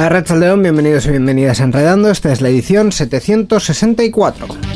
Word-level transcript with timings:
A 0.00 0.08
León, 0.34 0.62
bienvenidos 0.62 1.04
y 1.04 1.10
bienvenidas 1.10 1.60
a 1.60 1.64
Enredando. 1.64 2.10
Esta 2.10 2.32
es 2.32 2.40
la 2.40 2.48
edición 2.48 2.90
764. 2.90 4.69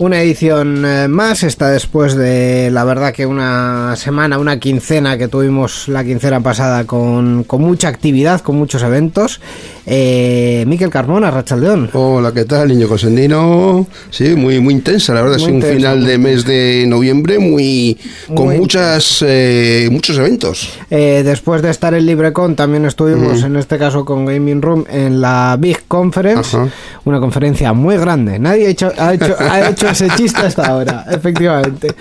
Una 0.00 0.22
edición 0.22 0.82
eh, 0.86 1.08
más, 1.08 1.42
está 1.42 1.68
después 1.68 2.14
de 2.14 2.70
la 2.70 2.84
verdad 2.84 3.12
que 3.12 3.26
una 3.26 3.94
semana, 3.96 4.38
una 4.38 4.58
quincena 4.58 5.18
que 5.18 5.28
tuvimos 5.28 5.88
la 5.88 6.02
quincena 6.02 6.40
pasada 6.40 6.86
con, 6.86 7.44
con 7.44 7.60
mucha 7.60 7.88
actividad, 7.88 8.40
con 8.40 8.56
muchos 8.56 8.82
eventos. 8.82 9.42
Eh, 9.84 10.64
Miquel 10.66 10.88
Carmona, 10.88 11.30
Rachaldeón. 11.30 11.90
Hola, 11.92 12.32
¿qué 12.32 12.46
tal, 12.46 12.68
niño 12.68 12.88
Cosendino? 12.88 13.86
Sí, 14.08 14.36
muy, 14.36 14.58
muy 14.60 14.72
intensa, 14.72 15.12
la 15.12 15.20
verdad, 15.20 15.36
es 15.36 15.42
un 15.42 15.60
final 15.60 16.06
de 16.06 16.16
mes 16.16 16.46
de 16.46 16.86
noviembre 16.88 17.38
muy, 17.38 17.98
con 18.34 18.56
muchas 18.56 19.22
eh, 19.26 19.86
muchos 19.92 20.16
eventos. 20.16 20.78
Eh, 20.90 21.20
después 21.26 21.60
de 21.60 21.68
estar 21.68 21.92
en 21.92 22.06
LibreCon, 22.06 22.56
también 22.56 22.86
estuvimos, 22.86 23.42
en 23.42 23.56
este 23.56 23.76
caso 23.76 24.06
con 24.06 24.24
Gaming 24.24 24.62
Room, 24.62 24.86
en 24.88 25.20
la 25.20 25.56
Big 25.58 25.86
Conference, 25.88 26.56
una 27.04 27.20
conferencia 27.20 27.74
muy 27.74 27.98
grande. 27.98 28.38
Nadie 28.38 28.68
ha 28.68 28.70
hecho, 28.70 28.92
ha 28.96 29.12
hecho, 29.12 29.36
ha 29.38 29.68
hecho 29.68 29.89
ese 29.90 30.08
chiste 30.16 30.40
hasta 30.40 30.66
ahora, 30.66 31.04
efectivamente. 31.10 31.94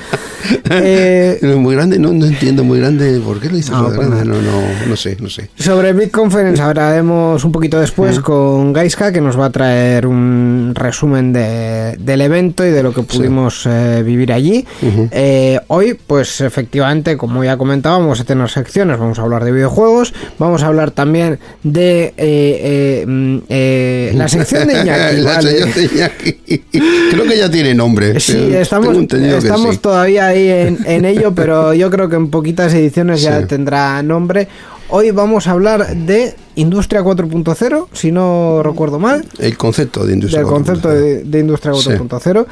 Eh, 0.69 1.39
muy 1.57 1.75
grande, 1.75 1.99
no, 1.99 2.09
entiendo, 2.11 2.63
muy 2.63 2.79
grande. 2.79 3.19
¿Por 3.19 3.39
qué 3.39 3.49
lo 3.49 3.55
dices? 3.55 3.71
No, 3.71 3.89
no, 3.89 4.23
no, 4.23 4.41
no 4.87 4.95
sé, 4.95 5.17
no 5.19 5.29
sé. 5.29 5.49
Sobre 5.57 5.93
Big 5.93 6.11
Conference 6.11 6.61
hablaremos 6.61 7.43
un 7.43 7.51
poquito 7.51 7.79
después 7.79 8.19
con 8.19 8.73
Gaiska, 8.73 9.11
que 9.11 9.21
nos 9.21 9.39
va 9.39 9.45
a 9.45 9.49
traer 9.51 10.07
un 10.07 10.73
resumen 10.75 11.33
de, 11.33 11.97
del 11.99 12.21
evento 12.21 12.65
y 12.65 12.69
de 12.69 12.83
lo 12.83 12.93
que 12.93 13.03
pudimos 13.03 13.65
eh, 13.65 14.01
vivir 14.03 14.31
allí. 14.31 14.65
Eh, 15.11 15.59
hoy, 15.67 15.95
pues 15.95 16.41
efectivamente, 16.41 17.17
como 17.17 17.43
ya 17.43 17.57
comentábamos, 17.57 17.99
vamos 18.05 18.21
a 18.21 18.23
tener 18.23 18.49
secciones, 18.49 18.97
vamos 18.97 19.19
a 19.19 19.23
hablar 19.23 19.43
de 19.43 19.51
videojuegos, 19.51 20.13
vamos 20.37 20.63
a 20.63 20.67
hablar 20.67 20.91
también 20.91 21.39
de 21.63 23.05
mm, 23.05 24.17
la 24.17 24.27
sección 24.27 24.67
de 24.67 24.79
Iñaki. 25.93 26.38
Creo 26.71 27.23
que 27.25 27.37
ya 27.37 27.49
tiene 27.49 27.73
nombre. 27.73 28.19
Sí, 28.19 28.53
estamos, 28.53 28.97
estamos 28.97 29.79
todavía 29.79 30.27
ahí 30.27 30.47
en, 30.49 31.05
ello, 31.05 31.31
pero 31.35 31.73
yo 31.73 31.89
creo 31.89 32.09
que 32.09 32.15
en 32.15 32.29
poquitas 32.29 32.73
ediciones 32.73 33.21
ya 33.21 33.45
tendrá 33.45 34.01
nombre. 34.03 34.47
Hoy 34.91 35.11
vamos 35.11 35.45
a 35.45 35.51
hablar 35.51 35.95
de 35.95 36.33
Industria 36.55 37.03
4.0, 37.03 37.87
si 37.93 38.11
no 38.11 38.63
recuerdo 38.63 38.97
mal. 38.97 39.23
El 39.37 39.55
concepto 39.55 40.03
de 40.03 40.13
Industria 40.13 40.41
4.0. 40.41 40.45
El 40.45 40.49
concepto 40.49 40.89
de, 40.89 41.39
Industria 41.39 41.73
4.0. 41.73 42.45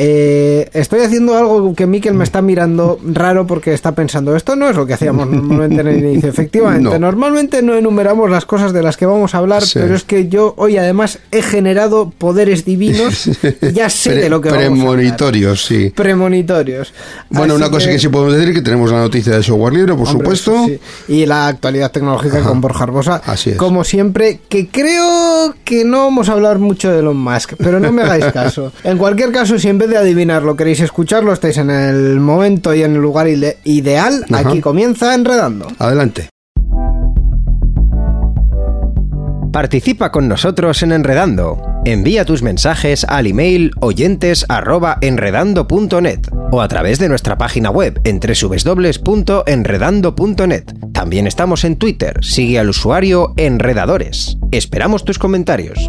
Eh, 0.00 0.70
estoy 0.74 1.00
haciendo 1.00 1.36
algo 1.36 1.74
que 1.74 1.84
Miquel 1.84 2.14
me 2.14 2.22
está 2.22 2.40
mirando 2.40 3.00
raro 3.04 3.48
porque 3.48 3.74
está 3.74 3.96
pensando, 3.96 4.36
esto 4.36 4.54
no 4.54 4.70
es 4.70 4.76
lo 4.76 4.86
que 4.86 4.94
hacíamos 4.94 5.26
normalmente 5.30 5.80
en 5.80 5.88
el 5.88 5.98
inicio. 5.98 6.28
Efectivamente, 6.28 7.00
normalmente 7.00 7.62
no 7.62 7.74
enumeramos 7.74 8.30
las 8.30 8.44
cosas 8.44 8.72
de 8.72 8.80
las 8.84 8.96
que 8.96 9.06
vamos 9.06 9.34
a 9.34 9.38
hablar, 9.38 9.64
pero 9.74 9.96
es 9.96 10.04
que 10.04 10.28
yo 10.28 10.54
hoy 10.56 10.76
además 10.76 11.18
he 11.32 11.42
generado 11.42 12.10
poderes 12.16 12.64
divinos 12.64 13.28
ya 13.74 13.90
sé 13.90 14.14
de 14.14 14.30
lo 14.30 14.40
que 14.40 14.50
vamos 14.50 14.62
a 14.62 14.66
hablar. 14.66 14.82
Premonitorios, 14.84 15.64
sí. 15.64 15.90
Premonitorios. 15.90 16.94
Bueno, 17.30 17.56
una 17.56 17.68
cosa 17.68 17.90
que... 17.90 17.98
sí 17.98 18.08
podemos 18.08 18.34
decir 18.34 18.50
es 18.50 18.54
que 18.54 18.62
tenemos 18.62 18.92
la 18.92 19.00
noticia 19.00 19.34
de 19.34 19.42
software 19.42 19.74
libre, 19.74 19.96
por 19.96 20.06
supuesto. 20.06 20.64
Y 21.08 21.26
la 21.26 21.48
actualidad 21.48 21.90
tecnológica 21.90 22.40
con 22.42 22.60
Borja 22.60 22.84
Arbosa. 22.84 23.20
Así 23.26 23.50
es. 23.50 23.56
Como 23.56 23.82
siempre, 23.82 24.38
que 24.48 24.68
creo 24.68 25.56
que 25.64 25.84
no 25.84 26.04
vamos 26.04 26.28
a 26.28 26.34
hablar 26.34 26.60
mucho 26.60 26.92
de 26.92 27.00
Elon 27.00 27.16
Musk, 27.16 27.54
pero 27.58 27.80
no 27.80 27.90
me 27.90 28.02
hagáis 28.02 28.26
caso. 28.26 28.72
En 28.84 28.96
cualquier 28.96 29.32
caso, 29.32 29.58
si 29.58 29.68
en 29.68 29.78
vez 29.78 29.87
de 29.88 29.96
adivinarlo, 29.96 30.56
queréis 30.56 30.80
escucharlo, 30.80 31.32
estáis 31.32 31.58
en 31.58 31.70
el 31.70 32.20
momento 32.20 32.74
y 32.74 32.82
en 32.82 32.94
el 32.94 33.00
lugar 33.00 33.28
ideal, 33.28 34.24
aquí 34.32 34.60
comienza 34.60 35.14
Enredando. 35.14 35.68
Adelante. 35.78 36.28
Participa 39.52 40.10
con 40.12 40.28
nosotros 40.28 40.82
en 40.82 40.92
Enredando. 40.92 41.62
Envía 41.84 42.24
tus 42.24 42.42
mensajes 42.42 43.04
al 43.04 43.26
email 43.26 43.70
oyentes@enredando.net 43.80 46.20
o 46.52 46.60
a 46.60 46.68
través 46.68 46.98
de 46.98 47.08
nuestra 47.08 47.38
página 47.38 47.70
web 47.70 47.98
en 48.04 48.20
www.enredando.net. 48.20 50.64
También 50.92 51.26
estamos 51.26 51.64
en 51.64 51.76
Twitter. 51.76 52.18
Sigue 52.22 52.58
al 52.58 52.68
usuario 52.68 53.32
Enredadores. 53.36 54.36
Esperamos 54.52 55.04
tus 55.04 55.18
comentarios. 55.18 55.88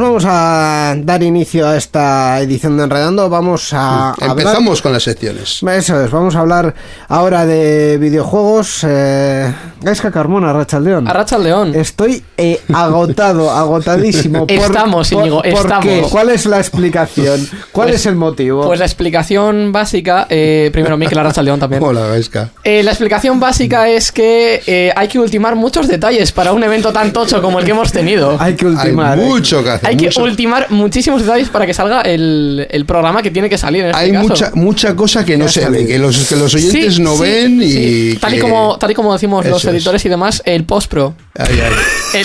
Vamos 0.00 0.24
a 0.26 0.67
dar 0.96 1.22
inicio 1.22 1.66
a 1.66 1.76
esta 1.76 2.40
edición 2.40 2.76
de 2.76 2.84
Enredando. 2.84 3.28
Vamos 3.28 3.70
a. 3.72 4.14
Empezamos 4.20 4.82
con 4.82 4.92
las 4.92 5.02
secciones. 5.02 5.62
Eso 5.62 6.02
es, 6.02 6.10
vamos 6.10 6.36
a 6.36 6.40
hablar 6.40 6.74
ahora 7.08 7.46
de 7.46 7.98
videojuegos. 7.98 8.84
Eh, 8.84 9.52
Gaisca 9.80 10.10
Carmona, 10.10 10.52
Rachaldeón. 10.52 11.08
A 11.08 11.12
Rachaldeón. 11.12 11.74
Estoy 11.74 12.22
eh, 12.36 12.60
agotado, 12.72 13.50
agotadísimo. 13.56 14.46
estamos, 14.48 15.12
Íñigo, 15.12 15.42
estamos. 15.44 15.84
Qué? 15.84 16.02
¿Cuál 16.10 16.30
es 16.30 16.46
la 16.46 16.58
explicación? 16.58 17.46
¿Cuál 17.72 17.88
pues, 17.88 18.00
es 18.00 18.06
el 18.06 18.16
motivo? 18.16 18.66
Pues 18.66 18.78
la 18.78 18.86
explicación 18.86 19.72
básica. 19.72 20.26
Eh, 20.28 20.70
primero, 20.72 20.96
Miquel 20.96 21.18
Rachaldeón 21.18 21.60
también. 21.60 21.82
Hola, 21.82 22.06
Gaisca. 22.06 22.50
Eh, 22.64 22.82
la 22.82 22.90
explicación 22.90 23.40
básica 23.40 23.88
es 23.88 24.12
que 24.12 24.62
eh, 24.66 24.92
hay 24.96 25.08
que 25.08 25.18
ultimar 25.18 25.56
muchos 25.56 25.88
detalles 25.88 26.32
para 26.32 26.52
un 26.52 26.62
evento 26.62 26.92
tan 26.92 27.12
tocho 27.12 27.40
como 27.40 27.58
el 27.58 27.64
que 27.64 27.70
hemos 27.72 27.92
tenido. 27.92 28.36
Hay 28.38 28.54
que 28.54 28.66
ultimar. 28.66 29.18
Hay 29.18 29.24
mucho 29.24 29.62
que 29.62 29.78
hay 29.82 29.96
que 29.96 30.10
ultimar 30.20 30.70
muchísimos 30.78 31.20
detalles 31.22 31.48
para 31.48 31.66
que 31.66 31.74
salga 31.74 32.00
el, 32.02 32.66
el 32.70 32.86
programa 32.86 33.22
que 33.22 33.30
tiene 33.30 33.50
que 33.50 33.58
salir. 33.58 33.84
En 33.84 33.90
este 33.90 34.00
hay 34.00 34.12
mucha 34.12 34.50
mucha 34.54 34.96
cosa 34.96 35.24
que 35.24 35.36
no 35.36 35.48
se 35.48 35.68
ve, 35.68 35.86
que 35.86 35.98
los, 35.98 36.26
que 36.26 36.36
los 36.36 36.54
oyentes 36.54 36.98
no 36.98 37.18
ven 37.18 37.60
y. 37.62 38.14
Tal, 38.14 38.34
y 38.34 38.38
como, 38.38 38.78
tal 38.78 38.90
y 38.90 38.94
como 38.94 39.12
decimos 39.12 39.44
los 39.46 39.64
editores 39.64 40.04
y 40.04 40.08
demás, 40.08 40.42
el 40.46 40.64
post-pro. 40.64 41.14
Ay, 41.38 41.60
ay. 41.60 41.72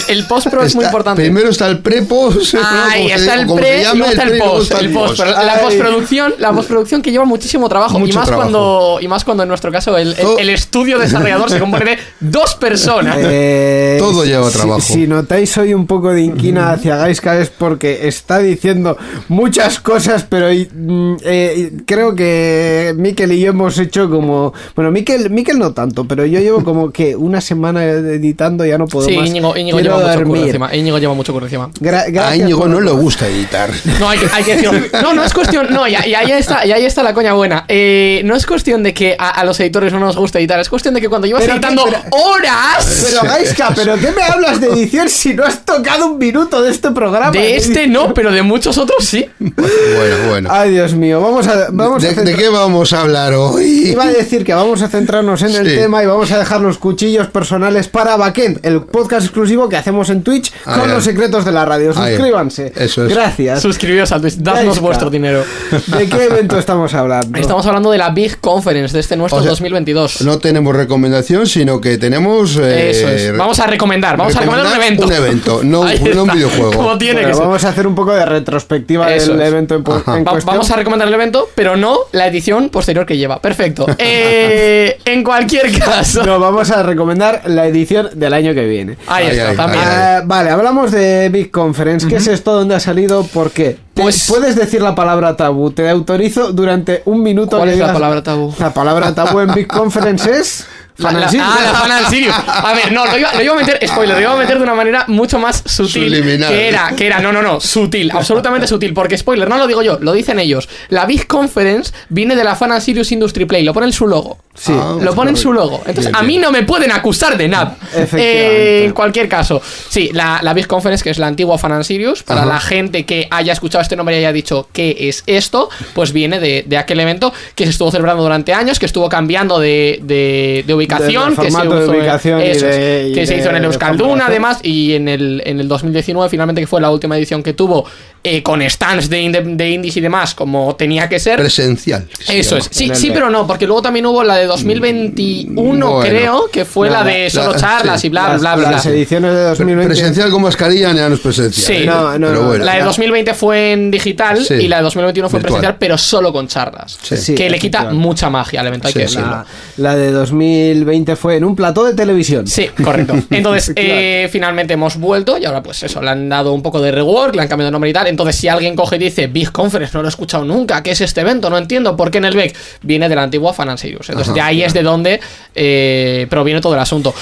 El, 0.07 0.18
el 0.18 0.27
post-pro 0.27 0.63
es 0.63 0.75
muy 0.75 0.86
importante. 0.86 1.21
Primero 1.21 1.50
está 1.50 1.68
el 1.68 1.80
pre-post. 1.80 2.42
se- 2.44 2.57
está 2.57 3.36
el 3.36 3.48
pre 3.48 3.83
luego 3.95 4.12
está 4.12 4.24
el 4.24 4.38
post. 4.39 4.71
está 4.71 4.80
El 4.80 4.92
post. 4.92 5.19
La 5.19 5.54
Ay. 5.54 5.60
postproducción, 5.63 6.33
la 6.39 6.51
postproducción 6.51 7.01
que 7.01 7.12
lleva 7.12 7.25
muchísimo 7.25 7.69
trabajo. 7.69 7.98
y 8.00 8.12
más 8.12 8.25
trabajo. 8.25 8.50
cuando. 8.50 8.98
Y 9.01 9.07
más 9.07 9.24
cuando 9.24 9.44
en 9.44 9.50
nuestro 9.50 9.71
caso 9.71 9.98
el, 9.98 10.15
el- 10.39 10.50
estudio 10.50 10.98
desarrollador 11.00 11.50
se 11.50 11.60
compone 11.60 11.86
de 11.92 11.98
dos 12.19 12.56
personas. 12.56 13.18
Eh, 13.36 13.98
Todo 14.00 14.25
lleva 14.25 14.50
trabajo. 14.50 14.81
Si, 14.81 15.07
notáis 15.07 15.57
hoy 15.57 15.74
un 15.74 15.88
poco 15.88 16.12
de 16.12 16.21
inquina 16.21 16.71
hacia 16.71 16.95
Gaiska 16.98 17.39
es 17.39 17.50
porque 17.50 18.07
está 18.07 18.39
diciendo 18.39 18.98
muchas 19.27 19.80
cosas, 19.80 20.25
pero 20.27 20.48
mm, 20.50 21.15
eh, 21.24 21.71
creo 21.86 22.13
que 22.15 22.94
Miquel 22.98 23.31
y 23.33 23.39
yo 23.39 23.50
hemos 23.50 23.77
hecho 23.80 24.10
como... 24.10 24.54
Bueno, 24.75 24.92
Miquel, 24.92 25.30
Miquel 25.30 25.57
no 25.60 25.74
tanto, 25.74 26.06
pero 26.06 26.25
yo 26.25 26.39
llevo 26.39 26.63
como 26.63 26.92
que 26.92 27.15
una 27.15 27.42
semana 27.42 27.83
editando, 27.83 28.65
ya 28.65 28.77
no 28.77 28.88
puedo 28.88 29.02
Sí, 29.05 29.17
más. 29.17 29.27
Íñigo, 29.27 29.53
lleva 29.55 29.97
mucho 29.97 30.23
curro 30.23 30.35
encima. 30.45 30.75
Íñigo 30.75 30.97
lleva 30.97 31.13
mucho 31.13 31.33
curro 31.33 31.45
encima. 31.45 31.69
Gra- 31.79 32.17
A 32.27 32.35
Íñigo 32.35 32.67
no 32.67 32.79
le 32.81 32.91
gusta 32.91 33.27
editar. 33.27 33.69
No, 34.00 34.09
hay 34.09 34.19
que, 34.19 34.27
hay 34.33 34.44
que 34.44 34.55
decirlo. 34.55 34.79
No, 35.01 35.13
no 35.13 35.23
es 35.23 35.33
cuestión. 35.33 35.67
No, 35.69 35.88
y, 35.88 35.95
ahí 35.95 36.31
está, 36.31 36.65
y 36.65 36.71
ahí 36.71 36.85
está 36.85 37.03
la 37.03 37.13
coña 37.13 37.33
buena. 37.33 37.65
Eh, 37.67 38.21
no 38.25 38.35
es 38.35 38.45
cuestión 38.45 38.83
de 38.83 38.94
que 38.94 39.15
a, 39.17 39.29
a 39.29 39.44
los 39.44 39.59
editores 39.59 39.91
no 39.94 40.00
nos 40.00 40.15
gusta 40.15 40.39
editar, 40.39 40.59
es 40.59 40.69
cuestión 40.69 40.94
de 40.94 41.01
que 41.01 41.09
cuando 41.09 41.27
llevas 41.27 41.44
editando 41.47 41.83
horas. 42.11 43.03
Pero 43.09 43.21
Gaiska, 43.23 43.71
¿pero 43.75 43.95
qué 43.95 44.11
me 44.11 44.21
hablas 44.23 44.59
de 44.59 44.67
edición 44.67 45.09
si 45.09 45.33
no 45.33 45.44
has 45.44 45.63
tocado 45.65 46.07
un 46.07 46.17
minuto 46.17 46.61
de 46.61 46.71
este 46.71 46.91
programa? 46.91 47.31
De 47.31 47.55
este 47.55 47.88
no, 47.88 48.13
pero 48.13 48.31
de 48.31 48.41
muchos 48.41 48.77
otros 48.77 49.03
sí. 49.05 49.25
Bueno, 49.39 50.15
bueno. 50.29 50.50
Ay, 50.51 50.71
Dios 50.71 50.94
mío, 50.94 51.21
vamos 51.21 51.47
a... 51.47 51.67
Vamos 51.71 52.03
a 52.03 52.11
¿De, 52.11 52.35
qué 52.35 52.50
vamos 52.50 52.94
a 52.94 53.01
hablar 53.01 53.33
hoy? 53.33 53.89
Iba 53.89 54.05
a 54.05 54.11
decir 54.11 54.44
que 54.44 54.53
vamos 54.53 54.81
a 54.81 54.88
centrarnos 54.89 55.41
en 55.41 55.55
el 55.55 55.75
tema 55.75 56.03
y 56.03 56.05
vamos 56.05 56.31
a 56.31 56.38
dejar 56.39 56.61
los 56.61 56.77
cuchillos 56.77 57.27
personales 57.27 57.88
para 57.88 58.15
Backend, 58.17 58.59
el 58.63 58.82
podcast 58.85 59.25
exclusivo 59.25 59.69
que 59.69 59.77
hacemos 59.77 60.09
en 60.09 60.24
Twitch 60.24 60.51
Ay, 60.65 60.80
con 60.80 60.89
ay. 60.89 60.95
los 60.95 61.03
secretos 61.03 61.45
de 61.45 61.51
la 61.51 61.65
radio. 61.65 61.91
Ay. 61.95 62.13
Suscríbanse. 62.15 62.71
Eso 62.75 63.06
es. 63.06 63.13
Gracias. 63.13 63.62
Suscribíos 63.62 64.12
al 64.12 64.21
Twitch, 64.21 64.35
dadnos 64.38 64.80
vuestro 64.80 65.09
dinero. 65.09 65.44
¿De 65.88 66.07
qué 66.09 66.25
evento 66.25 66.57
estamos 66.57 66.94
hablando? 66.94 67.38
Estamos 67.39 67.65
hablando 67.65 67.91
de 67.91 67.97
la 67.97 68.09
Big 68.09 68.39
Conference 68.39 68.94
de 68.94 69.00
este 69.00 69.15
nuestro 69.15 69.39
O 69.39 69.41
sea, 69.41 69.50
2022. 69.51 70.21
No 70.21 70.39
tenemos 70.39 70.75
recomendación, 70.75 71.47
sino 71.47 71.80
que 71.81 71.97
tenemos. 71.97 72.57
eh, 72.57 72.91
Eso 72.91 73.07
es. 73.09 73.38
Vamos 73.38 73.59
a 73.59 73.68
recomendar, 73.68 74.18
vamos 74.18 74.35
a 74.35 74.39
recomendar 74.41 74.68
un 74.71 74.75
evento. 74.83 75.06
Un 75.07 75.13
evento, 75.13 75.59
no, 75.63 75.81
un 76.24 76.29
videojuego. 76.33 76.71
Como 76.74 76.97
tiene 76.97 77.13
Bueno, 77.21 77.27
que 77.29 77.33
ser. 77.36 77.44
vamos 77.44 77.63
a 77.65 77.69
hacer 77.69 77.88
un 77.88 77.95
poco 77.95 78.13
de 78.13 78.25
retrospectiva 78.25 79.12
Eso 79.13 79.31
del 79.33 79.41
es. 79.41 79.47
evento 79.47 79.75
en, 79.75 79.79
en 79.81 79.83
Va- 79.86 80.01
cuestión. 80.31 80.45
vamos 80.45 80.71
a 80.71 80.75
recomendar 80.75 81.07
el 81.07 81.13
evento, 81.13 81.50
pero 81.56 81.75
no 81.75 82.00
la 82.12 82.27
edición 82.27 82.69
posterior 82.69 83.06
que 83.06 83.18
lleva. 83.18 83.39
Perfecto. 83.39 83.86
Eh, 83.97 84.97
en 85.06 85.24
cualquier 85.24 85.77
caso. 85.77 86.24
No, 86.25 86.39
vamos 86.39 86.69
a 86.71 86.83
recomendar 86.83 87.41
la 87.45 87.65
edición 87.68 88.09
del 88.13 88.33
año 88.33 88.53
que 88.53 88.65
viene. 88.65 88.72
Ahí 89.07 89.27
está, 89.27 89.55
también. 89.55 89.83
Ah, 89.85 90.21
vale, 90.25 90.49
hablamos 90.49 90.91
de 90.91 91.29
Big 91.29 91.51
Conference. 91.51 92.07
¿Qué 92.07 92.15
es 92.17 92.27
esto? 92.27 92.53
¿Dónde 92.53 92.75
ha 92.75 92.79
salido? 92.79 93.23
¿Por 93.27 93.51
qué? 93.51 93.77
Te- 93.93 94.01
Pues- 94.01 94.25
Puedes 94.27 94.55
decir 94.55 94.81
la 94.81 94.95
palabra 94.95 95.35
tabú. 95.35 95.71
Te 95.71 95.87
autorizo 95.89 96.51
durante 96.51 97.01
un 97.05 97.21
minuto. 97.21 97.57
¿Cuál 97.57 97.69
es 97.69 97.77
la 97.79 97.93
palabra 97.93 98.23
tabú? 98.23 98.53
La 98.59 98.73
palabra 98.73 99.13
tabú 99.13 99.39
en 99.39 99.53
Big 99.53 99.67
Conference 99.79 100.29
es. 100.31 100.67
La- 100.97 101.09
ah, 101.09 101.85
la 101.87 102.09
Fan. 102.09 102.43
A 102.47 102.73
ver, 102.75 102.91
no, 102.91 103.05
lo 103.07 103.17
iba, 103.17 103.33
lo 103.33 103.41
iba 103.41 103.53
a 103.53 103.57
meter, 103.57 103.79
spoiler, 103.87 104.15
lo 104.15 104.21
iba 104.21 104.33
a 104.33 104.35
meter 104.37 104.57
de 104.57 104.63
una 104.63 104.75
manera 104.75 105.05
mucho 105.07 105.39
más 105.39 105.63
sutil. 105.65 106.03
Subliminal. 106.15 106.49
Que 106.53 106.67
era, 106.69 106.93
que 106.95 107.07
era, 107.07 107.19
no, 107.19 107.31
no, 107.33 107.41
no, 107.41 107.59
sutil, 107.59 108.11
absolutamente 108.11 108.67
sutil. 108.67 108.93
Porque, 108.93 109.17
spoiler, 109.17 109.49
no 109.49 109.57
lo 109.57 109.65
digo 109.65 109.81
yo, 109.81 109.97
lo 109.99 110.11
dicen 110.13 110.37
ellos. 110.37 110.69
La 110.89 111.05
Big 111.07 111.25
Conference 111.25 111.91
viene 112.09 112.35
de 112.35 112.43
la 112.43 112.55
Fan 112.55 112.79
Sirius 112.79 113.11
Industry 113.11 113.45
Play, 113.45 113.63
lo 113.63 113.73
pone 113.73 113.87
en 113.87 113.93
su 113.93 114.05
logo. 114.07 114.37
Sí. 114.55 114.71
Ah, 114.75 114.97
lo 115.01 115.15
pone 115.15 115.31
en 115.31 115.38
su 115.38 115.51
logo. 115.51 115.77
Entonces, 115.85 116.05
Bien, 116.11 116.15
a 116.15 116.21
mí 116.21 116.27
bien. 116.33 116.41
no 116.41 116.51
me 116.51 116.61
pueden 116.63 116.91
acusar 116.91 117.35
de 117.38 117.47
nada. 117.47 117.75
Eh, 118.13 118.83
en 118.85 118.91
cualquier 118.94 119.27
caso, 119.27 119.61
sí, 119.89 120.11
la, 120.13 120.39
la 120.44 120.53
Big 120.53 120.67
Conference, 120.67 121.03
que 121.03 121.09
es 121.09 121.17
la 121.17 121.27
antigua 121.27 121.57
Fan 121.57 121.83
Sirius, 121.83 122.23
para 122.23 122.41
Ajá. 122.41 122.50
la 122.50 122.59
gente 122.59 123.05
que 123.05 123.27
haya 123.31 123.51
escuchado 123.53 123.81
este 123.81 123.95
nombre 123.95 124.15
y 124.15 124.19
haya 124.19 124.31
dicho 124.31 124.67
qué 124.71 124.95
es 125.09 125.23
esto, 125.25 125.69
pues 125.94 126.13
viene 126.13 126.39
de, 126.39 126.63
de 126.67 126.77
aquel 126.77 127.00
evento 127.00 127.33
que 127.55 127.63
se 127.65 127.71
estuvo 127.71 127.89
celebrando 127.91 128.21
durante 128.23 128.53
años, 128.53 128.77
que 128.79 128.85
estuvo 128.85 129.09
cambiando 129.09 129.59
de, 129.59 130.00
de- 130.03 130.63
de 130.67 130.73
ubicación, 130.73 131.31
De 131.35 131.41
que 131.41 131.51
se 131.51 131.57
hizo 131.59 131.83
en- 131.83 131.89
ubicación 131.89 132.39
y 132.41 132.44
eso 132.45 132.65
y 132.67 133.13
que 133.13 133.25
se 133.25 133.33
de- 133.33 133.39
hizo 133.39 133.50
en 133.50 133.55
el 133.55 133.65
Euskalduna, 133.65 134.27
además, 134.27 134.59
y 134.63 134.94
en 134.94 135.07
el, 135.07 135.41
en 135.45 135.59
el 135.59 135.67
2019, 135.67 136.29
finalmente, 136.29 136.61
que 136.61 136.67
fue 136.67 136.79
la 136.79 136.91
última 136.91 137.17
edición 137.17 137.41
que 137.41 137.53
tuvo, 137.53 137.85
eh, 138.23 138.41
con 138.44 138.61
stands 138.69 139.09
de, 139.09 139.19
indies 139.21 139.97
y 139.97 140.01
demás, 140.01 140.33
como 140.35 140.75
tenía 140.75 141.09
que 141.09 141.19
ser. 141.19 141.39
Presencial. 141.39 142.07
se 142.19 142.39
Eso 142.39 142.57
es. 142.57 142.69
Sí, 142.71 142.91
sí, 142.94 143.11
pero 143.11 143.29
no, 143.29 143.45
porque 143.47 143.65
luego 143.65 143.81
también 143.81 144.05
hubo 144.05 144.23
la 144.23 144.35
de 144.38 144.42
2021, 144.45 145.53
Bueno. 145.91 145.99
creo, 146.01 146.49
que 146.51 146.65
fue 146.65 146.87
No, 146.89 146.95
la 146.95 147.03
de 147.03 147.29
solo 147.29 147.51
la- 147.51 147.57
charlas 147.57 148.01
sí. 148.01 148.07
y 148.07 148.09
bla, 148.09 148.21
bla, 148.23 148.31
Las, 148.33 148.41
bla, 148.41 148.55
bla. 148.55 148.71
las 148.71 148.85
ediciones 148.85 149.31
de 149.31 149.37
Pre- 149.37 149.49
2020. 149.49 149.85
Presencial 149.95 150.29
con 150.31 150.41
mascarilla 150.41 150.91
ya 150.93 151.09
no 151.09 151.15
es 151.15 151.21
presencial. 151.21 151.65
Sí. 151.77 151.83
¿eh? 151.83 151.85
No, 151.85 152.17
no, 152.17 152.27
Pero 152.27 152.41
no. 152.41 152.47
bueno. 152.47 152.65
La 152.65 152.75
de 152.75 152.83
2020 152.83 153.33
fue 153.33 153.71
en 153.73 153.91
digital 153.91 154.43
Sí. 154.43 154.53
y 154.55 154.67
la 154.67 154.77
de 154.77 154.83
2021 154.83 155.29
fue 155.29 155.39
Virtual. 155.39 155.59
presencial, 155.59 155.77
pero 155.79 155.97
solo 155.97 156.31
con 156.31 156.47
charlas. 156.47 156.97
Sí. 157.01 157.17
Sí, 157.17 157.35
que 157.35 157.49
le 157.49 157.59
quita 157.59 157.91
mucha 157.91 158.29
magia 158.29 158.61
al 158.61 158.67
evento, 158.67 158.87
hay 158.87 158.93
Sí, 158.93 158.99
que. 159.15 159.21
La, 159.21 159.45
la 159.77 159.95
de 159.95 160.11
2020 160.11 161.15
fue 161.15 161.37
en 161.37 161.43
un 161.43 161.55
plató 161.55 161.83
de 161.83 161.93
televisión. 161.93 162.47
Sí, 162.47 162.67
correcto. 162.83 163.15
Entonces, 163.29 163.73
eh, 163.75 164.29
finalmente 164.31 164.73
hemos 164.73 164.97
vuelto 164.97 165.37
y 165.37 165.45
ahora, 165.45 165.61
pues 165.61 165.83
eso, 165.83 166.01
le 166.01 166.09
han 166.09 166.29
dado 166.29 166.53
un 166.53 166.61
poco 166.61 166.81
de 166.81 166.91
rework, 166.91 167.35
le 167.35 167.41
han 167.41 167.47
cambiado 167.47 167.67
de 167.67 167.71
nombre 167.71 167.89
y 167.89 167.93
tal. 167.93 168.07
Entonces, 168.07 168.35
si 168.35 168.47
alguien 168.47 168.75
coge 168.75 168.95
y 168.95 168.99
dice 168.99 169.27
Big 169.27 169.51
Conference, 169.51 169.91
no 169.95 170.01
lo 170.01 170.07
he 170.07 170.09
escuchado 170.09 170.45
nunca, 170.45 170.81
¿qué 170.83 170.91
es 170.91 171.01
este 171.01 171.21
evento? 171.21 171.49
No 171.49 171.57
entiendo 171.57 171.95
por 171.95 172.11
qué 172.11 172.19
en 172.19 172.25
el 172.25 172.35
BEC 172.35 172.55
viene 172.81 173.09
de 173.09 173.15
la 173.15 173.23
antigua 173.23 173.51
Fan. 173.53 173.63
Entonces, 173.63 174.32
de 174.33 174.41
ahí 174.41 174.63
es 174.63 174.74
de 174.74 174.83
donde 174.83 175.19
eh, 175.56 176.27
proviene 176.30 176.62
todo 176.62 176.74
el 176.74 176.80
asunto. 176.80 177.13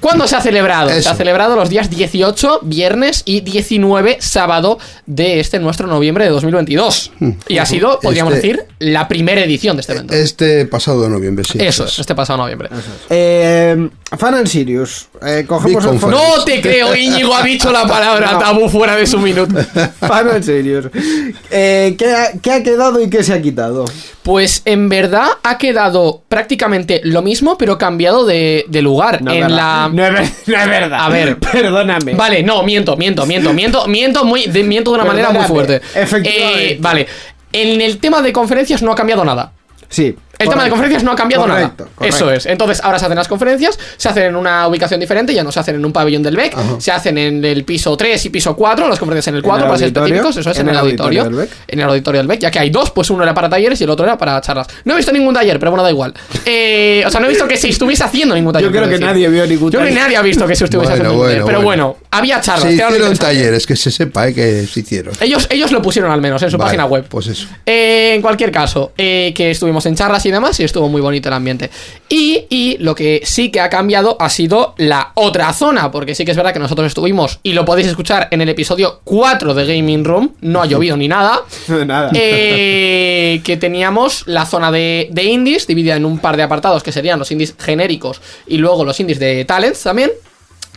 ¿Cuándo 0.00 0.26
se 0.28 0.36
ha 0.36 0.40
celebrado? 0.40 0.90
Se 0.90 1.08
ha 1.08 1.14
celebrado 1.14 1.56
los 1.56 1.68
días 1.68 1.90
18, 1.90 2.60
viernes 2.62 3.22
y 3.24 3.40
19, 3.40 4.18
sábado 4.20 4.78
de 5.06 5.40
este 5.40 5.58
nuestro 5.58 5.86
noviembre 5.86 6.24
de 6.24 6.30
2022. 6.30 7.12
Y 7.48 7.58
ha 7.58 7.66
sido, 7.66 7.98
podríamos 8.00 8.34
Este- 8.34 8.46
decir, 8.48 8.64
la 8.78 9.08
primera 9.08 9.42
edición 9.42 9.76
de 9.76 9.80
este 9.80 9.92
evento. 9.94 10.14
Este 10.14 10.66
pasado 10.66 11.02
de 11.02 11.08
noviembre, 11.08 11.44
sí. 11.44 11.58
Eso 11.60 11.84
es, 11.86 11.98
este 11.98 12.14
pasado 12.14 12.38
noviembre. 12.38 12.68
Eh, 13.10 13.88
Fan 14.16 14.34
and 14.34 14.46
Sirius. 14.46 15.08
Eh, 15.26 15.44
cogemos 15.46 15.84
el. 15.84 16.00
No 16.10 16.44
te 16.44 16.60
creo, 16.60 16.94
Íñigo 16.94 17.34
ha 17.34 17.42
dicho 17.42 17.72
la 17.72 17.86
palabra 17.86 18.32
No. 18.36 18.38
tabú 18.38 18.68
fuera 18.68 18.94
de 18.96 19.06
su 19.06 19.18
minuto. 19.18 19.54
Fan 20.00 20.28
and 20.28 20.44
Sirius. 20.44 20.86
Eh, 21.50 21.94
¿qué, 21.98 22.12
ha, 22.14 22.32
qué 22.40 22.52
ha 22.52 22.62
quedado 22.62 23.00
y 23.00 23.08
qué 23.10 23.22
se 23.24 23.32
ha 23.32 23.40
quitado? 23.42 23.84
Pues 24.22 24.62
en 24.64 24.88
verdad 24.88 25.28
ha 25.42 25.56
quedado 25.58 26.22
prácticamente 26.28 27.00
lo 27.04 27.22
mismo, 27.22 27.56
pero 27.58 27.78
cambiado 27.78 28.26
de, 28.26 28.64
de 28.68 28.82
lugar. 28.82 29.22
No 29.22 29.30
es 29.30 29.36
en 29.36 29.42
verdad. 29.42 29.56
la. 29.56 29.88
No 29.96 30.18
es, 30.18 30.46
no 30.46 30.56
es 30.58 30.68
verdad. 30.68 30.98
A 31.00 31.08
ver. 31.08 31.38
Perdóname. 31.38 32.14
Vale, 32.14 32.42
no, 32.42 32.62
miento, 32.62 32.96
miento, 32.96 33.24
miento, 33.26 33.52
miento, 33.52 33.86
miento 33.86 34.24
muy, 34.24 34.46
de, 34.46 34.62
miento 34.62 34.90
de 34.90 34.96
una 34.96 35.04
manera 35.04 35.30
muy 35.30 35.44
fuerte. 35.44 35.76
efectivamente. 35.94 36.72
Eh, 36.72 36.76
vale. 36.80 37.06
En 37.52 37.80
el 37.80 37.98
tema 37.98 38.20
de 38.20 38.32
conferencias 38.32 38.82
no 38.82 38.92
ha 38.92 38.94
cambiado 38.94 39.24
nada. 39.24 39.52
Sí. 39.88 40.14
El 40.38 40.48
tema 40.48 40.64
de 40.64 40.70
conferencias 40.70 41.02
no 41.02 41.12
ha 41.12 41.16
cambiado 41.16 41.44
Correcto, 41.44 41.84
nada. 41.84 41.90
correcto. 41.94 42.16
Eso 42.16 42.30
es. 42.30 42.46
Entonces, 42.46 42.80
ahora 42.82 42.98
se 42.98 43.06
hacen 43.06 43.16
las 43.16 43.28
conferencias, 43.28 43.78
se 43.96 44.08
hacen 44.08 44.24
en 44.24 44.36
una 44.36 44.66
ubicación 44.68 45.00
diferente, 45.00 45.32
ya 45.32 45.42
no 45.42 45.50
se 45.52 45.60
hacen 45.60 45.76
en 45.76 45.84
un 45.84 45.92
pabellón 45.92 46.22
del 46.22 46.36
BEC, 46.36 46.54
se 46.78 46.92
hacen 46.92 47.16
en 47.18 47.44
el 47.44 47.64
piso 47.64 47.96
3 47.96 48.24
y 48.26 48.30
piso 48.30 48.54
4, 48.54 48.88
las 48.88 48.98
conferencias 48.98 49.28
en 49.32 49.36
el 49.36 49.42
4 49.42 49.64
el 49.64 49.68
para 49.68 49.78
ser 49.78 49.86
auditorio, 49.86 50.14
específicos, 50.16 50.36
eso 50.38 50.50
es, 50.50 50.58
en, 50.58 50.68
el 50.68 50.76
auditorio. 50.76 51.30
BEC. 51.30 51.50
En 51.68 51.80
el 51.80 51.88
auditorio 51.88 52.18
del 52.20 52.28
BEC, 52.28 52.40
ya 52.40 52.50
que 52.50 52.58
hay 52.58 52.70
dos, 52.70 52.90
pues 52.90 53.08
uno 53.10 53.22
era 53.22 53.32
para 53.34 53.48
talleres 53.48 53.80
y 53.80 53.84
el 53.84 53.90
otro 53.90 54.04
era 54.04 54.18
para 54.18 54.40
charlas. 54.40 54.66
No 54.84 54.94
he 54.94 54.96
visto 54.96 55.12
ningún 55.12 55.34
taller, 55.34 55.58
pero 55.58 55.70
bueno, 55.70 55.82
da 55.82 55.90
igual. 55.90 56.12
Eh, 56.44 57.02
o 57.06 57.10
sea, 57.10 57.20
no 57.20 57.26
he 57.26 57.30
visto 57.30 57.46
que 57.48 57.56
se 57.56 57.68
estuviese 57.68 58.04
haciendo 58.04 58.34
ningún 58.34 58.52
taller. 58.52 58.68
Yo 58.68 58.72
creo 58.72 58.84
que 58.84 58.90
decir. 58.90 59.06
nadie 59.06 59.28
vio 59.28 59.46
ningún 59.46 59.70
Yo 59.70 59.78
creo 59.78 59.88
que 59.88 59.94
taller. 59.94 60.02
nadie 60.04 60.16
ha 60.16 60.22
visto 60.22 60.46
que 60.46 60.54
se 60.56 60.64
estuviese 60.64 60.90
Bueno, 60.92 61.04
haciendo 61.04 61.12
ningún 61.12 61.26
taller. 61.26 61.42
bueno, 61.42 61.58
Pero 61.58 61.96
bueno. 61.96 61.96
había 62.10 62.40
charlas. 62.40 62.64
Se 62.64 62.72
hicieron 62.74 63.16
talleres, 63.16 63.66
que 63.66 63.76
se 63.76 63.90
sepa 63.90 64.28
eh, 64.28 64.34
que 64.34 64.66
se 64.66 64.80
hicieron. 64.80 65.14
Ellos, 65.20 65.46
ellos 65.50 65.72
lo 65.72 65.80
pusieron 65.82 66.10
al 66.10 66.20
menos 66.20 66.42
en 66.42 66.50
su 66.50 66.58
Vale, 66.58 66.68
página 66.68 66.84
web. 66.84 67.06
Pues 67.08 67.26
eso. 67.28 67.48
Eh, 67.64 68.12
en 68.14 68.22
cualquier 68.22 68.52
caso, 68.52 68.92
que 68.96 69.50
estuvimos 69.50 69.84
en 69.86 69.94
charlas 69.94 70.25
y 70.26 70.32
demás 70.32 70.58
y 70.60 70.64
estuvo 70.64 70.88
muy 70.88 71.00
bonito 71.00 71.28
el 71.28 71.34
ambiente. 71.34 71.70
Y, 72.08 72.44
y 72.50 72.76
lo 72.78 72.94
que 72.94 73.22
sí 73.24 73.50
que 73.50 73.60
ha 73.60 73.70
cambiado 73.70 74.16
ha 74.20 74.28
sido 74.28 74.74
la 74.78 75.12
otra 75.14 75.52
zona, 75.52 75.90
porque 75.90 76.14
sí 76.14 76.24
que 76.24 76.30
es 76.32 76.36
verdad 76.36 76.52
que 76.52 76.58
nosotros 76.58 76.86
estuvimos, 76.86 77.38
y 77.42 77.52
lo 77.52 77.64
podéis 77.64 77.86
escuchar 77.88 78.28
en 78.30 78.40
el 78.40 78.48
episodio 78.48 79.00
4 79.04 79.54
de 79.54 79.66
Gaming 79.66 80.04
Room, 80.04 80.34
no 80.40 80.62
ha 80.62 80.66
llovido 80.66 80.96
ni 80.96 81.08
nada, 81.08 81.42
Nada. 81.86 82.10
eh, 82.14 83.40
que 83.44 83.56
teníamos 83.56 84.24
la 84.26 84.46
zona 84.46 84.70
de, 84.70 85.08
de 85.10 85.24
indies, 85.24 85.66
dividida 85.66 85.96
en 85.96 86.04
un 86.04 86.18
par 86.18 86.36
de 86.36 86.42
apartados, 86.42 86.82
que 86.82 86.92
serían 86.92 87.18
los 87.18 87.30
indies 87.30 87.54
genéricos 87.58 88.20
y 88.46 88.58
luego 88.58 88.84
los 88.84 88.98
indies 89.00 89.18
de 89.18 89.44
talents 89.44 89.82
también. 89.82 90.10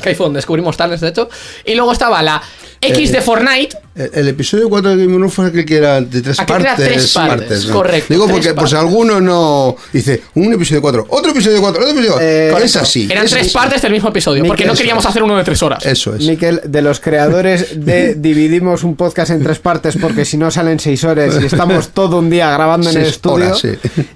Que 0.01 0.10
ahí 0.10 0.15
fue 0.15 0.25
donde 0.27 0.38
descubrimos 0.38 0.77
talents, 0.77 1.01
de 1.01 1.10
hecho. 1.10 1.29
Y 1.65 1.75
luego 1.75 1.91
estaba 1.91 2.22
la 2.24 2.41
X 2.79 3.10
Eh, 3.10 3.13
de 3.13 3.22
Fortnite. 3.22 3.77
El, 4.00 4.10
el 4.13 4.27
episodio 4.29 4.70
4 4.70 4.91
de 4.91 4.96
Game 4.98 5.08
of 5.13 5.18
Thrones 5.20 5.34
fue 5.34 5.46
aquel 5.48 5.65
que 5.65 5.75
era 5.77 6.00
de 6.01 6.22
tres 6.22 6.39
Aquel 6.39 6.63
partes. 6.63 6.86
tres 6.88 7.13
partes, 7.13 7.65
¿no? 7.65 7.74
correcto, 7.74 8.13
Digo 8.13 8.27
porque 8.27 8.53
pues 8.53 8.72
partes. 8.72 8.74
alguno 8.74 9.20
no 9.20 9.75
dice 9.91 10.22
un 10.36 10.53
episodio 10.53 10.82
4, 10.82 11.08
otro 11.10 11.32
episodio 11.32 11.60
4, 11.62 11.82
otro 11.82 11.91
episodio 11.91 12.12
4. 12.13 12.27
Eh, 12.27 12.63
es 12.63 12.75
así. 12.77 13.08
Eran 13.12 13.25
es 13.25 13.32
tres 13.32 13.48
así. 13.48 13.53
partes 13.53 13.82
del 13.82 13.91
mismo 13.91 14.10
episodio, 14.10 14.46
porque 14.46 14.63
no 14.63 14.72
Miquel, 14.72 14.77
queríamos 14.84 15.06
hacer 15.06 15.22
uno 15.24 15.38
de 15.38 15.44
tres 15.44 15.62
horas. 15.62 15.86
Eso 15.86 16.15
es. 16.15 16.25
Miquel, 16.25 16.62
de 16.65 16.82
los 16.82 17.00
creadores 17.00 17.84
de 17.86 18.15
Dividimos 18.29 18.84
un 18.84 18.96
podcast 18.96 19.32
en 19.32 19.44
tres 19.44 19.60
partes 19.60 19.98
porque 20.00 20.24
si 20.24 20.38
no 20.38 20.50
salen 20.50 20.79
seis 20.79 21.03
horas 21.03 21.36
y 21.41 21.46
estamos 21.46 21.89
todo 21.89 22.20
un 22.20 22.29
día 22.29 22.50
grabando 22.51 22.89
en 22.89 22.98
el 22.98 23.06
estudio, 23.06 23.48
horas, 23.48 23.60
sí. 23.60 23.70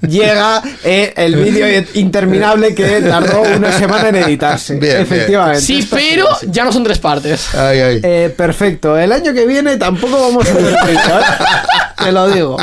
llega 0.08 0.62
eh, 0.84 1.14
el 1.18 1.36
vídeo 1.36 1.66
interminable 1.96 2.74
que 2.74 3.02
tardó 3.02 3.42
una 3.42 3.72
semana 3.78 4.10
en 4.10 4.16
editarse. 4.16 4.76
Bien, 4.76 4.94
bien. 4.94 5.02
Efectivamente. 5.02 5.62
Sí, 5.62 5.80
Esto 5.80 5.98
es 5.98 6.04
pero 6.04 6.28
ya 6.48 6.64
no 6.64 6.72
son 6.72 6.84
tres 6.84 7.00
partes. 7.00 7.54
Ay, 7.56 7.80
ay. 7.80 8.00
Eh, 8.04 8.34
perfecto. 8.36 8.98
El 8.98 9.12
año 9.12 9.34
que 9.34 9.46
viene 9.46 9.73
tampoco 9.78 10.20
vamos 10.20 10.48
a 10.48 10.52
hacer 10.52 10.76
prisa, 10.86 11.20
¿eh? 11.20 12.04
Te 12.04 12.12
lo 12.12 12.28
digo. 12.30 12.58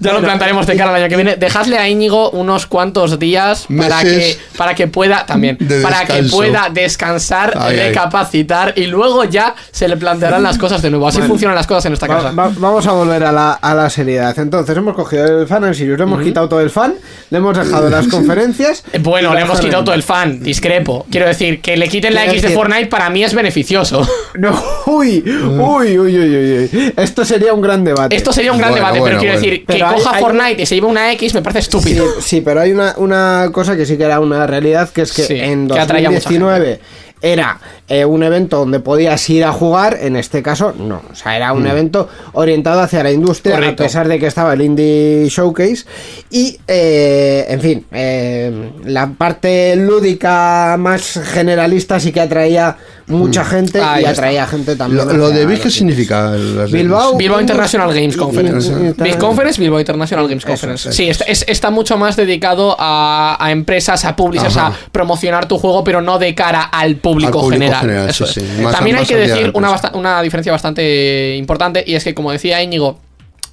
Ya 0.00 0.12
lo 0.12 0.20
plantaremos 0.20 0.66
de 0.66 0.76
cara 0.76 0.90
al 0.90 0.96
año 0.96 1.08
que 1.08 1.16
viene. 1.16 1.36
Dejadle 1.36 1.78
a 1.78 1.88
Íñigo 1.88 2.30
unos 2.30 2.66
cuantos 2.66 3.18
días 3.18 3.66
para 3.76 4.02
que, 4.02 4.36
para 4.56 4.74
que 4.74 4.86
pueda 4.88 5.24
también, 5.26 5.56
de 5.60 5.80
para 5.80 6.04
que 6.04 6.22
pueda 6.24 6.68
descansar, 6.72 7.54
Ay, 7.58 7.78
ay. 7.78 7.88
recapacitar 7.88 8.74
y 8.76 8.86
luego 8.86 9.24
ya 9.24 9.54
se 9.70 9.88
le 9.88 9.96
plantearán 9.96 10.42
las 10.42 10.58
cosas 10.58 10.82
de 10.82 10.90
nuevo. 10.90 11.08
Así 11.08 11.20
funcionan 11.22 11.54
las 11.56 11.66
cosas 11.66 11.86
en 11.86 11.94
esta 11.94 12.06
Va- 12.06 12.16
casa. 12.16 12.30
va- 12.32 12.52
vamos 12.58 12.86
a 12.86 12.92
volver 12.92 13.24
a 13.24 13.32
la, 13.32 13.52
a 13.52 13.74
la 13.74 13.88
seriedad. 13.90 14.38
Entonces, 14.38 14.76
hemos 14.76 14.94
cogido 14.94 15.40
el 15.40 15.46
fan 15.48 15.64
en 15.64 15.74
Sirius, 15.74 15.98
le 15.98 16.04
hemos 16.04 16.22
quitado 16.22 16.48
todo 16.48 16.60
el 16.60 16.70
fan, 16.70 16.94
le 17.30 17.38
hemos 17.38 17.56
dejado 17.56 17.88
las 17.88 18.06
conferencias. 18.10 18.84
Bueno, 19.00 19.34
le 19.34 19.40
hemos 19.40 19.60
quitado 19.60 19.82
todo 19.84 19.94
el 19.94 20.02
fan, 20.02 20.42
discrepo. 20.42 21.06
Quiero 21.10 21.26
decir, 21.26 21.60
que 21.62 21.76
le 21.76 21.88
quiten 21.88 22.14
la 22.14 22.26
X 22.26 22.42
de 22.42 22.50
Fortnite 22.50 22.86
para 22.86 23.08
mí 23.10 23.24
es 23.24 23.32
beneficioso. 23.34 24.06
No, 24.38 24.52
uy, 24.86 25.24
uy, 25.26 25.98
uy, 25.98 26.16
uy, 26.18 26.27
uy, 26.36 26.70
uy. 26.72 26.92
Esto 26.96 27.24
sería 27.24 27.52
un 27.52 27.60
gran 27.60 27.84
debate. 27.84 28.14
Esto 28.16 28.32
sería 28.32 28.52
un 28.52 28.58
gran 28.58 28.70
Bueno, 28.70 28.84
debate, 28.86 29.00
bueno, 29.00 29.18
pero 29.18 29.20
quiero 29.20 29.40
decir, 29.40 29.66
que 29.66 29.72
hay- 29.82 29.94
coja 29.94 30.14
hay- 30.16 30.22
Fortnite 30.22 30.62
y 30.62 30.66
se 30.66 30.74
lleve 30.74 30.86
una 30.86 31.12
X 31.12 31.34
me 31.34 31.42
parece 31.42 31.60
estúpido. 31.60 32.04
sí, 32.20 32.40
pero 32.40 32.60
hay 32.60 32.72
una, 32.72 32.94
una 32.98 33.50
cosa 33.52 33.76
que 33.76 33.86
sí 33.86 33.96
que 33.96 34.04
era 34.04 34.20
una 34.20 34.46
realidad, 34.46 34.88
que 34.90 35.02
es 35.02 35.12
que 35.12 35.22
Sí, 35.24 35.34
en 35.38 35.68
que 35.68 35.78
atraía 35.78 36.08
a 36.08 36.10
mucha 36.10 36.24
2019 36.24 36.80
era 37.20 37.58
eh, 37.88 38.04
un 38.04 38.22
evento 38.22 38.58
donde 38.58 38.78
podías 38.78 39.28
ir 39.28 39.44
a 39.44 39.50
jugar, 39.50 39.98
en 40.00 40.14
este 40.14 40.40
caso 40.40 40.72
no, 40.78 41.02
o 41.10 41.14
sea, 41.16 41.34
era 41.36 41.52
un 41.52 41.66
evento 41.66 42.08
orientado 42.34 42.80
hacia 42.80 43.02
la 43.02 43.10
industria, 43.10 43.56
Correcto. 43.56 43.82
a 43.82 43.86
pesar 43.86 44.06
de 44.06 44.20
que 44.20 44.28
estaba 44.28 44.52
el 44.52 44.62
Indie 44.62 45.26
Showcase, 45.28 45.84
y, 46.30 46.60
eh, 46.68 47.44
en 47.48 47.60
fin, 47.60 47.86
eh, 47.90 48.70
la 48.84 49.08
parte 49.18 49.74
lúdica 49.74 50.76
más 50.78 51.20
generalista 51.32 51.98
sí 51.98 52.12
que 52.12 52.20
atraía 52.20 52.76
mucha 53.08 53.44
gente 53.44 53.80
Ahí 53.80 53.96
y 54.02 54.04
está. 54.04 54.10
atraía 54.10 54.46
gente 54.46 54.76
también. 54.76 55.18
Lo, 55.18 55.30
de 55.30 55.46
Vic, 55.46 55.62
¿qué 55.62 55.70
significa? 55.70 56.30
Las 56.30 56.70
Bilbao. 56.70 57.16
Bilbao 57.16 57.40
International 57.40 57.92
Games 57.92 58.16
Conference. 58.16 58.70
Mm, 58.70 58.88
mm, 58.90 58.94
Big 59.02 59.18
Conference, 59.18 59.60
Bilbao 59.60 59.80
International 59.80 60.26
Games 60.28 60.44
Conference. 60.44 60.88
eso, 60.88 60.96
Sí, 60.96 61.08
está, 61.08 61.24
es- 61.24 61.44
está 61.48 61.70
mucho 61.70 61.96
más 61.96 62.16
dedicado 62.16 62.76
a, 62.78 63.36
a 63.38 63.50
empresas, 63.50 64.04
a 64.04 64.14
publishers, 64.16 64.56
Ajá. 64.56 64.68
a 64.68 64.90
promocionar 64.92 65.46
tu 65.48 65.58
juego, 65.58 65.82
pero 65.84 66.00
no 66.00 66.18
de 66.18 66.34
cara 66.34 66.62
al 66.62 66.96
público, 66.96 67.38
Al 67.38 67.44
público 67.44 67.52
general. 67.62 67.80
general, 67.80 68.08
Eso 68.10 68.26
sí, 68.26 68.40
es. 68.40 68.46
sí. 68.56 68.62
Más- 68.62 68.74
También 68.74 68.96
hay 68.96 69.06
que 69.06 69.16
decir 69.16 69.50
una, 69.54 69.74
una 69.94 70.22
diferencia 70.22 70.52
bastante 70.52 71.36
importante, 71.36 71.84
y 71.86 71.94
es 71.94 72.04
que, 72.04 72.14
como 72.14 72.32
decía 72.32 72.62
Íñigo, 72.62 73.00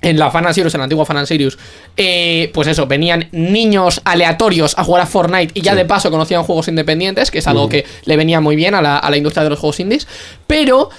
en 0.05 0.17
la 0.19 0.31
Fan 0.31 0.53
Sirius, 0.53 0.73
en 0.75 0.79
la 0.79 0.83
antigua 0.85 1.05
Fan 1.05 1.27
Sirius, 1.27 1.57
eh, 1.97 2.49
pues 2.53 2.67
eso, 2.67 2.85
venían 2.87 3.27
niños 3.31 4.01
aleatorios 4.05 4.73
a 4.77 4.83
jugar 4.83 5.01
a 5.03 5.05
Fortnite 5.05 5.51
y 5.53 5.61
ya 5.61 5.75
de 5.75 5.83
paso 5.85 6.09
conocían 6.11 6.43
juegos 6.43 6.67
independientes, 6.67 7.31
que 7.31 7.39
es 7.39 7.47
algo 7.47 7.67
que 7.67 7.85
le 8.05 8.15
venía 8.15 8.39
muy 8.39 8.55
bien 8.55 8.75
a 8.75 8.81
la, 8.81 8.97
a 8.97 9.09
la 9.09 9.17
industria 9.17 9.43
de 9.43 9.49
los 9.49 9.59
juegos 9.59 9.79
indies, 9.79 10.07
pero 10.47 10.89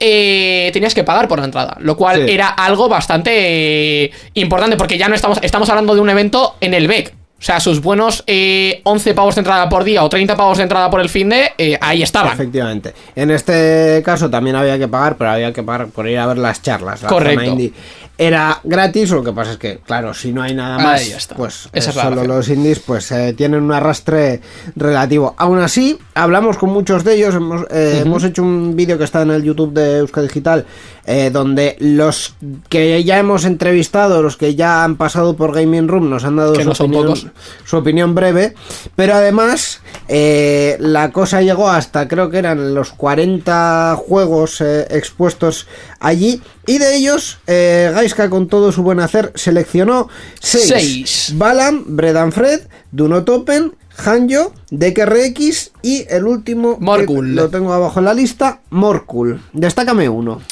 eh, 0.00 0.70
tenías 0.72 0.94
que 0.94 1.04
pagar 1.04 1.28
por 1.28 1.38
la 1.38 1.44
entrada, 1.44 1.76
lo 1.80 1.96
cual 1.96 2.26
Sí. 2.26 2.32
era 2.32 2.48
algo 2.48 2.88
bastante 2.88 4.04
eh, 4.04 4.10
importante, 4.34 4.76
porque 4.76 4.98
ya 4.98 5.08
no 5.08 5.14
estamos, 5.14 5.38
estamos 5.42 5.68
hablando 5.68 5.94
de 5.94 6.00
un 6.00 6.10
evento 6.10 6.56
en 6.60 6.74
el 6.74 6.88
BEC. 6.88 7.14
O 7.36 7.42
sea, 7.46 7.60
sus 7.60 7.82
buenos 7.82 8.24
eh, 8.26 8.80
11 8.84 9.12
pavos 9.12 9.34
de 9.34 9.40
entrada 9.40 9.68
por 9.68 9.84
día 9.84 10.02
o 10.02 10.08
30 10.08 10.34
pavos 10.34 10.56
de 10.56 10.62
entrada 10.62 10.88
por 10.88 11.00
el 11.00 11.10
fin 11.10 11.28
de, 11.28 11.50
eh, 11.58 11.76
ahí 11.80 12.02
estaban. 12.02 12.32
Efectivamente. 12.32 12.94
En 13.14 13.30
este 13.30 14.00
caso 14.04 14.30
también 14.30 14.56
había 14.56 14.78
que 14.78 14.88
pagar, 14.88 15.16
pero 15.18 15.30
había 15.30 15.52
que 15.52 15.62
pagar 15.62 15.88
por 15.88 16.08
ir 16.08 16.16
a 16.18 16.26
ver 16.26 16.38
las 16.38 16.62
charlas. 16.62 17.02
La 17.02 17.08
Correcto. 17.08 17.44
indie 17.44 17.72
era 18.16 18.60
gratis, 18.62 19.10
lo 19.10 19.24
que 19.24 19.32
pasa 19.32 19.52
es 19.52 19.56
que, 19.58 19.78
claro, 19.78 20.14
si 20.14 20.32
no 20.32 20.42
hay 20.42 20.54
nada 20.54 20.78
más, 20.78 21.00
Ahí 21.00 21.10
está. 21.10 21.34
pues 21.34 21.68
Esa 21.72 21.90
eh, 21.90 21.94
es 21.96 22.00
solo 22.00 22.24
los 22.24 22.48
indies 22.48 22.78
pues 22.78 23.10
eh, 23.10 23.32
tienen 23.36 23.62
un 23.62 23.72
arrastre 23.72 24.40
relativo. 24.76 25.34
Aún 25.36 25.58
así, 25.58 25.98
hablamos 26.14 26.56
con 26.56 26.70
muchos 26.70 27.02
de 27.02 27.16
ellos, 27.16 27.34
hemos, 27.34 27.66
eh, 27.70 28.02
hemos 28.04 28.22
hecho 28.22 28.42
un 28.42 28.76
vídeo 28.76 28.98
que 28.98 29.04
está 29.04 29.22
en 29.22 29.32
el 29.32 29.42
YouTube 29.42 29.72
de 29.72 29.98
Euskadi 29.98 30.28
Digital, 30.28 30.64
eh, 31.06 31.30
donde 31.30 31.76
los 31.80 32.36
que 32.68 33.02
ya 33.02 33.18
hemos 33.18 33.44
entrevistado, 33.44 34.22
los 34.22 34.36
que 34.36 34.54
ya 34.54 34.84
han 34.84 34.96
pasado 34.96 35.34
por 35.34 35.52
Gaming 35.52 35.88
Room, 35.88 36.08
nos 36.08 36.24
han 36.24 36.36
dado 36.36 36.54
su 36.54 36.62
no 36.62 36.70
opinión, 36.70 37.02
pocos. 37.02 37.26
su 37.64 37.76
opinión 37.76 38.14
breve, 38.14 38.54
pero 38.94 39.14
además 39.14 39.80
la 40.08 41.10
cosa 41.12 41.42
llegó 41.42 41.68
hasta 41.68 42.06
creo 42.08 42.30
que 42.30 42.38
eran 42.38 42.74
los 42.74 42.92
40 42.92 43.96
juegos 43.96 44.60
expuestos 44.60 45.66
allí 46.00 46.40
y 46.66 46.78
de 46.78 46.96
ellos 46.96 47.38
eh, 47.46 47.92
Gaiska 48.04 48.28
con 48.28 48.48
todo 48.48 48.70
su 48.70 48.82
buen 48.82 49.00
hacer 49.00 49.32
seleccionó 49.34 50.08
6 50.40 50.64
Seis. 50.68 51.32
Balam, 51.36 51.84
Bredan 51.96 52.32
Fred, 52.32 52.60
Dunot 52.92 53.26
Open 53.30 53.72
Hanjo, 53.96 54.52
DKRX 54.70 55.70
y 55.80 56.04
el 56.10 56.26
último 56.26 56.76
Morkul. 56.80 57.34
lo 57.34 57.48
tengo 57.48 57.72
abajo 57.72 58.00
en 58.00 58.04
la 58.04 58.12
lista 58.12 58.60
Morkul 58.68 59.40
destácame 59.54 60.06
uno 60.10 60.42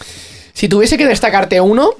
Si 0.54 0.66
tuviese 0.68 0.96
que 0.96 1.06
destacarte 1.06 1.60
uno, 1.60 1.90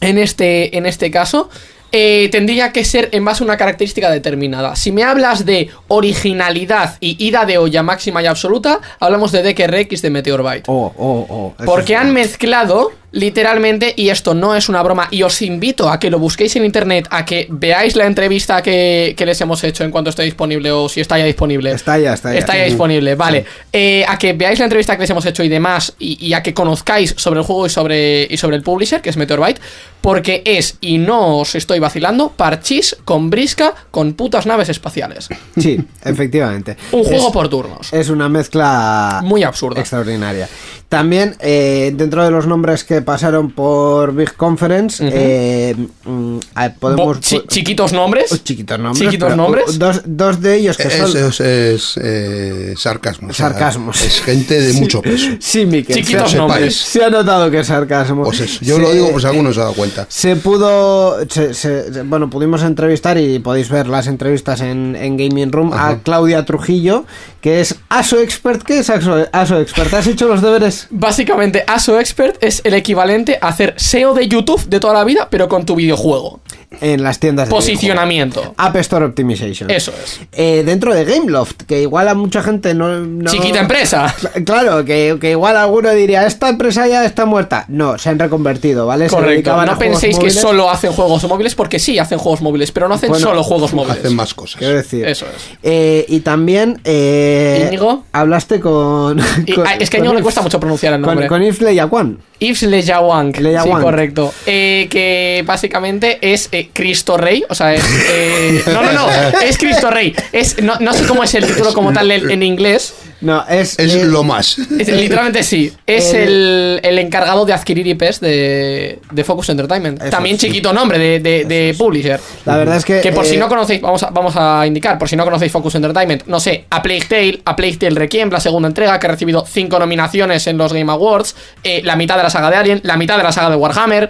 en 0.00 0.16
este, 0.16 0.78
en 0.78 0.86
este 0.86 1.10
caso, 1.10 1.50
eh, 1.92 2.28
tendría 2.30 2.72
que 2.72 2.84
ser 2.84 3.08
en 3.12 3.24
base 3.24 3.42
a 3.42 3.46
una 3.46 3.56
característica 3.56 4.10
determinada. 4.10 4.76
Si 4.76 4.92
me 4.92 5.04
hablas 5.04 5.44
de 5.44 5.70
originalidad 5.88 6.96
y 7.00 7.22
ida 7.22 7.44
de 7.46 7.58
olla 7.58 7.82
máxima 7.82 8.22
y 8.22 8.26
absoluta, 8.26 8.80
hablamos 9.00 9.32
de 9.32 9.42
DKRX 9.42 10.02
de 10.02 10.10
Meteorbyte. 10.10 10.64
oh, 10.68 10.92
oh, 10.96 11.26
oh, 11.28 11.64
Porque 11.64 11.96
han 11.96 12.12
mezclado 12.12 12.92
literalmente, 13.12 13.94
y 13.96 14.10
esto 14.10 14.34
no 14.34 14.54
es 14.54 14.68
una 14.68 14.82
broma, 14.82 15.08
y 15.10 15.22
os 15.22 15.40
invito 15.42 15.88
a 15.90 15.98
que 15.98 16.10
lo 16.10 16.18
busquéis 16.18 16.54
en 16.56 16.64
internet, 16.64 17.06
a 17.10 17.24
que 17.24 17.46
veáis 17.50 17.96
la 17.96 18.06
entrevista 18.06 18.62
que, 18.62 19.14
que 19.16 19.26
les 19.26 19.40
hemos 19.40 19.62
hecho 19.64 19.84
en 19.84 19.90
cuanto 19.90 20.10
esté 20.10 20.22
disponible 20.24 20.70
o 20.72 20.88
si 20.88 21.00
está 21.00 21.18
ya 21.18 21.24
disponible. 21.24 21.70
Está 21.72 21.98
ya, 21.98 22.14
está 22.14 22.32
ya. 22.32 22.38
Está 22.38 22.56
ya 22.56 22.64
Sí. 22.64 22.70
disponible, 22.70 23.14
vale. 23.14 23.44
Eh, 23.72 24.04
a 24.06 24.18
que 24.18 24.32
veáis 24.34 24.58
la 24.58 24.66
entrevista 24.66 24.94
que 24.96 25.02
les 25.02 25.10
hemos 25.10 25.24
hecho 25.26 25.42
y 25.42 25.48
demás, 25.48 25.94
y, 25.98 26.24
y 26.24 26.34
a 26.34 26.42
que 26.42 26.52
conozcáis 26.54 27.14
sobre 27.16 27.40
el 27.40 27.46
juego 27.46 27.66
y 27.66 27.70
sobre, 27.70 28.26
y 28.30 28.36
sobre 28.36 28.56
el 28.56 28.62
publisher, 28.62 29.00
que 29.00 29.10
es 29.10 29.16
Meteorbyte, 29.16 29.60
porque 30.00 30.42
es, 30.44 30.76
y 30.80 30.98
no 30.98 31.38
os 31.38 31.54
estoy 31.54 31.78
vacilando, 31.80 32.30
parchís 32.30 32.96
con 33.04 33.30
brisca 33.30 33.74
con 33.90 34.12
putas 34.14 34.46
naves 34.46 34.68
espaciales. 34.68 35.28
sí 35.58 35.78
efectivamente 36.04 36.76
Un 36.92 37.00
Es- 37.00 37.08
juego 37.08 37.32
por 37.32 37.48
turnos. 37.48 37.92
Es 37.92 38.08
una 38.08 38.28
mezcla 38.28 39.20
Muy 39.24 39.42
absurda. 39.42 39.80
extraordinaria. 39.80 40.48
También, 40.88 41.36
eh, 41.40 41.92
dentro 41.94 42.24
de 42.24 42.30
los 42.30 42.46
nombres 42.46 42.82
que 42.82 43.02
pasaron 43.02 43.50
por 43.50 44.14
Big 44.14 44.32
Conference, 44.36 45.04
eh, 45.06 45.76
mm, 46.06 46.38
ah, 46.54 46.70
podemos. 46.80 47.20
Chi- 47.20 47.42
chiquitos 47.46 47.92
nombres. 47.92 48.32
Oh, 48.32 48.36
chiquitos 48.38 48.78
nombres. 48.78 49.04
Chiquitos 49.04 49.36
nombres. 49.36 49.64
oh, 49.68 49.72
Dos, 49.74 50.00
dos 50.06 50.40
de 50.40 50.54
ellos 50.56 50.78
que 50.78 50.84
Es, 50.88 50.94
son. 50.94 51.10
es- 51.28 51.40
es, 51.40 52.00
eh, 52.02 52.74
sarcasmo. 52.78 53.28
o 53.28 53.34
sea, 53.34 53.50
Sarcasmo. 53.50 53.90
Es 53.90 54.22
gente 54.22 54.58
de 54.62 54.72
mucho 54.80 55.02
peso. 55.02 55.26
Sí, 55.40 55.66
Miquel. 55.66 55.94
Chiquitos 55.96 56.30
se, 56.30 56.38
nombres. 56.38 56.74
se 56.74 57.04
ha 57.04 57.10
notado 57.10 57.50
que 57.50 57.60
es 57.60 57.66
sarcasmo. 57.66 58.22
Pues 58.24 58.40
eso. 58.40 58.60
Yo 58.64 58.76
Se- 58.76 58.80
lo 58.80 58.90
digo, 58.90 59.10
pues 59.12 59.26
alguno 59.26 59.52
se 59.52 59.60
ha 59.60 59.64
dado 59.64 59.74
cuenta. 59.74 60.06
Se 60.08 60.36
pudo, 60.36 61.18
se- 61.28 61.52
se- 61.52 61.92
se- 61.92 62.02
bueno, 62.04 62.30
pudimos 62.30 62.62
entrevistar 62.62 63.18
y 63.18 63.38
podéis 63.40 63.68
ver 63.68 63.88
las 63.88 64.06
entrevistas 64.06 64.62
en, 64.62 64.96
en 64.96 65.18
Gaming 65.18 65.52
Room 65.52 65.74
a 65.74 65.98
Claudia 66.02 66.46
Trujillo, 66.46 67.04
que 67.42 67.60
es 67.60 67.74
ASO 67.90 68.18
Expert. 68.20 68.62
¿Qué 68.62 68.78
es 68.78 68.88
ASO, 68.88 69.26
ASO 69.32 69.60
Expert? 69.60 69.92
¿Has 69.92 70.06
hecho 70.06 70.28
los 70.28 70.40
deberes? 70.40 70.77
Básicamente, 70.90 71.64
ASO 71.66 71.98
Expert 71.98 72.42
es 72.42 72.60
el 72.64 72.74
equivalente 72.74 73.38
a 73.40 73.48
hacer 73.48 73.74
SEO 73.76 74.14
de 74.14 74.28
YouTube 74.28 74.68
de 74.68 74.80
toda 74.80 74.94
la 74.94 75.04
vida, 75.04 75.28
pero 75.30 75.48
con 75.48 75.66
tu 75.66 75.74
videojuego. 75.74 76.40
En 76.82 77.02
las 77.02 77.18
tiendas 77.18 77.48
de 77.48 77.54
Posicionamiento. 77.54 78.40
videojuegos. 78.40 78.66
App 78.66 78.76
Store 78.76 79.04
Optimization. 79.06 79.70
Eso 79.70 79.90
es. 80.04 80.20
Eh, 80.32 80.62
dentro 80.66 80.94
de 80.94 81.04
Gameloft, 81.06 81.62
que 81.66 81.80
igual 81.80 82.08
a 82.08 82.14
mucha 82.14 82.42
gente 82.42 82.74
no. 82.74 83.00
no- 83.00 83.30
Chiquita 83.30 83.60
empresa. 83.60 84.14
Cl- 84.20 84.44
Claro, 84.44 84.84
que, 84.84 85.16
que 85.18 85.30
igual 85.30 85.56
alguno 85.56 85.90
diría, 85.92 86.26
esta 86.26 86.50
empresa 86.50 86.86
ya 86.86 87.04
está 87.06 87.24
muerta. 87.24 87.64
No, 87.68 87.96
se 87.96 88.10
han 88.10 88.18
reconvertido, 88.18 88.86
¿vale? 88.86 89.08
Correcto. 89.08 89.64
No 89.64 89.78
penséis 89.78 90.16
que 90.16 90.24
móviles. 90.26 90.40
solo 90.40 90.68
hacen 90.70 90.92
juegos 90.92 91.24
móviles, 91.26 91.54
porque 91.54 91.78
sí 91.78 91.98
hacen 91.98 92.18
juegos 92.18 92.42
móviles, 92.42 92.70
pero 92.70 92.86
no 92.86 92.94
hacen 92.96 93.08
Bueno, 93.10 93.26
solo 93.26 93.42
juegos 93.42 93.72
móviles. 93.72 93.98
Hacen 94.00 94.14
más 94.14 94.34
cosas. 94.34 94.56
Quiero 94.58 94.74
decir. 94.76 95.06
Eso 95.08 95.24
es. 95.34 95.56
Eh, 95.62 96.04
y 96.08 96.20
también. 96.20 96.80
Eh, 96.84 97.64
¿Íñigo? 97.68 98.04
Hablaste 98.12 98.60
con. 98.60 99.18
Y- 99.46 99.52
con- 99.54 99.66
ah, 99.66 99.74
es 99.80 99.88
que 99.88 99.96
a 99.96 100.00
con 100.00 100.04
Íñigo 100.06 100.14
le 100.18 100.22
cuesta 100.22 100.42
mucho 100.42 100.60
pronunciar 100.60 100.92
el 100.92 101.00
Con, 101.00 101.08
nombre. 101.10 101.28
con 101.28 101.40
Yves 101.42 101.62
Leyacuan. 101.62 102.18
Yves. 102.40 102.62
Lejawang. 102.62 103.32
Sí, 103.34 103.70
correcto. 103.82 104.32
Eh, 104.46 104.86
que 104.90 105.42
básicamente 105.46 106.18
es 106.20 106.48
eh, 106.60 106.70
Cristo 106.72 107.16
Rey. 107.16 107.44
O 107.48 107.54
sea, 107.54 107.74
es. 107.74 107.84
eh, 108.10 108.62
no, 108.66 108.82
no, 108.82 108.92
no. 108.92 109.08
Es 109.40 109.58
Cristo 109.58 109.90
Rey. 109.90 110.14
Es, 110.32 110.62
no, 110.62 110.76
no 110.80 110.92
sé 110.92 111.04
cómo 111.06 111.22
es 111.24 111.34
el 111.34 111.46
título 111.46 111.72
como 111.72 111.92
tal 111.92 112.10
en, 112.10 112.30
en 112.30 112.42
inglés. 112.42 112.94
No, 113.20 113.44
es, 113.48 113.78
Es 113.78 113.94
lo 114.04 114.22
más. 114.22 114.58
Es- 114.58 114.88
literalmente 114.88 115.42
sí. 115.42 115.72
Es 115.86 116.12
el, 116.14 116.78
el 116.84 116.98
encargado 117.00 117.44
de 117.44 117.52
adquirir 117.52 117.86
IPs 117.86 118.20
de, 118.20 119.00
de 119.10 119.24
Focus 119.24 119.48
Entertainment. 119.48 120.00
Eso 120.00 120.10
También 120.10 120.38
sí. 120.38 120.46
chiquito 120.46 120.72
nombre 120.72 120.98
de, 120.98 121.18
de- 121.20 121.44
de 121.44 121.74
publisher. 121.76 122.20
La 122.44 122.56
verdad 122.56 122.76
es 122.76 122.84
que. 122.84 123.00
Que 123.00 123.10
por 123.12 123.26
si 123.26 123.34
eh, 123.34 123.38
no 123.38 123.48
conocéis, 123.48 123.80
vamos 123.80 124.02
a, 124.04 124.10
vamos 124.10 124.34
a 124.36 124.64
indicar, 124.66 124.98
por 124.98 125.08
si 125.08 125.16
no 125.16 125.24
conocéis 125.24 125.50
Focus 125.50 125.74
Entertainment, 125.74 126.24
no 126.26 126.38
sé, 126.38 126.66
a 126.70 126.80
Plague 126.80 127.06
Tale, 127.08 127.40
a 127.44 127.56
Plague 127.56 127.76
Tale 127.76 127.96
Requiem, 127.98 128.30
la 128.30 128.40
segunda 128.40 128.68
entrega, 128.68 128.98
que 129.00 129.06
ha 129.06 129.10
recibido 129.10 129.44
cinco 129.46 129.78
nominaciones 129.80 130.46
en 130.46 130.56
los 130.56 130.72
Game 130.72 130.90
Awards, 130.92 131.34
eh, 131.64 131.80
la 131.84 131.96
mitad 131.96 132.16
de 132.16 132.22
la 132.22 132.30
saga 132.30 132.50
de 132.50 132.56
Alien, 132.56 132.80
la 132.84 132.96
mitad 132.96 133.16
de 133.16 133.24
la 133.24 133.32
saga 133.32 133.50
de 133.50 133.56
Warhammer, 133.56 134.08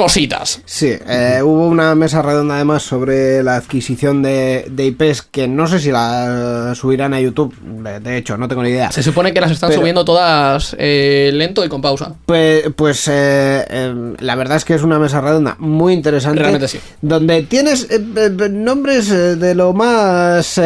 cositas. 0.00 0.62
Sí, 0.64 0.94
eh, 1.06 1.42
hubo 1.44 1.66
una 1.68 1.94
mesa 1.94 2.22
redonda 2.22 2.54
además 2.54 2.82
sobre 2.82 3.42
la 3.42 3.56
adquisición 3.56 4.22
de, 4.22 4.64
de 4.70 4.86
IPs 4.86 5.20
que 5.20 5.46
no 5.46 5.66
sé 5.66 5.78
si 5.78 5.90
la 5.90 6.72
subirán 6.74 7.12
a 7.12 7.20
YouTube. 7.20 7.54
De, 8.00 8.16
hecho, 8.16 8.38
no 8.38 8.48
tengo 8.48 8.62
ni 8.62 8.70
idea. 8.70 8.90
Se 8.92 9.02
supone 9.02 9.34
que 9.34 9.42
las 9.42 9.50
están 9.50 9.68
Pero- 9.68 9.82
subiendo 9.82 10.02
todas 10.02 10.74
eh, 10.78 11.30
lento 11.34 11.62
y 11.66 11.68
con 11.68 11.82
pausa. 11.82 12.14
Pues, 12.24 12.70
pues 12.74 13.10
eh, 13.12 14.14
la 14.20 14.34
verdad 14.36 14.56
es 14.56 14.64
que 14.64 14.72
es 14.72 14.82
una 14.82 14.98
mesa 14.98 15.20
redonda 15.20 15.56
muy 15.58 15.92
interesante. 15.92 16.38
Realmente 16.40 16.68
sí. 16.68 16.80
Donde 17.02 17.42
tienes 17.42 17.86
nombres 18.50 19.10
de 19.10 19.54
lo 19.54 19.74
más 19.74 20.58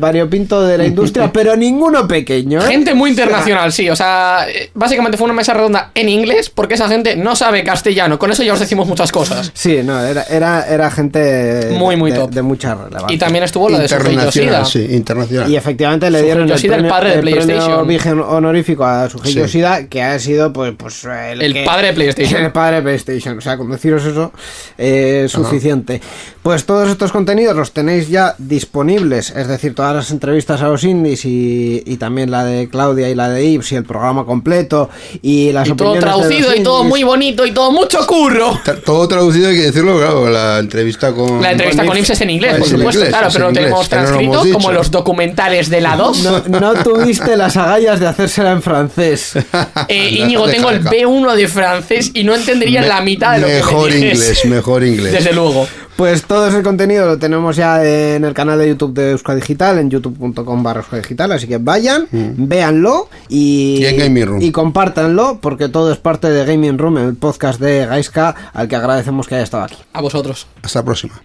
variopinto 0.00 0.62
de 0.62 0.78
la 0.78 0.84
industria, 0.84 1.30
pero 1.32 1.54
ninguno 1.54 2.08
pequeño. 2.08 2.60
Gente 2.62 2.94
muy 2.94 3.10
internacional, 3.10 3.72
sí. 3.72 3.88
O 3.88 3.94
sea, 3.94 4.46
básicamente 4.74 5.16
fue 5.16 5.26
una 5.26 5.34
mesa 5.34 5.54
redonda 5.54 5.92
en 5.94 6.08
inglés 6.08 6.50
porque 6.50 6.74
esa 6.74 6.88
gente 6.88 7.14
no 7.14 7.36
sabe 7.36 7.62
castellano. 7.62 8.18
Con 8.18 8.32
eso 8.32 8.42
ya 8.42 8.52
os 8.54 8.58
decimos 8.58 8.79
muchas 8.86 9.12
cosas. 9.12 9.50
Sí, 9.54 9.80
no, 9.84 10.00
era, 10.00 10.22
era, 10.24 10.64
era 10.66 10.90
gente 10.90 11.68
Muy, 11.72 11.96
muy 11.96 12.10
de, 12.12 12.18
top. 12.18 12.30
de 12.30 12.42
mucha 12.42 12.74
relevancia. 12.74 13.14
Y 13.14 13.18
también 13.18 13.44
estuvo 13.44 13.68
la 13.68 13.78
de 13.78 13.84
internacional, 13.84 14.66
sí, 14.66 14.86
internacional. 14.90 15.50
Y 15.50 15.56
efectivamente 15.56 16.10
le 16.10 16.22
dieron 16.22 16.44
el 16.44 16.50
Yoshida, 16.50 16.74
el 16.74 16.80
premio, 16.80 16.90
padre 16.90 17.08
de 17.10 17.14
el 17.16 17.20
premio 17.20 17.44
PlayStation. 17.46 17.86
Virgen 17.88 18.20
honorífico 18.20 18.84
a 18.84 19.08
Sí. 19.10 19.34
Yoshida, 19.34 19.86
que 19.86 20.02
ha 20.02 20.18
sido 20.18 20.52
pues, 20.52 20.72
pues 20.76 21.04
el, 21.04 21.42
El 21.42 21.52
que- 21.52 21.64
padre 21.64 21.88
de 21.88 21.92
PlayStation. 21.94 22.42
El 22.44 22.52
padre 22.52 22.76
de 22.76 22.82
PlayStation. 22.82 23.38
O 23.38 23.40
sea, 23.40 23.56
con 23.56 23.70
deciros 23.70 24.04
eso 24.04 24.32
eh, 24.78 25.22
es 25.26 25.32
suficiente. 25.32 26.00
Pues 26.42 26.64
todos 26.64 26.88
estos 26.88 27.12
contenidos 27.12 27.54
los 27.54 27.72
tenéis 27.72 28.08
ya 28.08 28.34
disponibles, 28.38 29.28
es 29.36 29.46
decir, 29.46 29.74
todas 29.74 29.94
las 29.94 30.10
entrevistas 30.10 30.62
a 30.62 30.68
los 30.68 30.84
indies 30.84 31.26
y, 31.26 31.82
y 31.84 31.96
también 31.98 32.30
la 32.30 32.44
de 32.44 32.66
Claudia 32.70 33.10
y 33.10 33.14
la 33.14 33.28
de 33.28 33.44
Ibs 33.44 33.72
y 33.72 33.76
el 33.76 33.84
programa 33.84 34.24
completo 34.24 34.88
y 35.20 35.52
las 35.52 35.68
Y 35.68 35.74
todo 35.74 35.92
de 35.94 36.00
traducido 36.00 36.48
los 36.50 36.58
y 36.58 36.62
todo 36.62 36.78
indies. 36.78 36.88
muy 36.90 37.02
bonito 37.02 37.44
y 37.44 37.52
todo 37.52 37.70
mucho 37.72 38.06
curro. 38.06 38.58
Todo 38.86 39.06
traducido 39.06 39.50
hay 39.50 39.56
que 39.56 39.62
decirlo, 39.64 39.98
claro, 39.98 40.30
la 40.30 40.58
entrevista 40.60 41.12
con... 41.12 41.42
La 41.42 41.52
entrevista 41.52 41.84
con 41.84 41.98
Ips 41.98 42.08
es 42.10 42.20
en 42.22 42.30
inglés, 42.30 42.52
Es 42.54 42.58
por 42.60 42.68
supuesto, 42.68 43.00
inglés, 43.00 43.08
claro, 43.10 43.28
pero 43.34 43.46
lo 43.48 43.52
tenemos 43.52 43.78
no 43.78 43.82
lo 43.82 43.88
transcrito 44.06 44.52
como 44.52 44.72
los 44.72 44.90
documentales 44.90 45.68
de 45.68 45.80
la 45.82 45.96
2. 45.96 46.22
No, 46.22 46.42
no 46.58 46.74
tuviste 46.82 47.36
las 47.36 47.58
agallas 47.58 48.00
de 48.00 48.06
hacérsela 48.06 48.52
en 48.52 48.62
francés. 48.62 49.34
Eh, 49.88 50.08
Íñigo, 50.20 50.46
tengo 50.48 50.70
el 50.70 50.82
deja. 50.84 50.94
B1 51.06 51.34
de 51.34 51.48
francés 51.48 52.10
y 52.14 52.22
no 52.24 52.34
entendería 52.34 52.80
Me- 52.82 52.88
la 52.88 53.00
mitad 53.00 53.34
de 53.34 53.40
lo 53.40 53.46
mejor 53.48 53.88
que 53.88 53.94
me 53.94 54.00
dijes. 54.06 54.18
inglés, 54.20 54.44
mejor 54.46 54.84
inglés. 54.84 55.12
Desde 55.12 55.32
luego. 55.32 55.66
Pues 56.00 56.24
todo 56.24 56.48
ese 56.48 56.62
contenido 56.62 57.04
lo 57.04 57.18
tenemos 57.18 57.56
ya 57.56 57.84
en 57.84 58.24
el 58.24 58.32
canal 58.32 58.58
de 58.58 58.68
YouTube 58.68 58.94
de 58.94 59.10
Euskadi 59.10 59.42
Digital, 59.42 59.78
en 59.80 59.90
youtube.com 59.90 60.62
barra 60.62 60.80
Euskadi 60.80 61.02
Digital, 61.02 61.30
así 61.32 61.46
que 61.46 61.58
vayan, 61.58 62.08
véanlo 62.10 63.10
y, 63.28 63.80
Y 63.80 63.84
en 63.84 63.98
Gaming 63.98 64.26
Room. 64.26 64.40
y 64.40 64.50
compártanlo, 64.50 65.40
porque 65.42 65.68
todo 65.68 65.92
es 65.92 65.98
parte 65.98 66.30
de 66.30 66.46
Gaming 66.46 66.78
Room, 66.78 66.96
el 66.96 67.16
podcast 67.16 67.60
de 67.60 67.84
Gaiska, 67.84 68.34
al 68.54 68.66
que 68.66 68.76
agradecemos 68.76 69.28
que 69.28 69.34
haya 69.34 69.44
estado 69.44 69.64
aquí. 69.64 69.76
A 69.92 70.00
vosotros. 70.00 70.46
Hasta 70.62 70.78
la 70.78 70.84
próxima. 70.86 71.20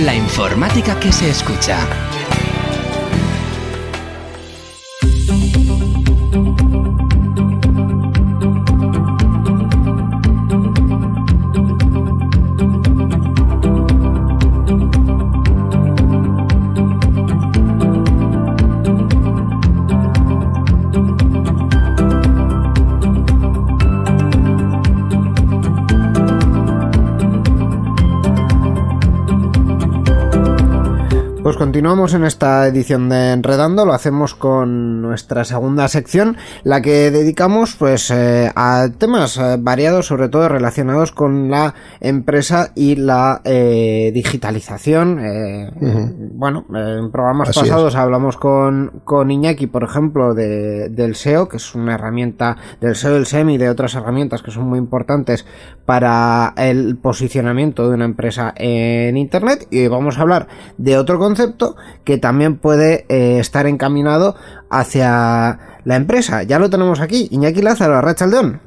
La 0.00 0.14
informática 0.14 1.00
que 1.00 1.10
se 1.10 1.30
escucha. 1.30 1.78
Pues 31.54 31.66
continuamos 31.66 32.14
en 32.14 32.24
esta 32.24 32.66
edición 32.66 33.08
de 33.08 33.30
Enredando, 33.30 33.86
lo 33.86 33.92
hacemos 33.92 34.34
con 34.34 35.00
nuestra 35.00 35.44
segunda 35.44 35.86
sección, 35.86 36.36
la 36.64 36.82
que 36.82 37.12
dedicamos 37.12 37.76
pues 37.76 38.10
eh, 38.10 38.50
a 38.56 38.88
temas 38.98 39.36
eh, 39.36 39.56
variados, 39.60 40.08
sobre 40.08 40.28
todo 40.28 40.48
relacionados 40.48 41.12
con 41.12 41.50
la 41.50 41.72
empresa 42.00 42.72
y 42.74 42.96
la 42.96 43.40
eh, 43.44 44.10
digitalización. 44.12 45.20
eh, 45.20 45.70
Bueno, 46.32 46.64
en 46.74 47.12
programas 47.12 47.50
Así 47.50 47.60
pasados 47.60 47.94
hablamos 47.94 48.36
con, 48.36 49.02
con 49.04 49.30
Iñaki, 49.30 49.68
por 49.68 49.84
ejemplo, 49.84 50.34
de, 50.34 50.88
del 50.88 51.14
SEO, 51.14 51.48
que 51.48 51.58
es 51.58 51.74
una 51.76 51.94
herramienta 51.94 52.56
del 52.80 52.96
SEO, 52.96 53.14
del 53.14 53.26
SEM 53.26 53.50
y 53.50 53.58
de 53.58 53.70
otras 53.70 53.94
herramientas 53.94 54.42
que 54.42 54.50
son 54.50 54.64
muy 54.64 54.80
importantes 54.80 55.46
para 55.86 56.54
el 56.56 56.96
posicionamiento 56.96 57.88
de 57.88 57.94
una 57.94 58.04
empresa 58.04 58.52
en 58.56 59.16
Internet. 59.16 59.66
Y 59.70 59.80
hoy 59.80 59.88
vamos 59.88 60.18
a 60.18 60.22
hablar 60.22 60.48
de 60.78 60.96
otro 60.96 61.18
concepto 61.18 61.76
que 62.04 62.18
también 62.18 62.56
puede 62.56 63.06
eh, 63.08 63.38
estar 63.38 63.66
encaminado 63.66 64.36
hacia 64.70 65.58
la 65.84 65.96
empresa. 65.96 66.42
Ya 66.42 66.58
lo 66.58 66.70
tenemos 66.70 67.00
aquí, 67.00 67.28
Iñaki 67.30 67.62
Lázaro, 67.62 67.96
Arrachaldeón. 67.96 68.60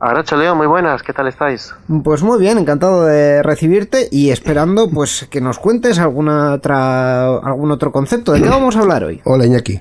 Aracho 0.00 0.36
Leo, 0.36 0.54
muy 0.54 0.66
buenas, 0.66 1.02
¿qué 1.02 1.14
tal 1.14 1.28
estáis? 1.28 1.72
Pues 2.02 2.22
muy 2.22 2.38
bien, 2.38 2.58
encantado 2.58 3.06
de 3.06 3.42
recibirte 3.42 4.08
y 4.10 4.30
esperando 4.30 4.90
pues 4.90 5.26
que 5.30 5.40
nos 5.40 5.58
cuentes 5.58 5.98
alguna 5.98 6.52
otra, 6.52 7.38
algún 7.38 7.70
otro 7.70 7.90
concepto. 7.90 8.32
¿De 8.32 8.42
qué 8.42 8.48
vamos 8.50 8.76
a 8.76 8.80
hablar 8.80 9.04
hoy? 9.04 9.22
Hola, 9.24 9.46
Iñaki. 9.46 9.80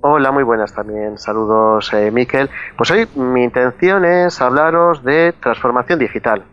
Hola, 0.00 0.30
muy 0.30 0.44
buenas 0.44 0.72
también, 0.72 1.18
saludos 1.18 1.92
eh, 1.92 2.10
Miquel. 2.12 2.48
Pues 2.76 2.90
hoy 2.92 3.08
mi 3.16 3.42
intención 3.42 4.04
es 4.04 4.40
hablaros 4.40 5.02
de 5.02 5.34
transformación 5.40 5.98
digital. 5.98 6.44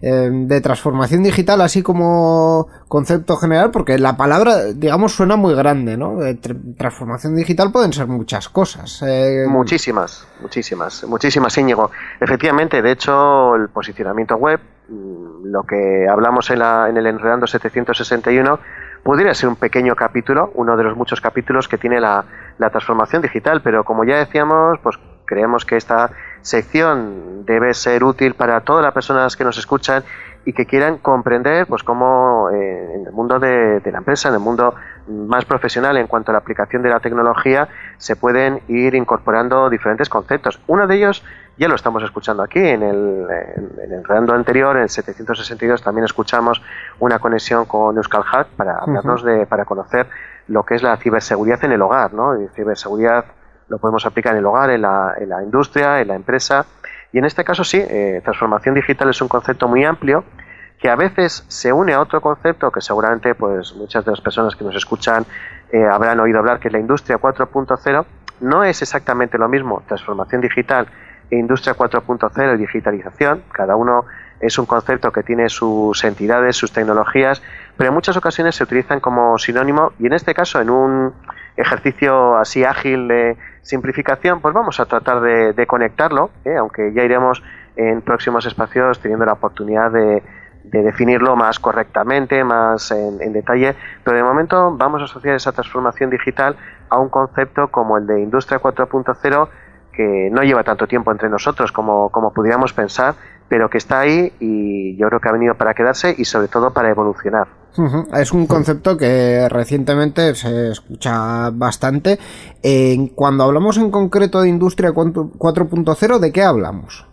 Eh, 0.00 0.30
de 0.32 0.60
transformación 0.62 1.22
digital, 1.22 1.60
así 1.60 1.82
como 1.82 2.66
concepto 2.88 3.36
general, 3.36 3.70
porque 3.70 3.98
la 3.98 4.16
palabra, 4.16 4.72
digamos, 4.74 5.12
suena 5.12 5.36
muy 5.36 5.54
grande, 5.54 5.96
¿no? 5.96 6.22
Eh, 6.24 6.36
tr- 6.40 6.76
transformación 6.76 7.36
digital 7.36 7.70
pueden 7.70 7.92
ser 7.92 8.06
muchas 8.08 8.48
cosas. 8.48 9.02
eh, 9.06 9.44
Muchísimas, 9.46 10.26
muchísimas, 10.40 11.04
muchísimas, 11.04 11.56
Íñigo. 11.58 11.90
Efectivamente, 12.18 12.80
de 12.82 12.90
hecho, 12.92 13.54
el 13.54 13.68
posicionamiento 13.68 14.36
web, 14.36 14.58
mm, 14.88 15.44
lo 15.44 15.62
que 15.64 16.08
hablamos 16.10 16.50
en, 16.50 16.58
la, 16.60 16.88
en 16.88 16.96
el 16.96 17.06
Enredando 17.06 17.46
761, 17.46 18.58
pudiera 19.02 19.34
ser 19.34 19.48
un 19.48 19.56
pequeño 19.56 19.94
capítulo, 19.96 20.50
uno 20.54 20.76
de 20.76 20.84
los 20.84 20.96
muchos 20.96 21.20
capítulos 21.20 21.68
que 21.68 21.78
tiene 21.78 22.00
la, 22.00 22.24
la 22.58 22.70
transformación 22.70 23.22
digital, 23.22 23.62
pero 23.62 23.84
como 23.84 24.04
ya 24.04 24.18
decíamos, 24.18 24.78
pues 24.82 24.98
creemos 25.24 25.64
que 25.64 25.76
esta 25.76 26.10
sección 26.42 27.44
debe 27.46 27.74
ser 27.74 28.04
útil 28.04 28.34
para 28.34 28.60
todas 28.60 28.82
las 28.82 28.92
personas 28.92 29.36
que 29.36 29.44
nos 29.44 29.58
escuchan 29.58 30.04
y 30.44 30.52
que 30.52 30.66
quieran 30.66 30.98
comprender 30.98 31.66
pues 31.66 31.82
cómo 31.82 32.50
eh, 32.50 32.94
en 32.96 33.06
el 33.06 33.12
mundo 33.12 33.38
de 33.38 33.80
la 33.84 33.98
empresa, 33.98 34.28
en 34.28 34.34
el 34.34 34.40
mundo 34.40 34.74
más 35.08 35.44
profesional 35.44 35.96
en 35.96 36.06
cuanto 36.06 36.30
a 36.30 36.34
la 36.34 36.38
aplicación 36.38 36.82
de 36.82 36.90
la 36.90 37.00
tecnología, 37.00 37.68
se 37.98 38.16
pueden 38.16 38.60
ir 38.68 38.94
incorporando 38.94 39.70
diferentes 39.70 40.08
conceptos. 40.08 40.60
Uno 40.66 40.86
de 40.86 40.96
ellos 40.96 41.24
ya 41.62 41.68
lo 41.68 41.76
estamos 41.76 42.02
escuchando 42.02 42.42
aquí, 42.42 42.58
en 42.58 42.82
el, 42.82 43.24
en, 43.30 43.92
el 43.92 44.02
redando 44.02 44.34
anterior, 44.34 44.74
en 44.76 44.82
el 44.82 44.88
762, 44.88 45.80
también 45.80 46.04
escuchamos 46.04 46.60
una 46.98 47.20
conexión 47.20 47.66
con 47.66 47.96
Euskal 47.96 48.24
Hat 48.32 48.48
para 48.56 48.78
hablarnos 48.78 49.22
de, 49.22 49.46
para 49.46 49.64
conocer 49.64 50.08
lo 50.48 50.64
que 50.64 50.74
es 50.74 50.82
la 50.82 50.96
ciberseguridad 50.96 51.64
en 51.64 51.70
el 51.70 51.80
hogar, 51.80 52.14
¿no? 52.14 52.42
Y 52.42 52.48
ciberseguridad 52.48 53.26
lo 53.68 53.78
podemos 53.78 54.04
aplicar 54.06 54.32
en 54.32 54.40
el 54.40 54.46
hogar, 54.46 54.70
en 54.70 54.82
la, 54.82 55.14
en 55.16 55.28
la 55.28 55.40
industria, 55.40 56.00
en 56.00 56.08
la 56.08 56.16
empresa. 56.16 56.66
Y 57.12 57.18
en 57.18 57.26
este 57.26 57.44
caso 57.44 57.62
sí, 57.62 57.78
eh, 57.78 58.20
transformación 58.24 58.74
digital 58.74 59.08
es 59.10 59.22
un 59.22 59.28
concepto 59.28 59.68
muy 59.68 59.84
amplio 59.84 60.24
que 60.80 60.90
a 60.90 60.96
veces 60.96 61.44
se 61.46 61.72
une 61.72 61.92
a 61.92 62.00
otro 62.00 62.20
concepto 62.20 62.72
que 62.72 62.80
seguramente 62.80 63.36
pues 63.36 63.72
muchas 63.76 64.04
de 64.04 64.10
las 64.10 64.20
personas 64.20 64.56
que 64.56 64.64
nos 64.64 64.74
escuchan 64.74 65.24
eh, 65.70 65.84
habrán 65.84 66.18
oído 66.18 66.40
hablar 66.40 66.58
que 66.58 66.66
es 66.66 66.72
la 66.72 66.80
industria 66.80 67.18
4.0 67.18 68.04
no 68.40 68.64
es 68.64 68.82
exactamente 68.82 69.38
lo 69.38 69.48
mismo 69.48 69.84
transformación 69.86 70.40
digital 70.40 70.88
industria 71.30 71.74
4.0 71.74 72.54
y 72.54 72.58
digitalización 72.58 73.42
cada 73.52 73.76
uno 73.76 74.04
es 74.40 74.58
un 74.58 74.66
concepto 74.66 75.12
que 75.12 75.22
tiene 75.22 75.48
sus 75.48 76.04
entidades 76.04 76.56
sus 76.56 76.72
tecnologías 76.72 77.42
pero 77.76 77.88
en 77.88 77.94
muchas 77.94 78.16
ocasiones 78.16 78.56
se 78.56 78.64
utilizan 78.64 79.00
como 79.00 79.38
sinónimo 79.38 79.92
y 79.98 80.06
en 80.06 80.12
este 80.12 80.34
caso 80.34 80.60
en 80.60 80.70
un 80.70 81.12
ejercicio 81.56 82.36
así 82.36 82.64
ágil 82.64 83.08
de 83.08 83.36
simplificación 83.62 84.40
pues 84.40 84.54
vamos 84.54 84.80
a 84.80 84.86
tratar 84.86 85.20
de, 85.20 85.66
conectarlo 85.66 86.30
¿eh? 86.44 86.56
aunque 86.56 86.92
ya 86.92 87.02
iremos 87.02 87.42
en 87.76 88.02
próximos 88.02 88.44
espacios 88.46 89.00
teniendo 89.00 89.24
la 89.24 89.32
oportunidad 89.32 89.90
de 89.90 90.22
de 90.64 90.82
definirlo 90.82 91.36
más 91.36 91.58
correctamente, 91.58 92.44
más 92.44 92.90
en, 92.90 93.32
detalle, 93.32 93.74
pero 94.04 94.16
de 94.16 94.22
momento 94.22 94.74
vamos 94.76 95.02
a 95.02 95.04
asociar 95.04 95.34
esa 95.34 95.52
transformación 95.52 96.10
digital 96.10 96.56
a 96.88 96.98
un 96.98 97.08
concepto 97.08 97.68
como 97.68 97.98
el 97.98 98.06
de 98.06 98.20
Industria 98.20 98.60
4.0 98.60 99.48
que 99.92 100.28
no 100.32 100.42
lleva 100.42 100.64
tanto 100.64 100.86
tiempo 100.86 101.12
entre 101.12 101.28
nosotros 101.28 101.72
como, 101.72 102.10
como 102.10 102.32
pudiéramos 102.32 102.72
pensar, 102.72 103.14
pero 103.48 103.68
que 103.68 103.78
está 103.78 104.00
ahí 104.00 104.32
y 104.40 104.96
yo 104.96 105.08
creo 105.08 105.20
que 105.20 105.28
ha 105.28 105.32
venido 105.32 105.54
para 105.54 105.74
quedarse 105.74 106.14
y 106.16 106.24
sobre 106.24 106.48
todo 106.48 106.72
para 106.72 106.90
evolucionar. 106.90 107.48
Es 108.14 108.32
un 108.32 108.46
concepto 108.46 108.96
que 108.96 109.48
recientemente 109.48 110.34
se 110.34 110.70
escucha 110.70 111.50
bastante. 111.50 112.18
cuando 113.14 113.44
hablamos 113.44 113.78
en 113.78 113.90
concreto 113.90 114.42
de 114.42 114.48
Industria 114.48 114.90
4.0, 114.90 116.18
¿de 116.18 116.32
qué 116.32 116.42
hablamos? 116.42 117.06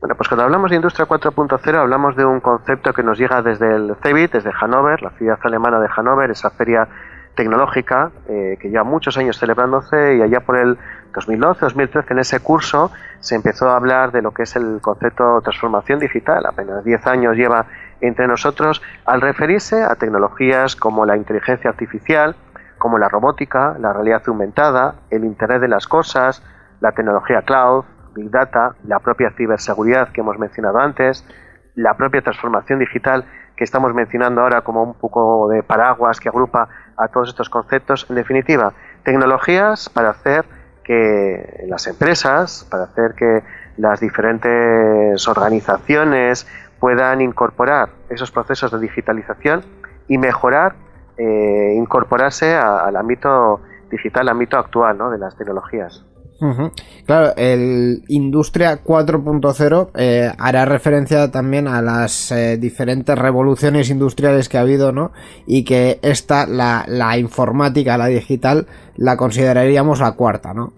Bueno, 0.00 0.14
pues 0.14 0.28
cuando 0.28 0.44
hablamos 0.44 0.70
de 0.70 0.76
Industria 0.76 1.08
4.0 1.08 1.74
hablamos 1.74 2.14
de 2.16 2.24
un 2.24 2.40
concepto 2.40 2.92
que 2.92 3.02
nos 3.02 3.18
llega 3.18 3.42
desde 3.42 3.74
el 3.74 3.96
CEBIT, 4.00 4.32
desde 4.32 4.52
Hannover, 4.52 5.02
la 5.02 5.10
ciudad 5.18 5.38
alemana 5.42 5.80
de 5.80 5.88
Hannover, 5.88 6.30
esa 6.30 6.50
feria 6.50 6.86
tecnológica 7.38 8.10
eh, 8.28 8.58
que 8.60 8.68
lleva 8.68 8.82
muchos 8.82 9.16
años 9.16 9.38
celebrándose 9.38 10.16
y 10.16 10.22
allá 10.22 10.40
por 10.40 10.58
el 10.58 10.76
2012-2013 11.12 12.10
en 12.10 12.18
ese 12.18 12.40
curso 12.40 12.90
se 13.20 13.36
empezó 13.36 13.70
a 13.70 13.76
hablar 13.76 14.10
de 14.10 14.22
lo 14.22 14.32
que 14.32 14.42
es 14.42 14.56
el 14.56 14.80
concepto 14.80 15.40
transformación 15.40 16.00
digital, 16.00 16.44
apenas 16.46 16.82
10 16.82 17.06
años 17.06 17.36
lleva 17.36 17.66
entre 18.00 18.26
nosotros, 18.26 18.82
al 19.04 19.20
referirse 19.20 19.84
a 19.84 19.94
tecnologías 19.94 20.74
como 20.74 21.06
la 21.06 21.16
inteligencia 21.16 21.70
artificial, 21.70 22.34
como 22.76 22.98
la 22.98 23.08
robótica, 23.08 23.76
la 23.78 23.92
realidad 23.92 24.22
aumentada, 24.26 24.96
el 25.08 25.24
Internet 25.24 25.60
de 25.60 25.68
las 25.68 25.86
Cosas, 25.86 26.42
la 26.80 26.90
tecnología 26.90 27.42
cloud, 27.42 27.84
Big 28.16 28.30
Data, 28.30 28.74
la 28.84 28.98
propia 28.98 29.30
ciberseguridad 29.30 30.08
que 30.08 30.22
hemos 30.22 30.40
mencionado 30.40 30.80
antes, 30.80 31.24
la 31.76 31.96
propia 31.96 32.20
transformación 32.20 32.80
digital 32.80 33.24
que 33.56 33.62
estamos 33.62 33.94
mencionando 33.94 34.40
ahora 34.40 34.62
como 34.62 34.82
un 34.82 34.94
poco 34.94 35.48
de 35.48 35.62
paraguas 35.62 36.18
que 36.18 36.28
agrupa 36.28 36.68
a 36.98 37.08
todos 37.08 37.28
estos 37.28 37.48
conceptos. 37.48 38.06
En 38.08 38.16
definitiva, 38.16 38.72
tecnologías 39.04 39.88
para 39.88 40.10
hacer 40.10 40.44
que 40.84 41.64
las 41.68 41.86
empresas, 41.86 42.66
para 42.70 42.84
hacer 42.84 43.14
que 43.14 43.42
las 43.76 44.00
diferentes 44.00 45.26
organizaciones 45.28 46.46
puedan 46.80 47.20
incorporar 47.20 47.90
esos 48.08 48.30
procesos 48.30 48.72
de 48.72 48.78
digitalización 48.78 49.62
y 50.08 50.18
mejorar, 50.18 50.74
eh, 51.16 51.74
incorporarse 51.76 52.54
al 52.56 52.96
ámbito 52.96 53.60
digital, 53.90 54.22
al 54.22 54.28
ámbito 54.30 54.58
actual 54.58 54.98
¿no? 54.98 55.10
de 55.10 55.18
las 55.18 55.36
tecnologías. 55.36 56.04
Claro, 57.06 57.32
el 57.36 58.02
Industria 58.08 58.84
4.0 58.84 59.90
eh, 59.94 60.30
hará 60.38 60.64
referencia 60.64 61.30
también 61.30 61.66
a 61.66 61.82
las 61.82 62.30
eh, 62.30 62.56
diferentes 62.58 63.18
revoluciones 63.18 63.90
industriales 63.90 64.48
que 64.48 64.58
ha 64.58 64.60
habido, 64.60 64.92
¿no? 64.92 65.10
Y 65.46 65.64
que 65.64 65.98
esta, 66.02 66.46
la, 66.46 66.84
la 66.86 67.18
informática, 67.18 67.98
la 67.98 68.06
digital, 68.06 68.66
la 68.96 69.16
consideraríamos 69.16 70.00
la 70.00 70.12
cuarta, 70.12 70.54
¿no? 70.54 70.72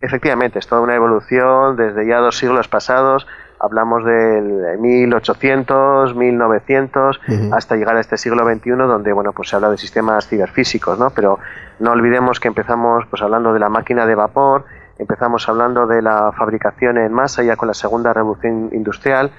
Efectivamente, 0.00 0.58
es 0.58 0.66
toda 0.66 0.80
una 0.80 0.94
evolución 0.96 1.76
desde 1.76 2.06
ya 2.06 2.18
dos 2.18 2.38
siglos 2.38 2.68
pasados. 2.68 3.26
Hablamos 3.62 4.02
del 4.06 4.78
1800, 4.80 6.16
1900, 6.16 7.20
hasta 7.52 7.76
llegar 7.76 7.94
a 7.96 8.00
este 8.00 8.16
siglo 8.16 8.50
XXI, 8.50 8.70
donde 8.70 9.12
bueno, 9.12 9.32
pues 9.32 9.50
se 9.50 9.56
habla 9.56 9.68
de 9.68 9.76
sistemas 9.76 10.26
ciberfísicos, 10.26 10.98
¿no? 10.98 11.10
Pero 11.10 11.38
no 11.78 11.92
olvidemos 11.92 12.40
que 12.40 12.48
empezamos 12.48 13.04
pues 13.10 13.20
hablando 13.20 13.52
de 13.52 13.58
la 13.58 13.68
máquina 13.68 14.06
de 14.06 14.14
vapor, 14.14 14.64
empezamos 15.00 15.48
hablando 15.48 15.86
de 15.86 16.02
la 16.02 16.30
fabricación 16.32 16.98
en 16.98 17.12
masa 17.12 17.42
ya 17.42 17.56
con 17.56 17.68
la 17.68 17.74
segunda 17.74 18.12
revolución 18.12 18.68
industrial, 18.72 19.30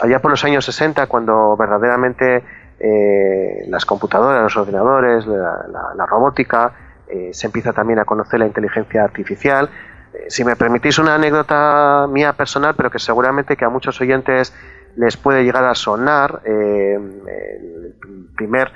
allá 0.00 0.20
por 0.20 0.30
los 0.30 0.42
años 0.44 0.64
60 0.64 1.06
cuando 1.06 1.56
verdaderamente 1.56 2.42
eh, 2.80 3.64
las 3.68 3.84
computadoras, 3.84 4.42
los 4.42 4.56
ordenadores, 4.56 5.26
la, 5.26 6.06
robótica, 6.06 6.72
eh, 7.06 7.30
se 7.32 7.46
empieza 7.46 7.72
también 7.72 7.98
a 7.98 8.04
conocer 8.04 8.40
la 8.40 8.46
inteligencia 8.46 9.04
artificial. 9.04 9.68
Eh, 10.14 10.24
si 10.28 10.44
me 10.44 10.56
permitís 10.56 10.98
una 10.98 11.14
anécdota 11.14 12.06
mía 12.10 12.32
personal, 12.32 12.74
pero 12.74 12.90
que 12.90 12.98
seguramente 12.98 13.56
que 13.56 13.64
a 13.64 13.68
muchos 13.68 14.00
oyentes 14.00 14.52
les 14.96 15.16
puede 15.16 15.44
llegar 15.44 15.64
a 15.64 15.74
sonar, 15.74 16.40
el 16.44 17.94
primer 18.34 18.72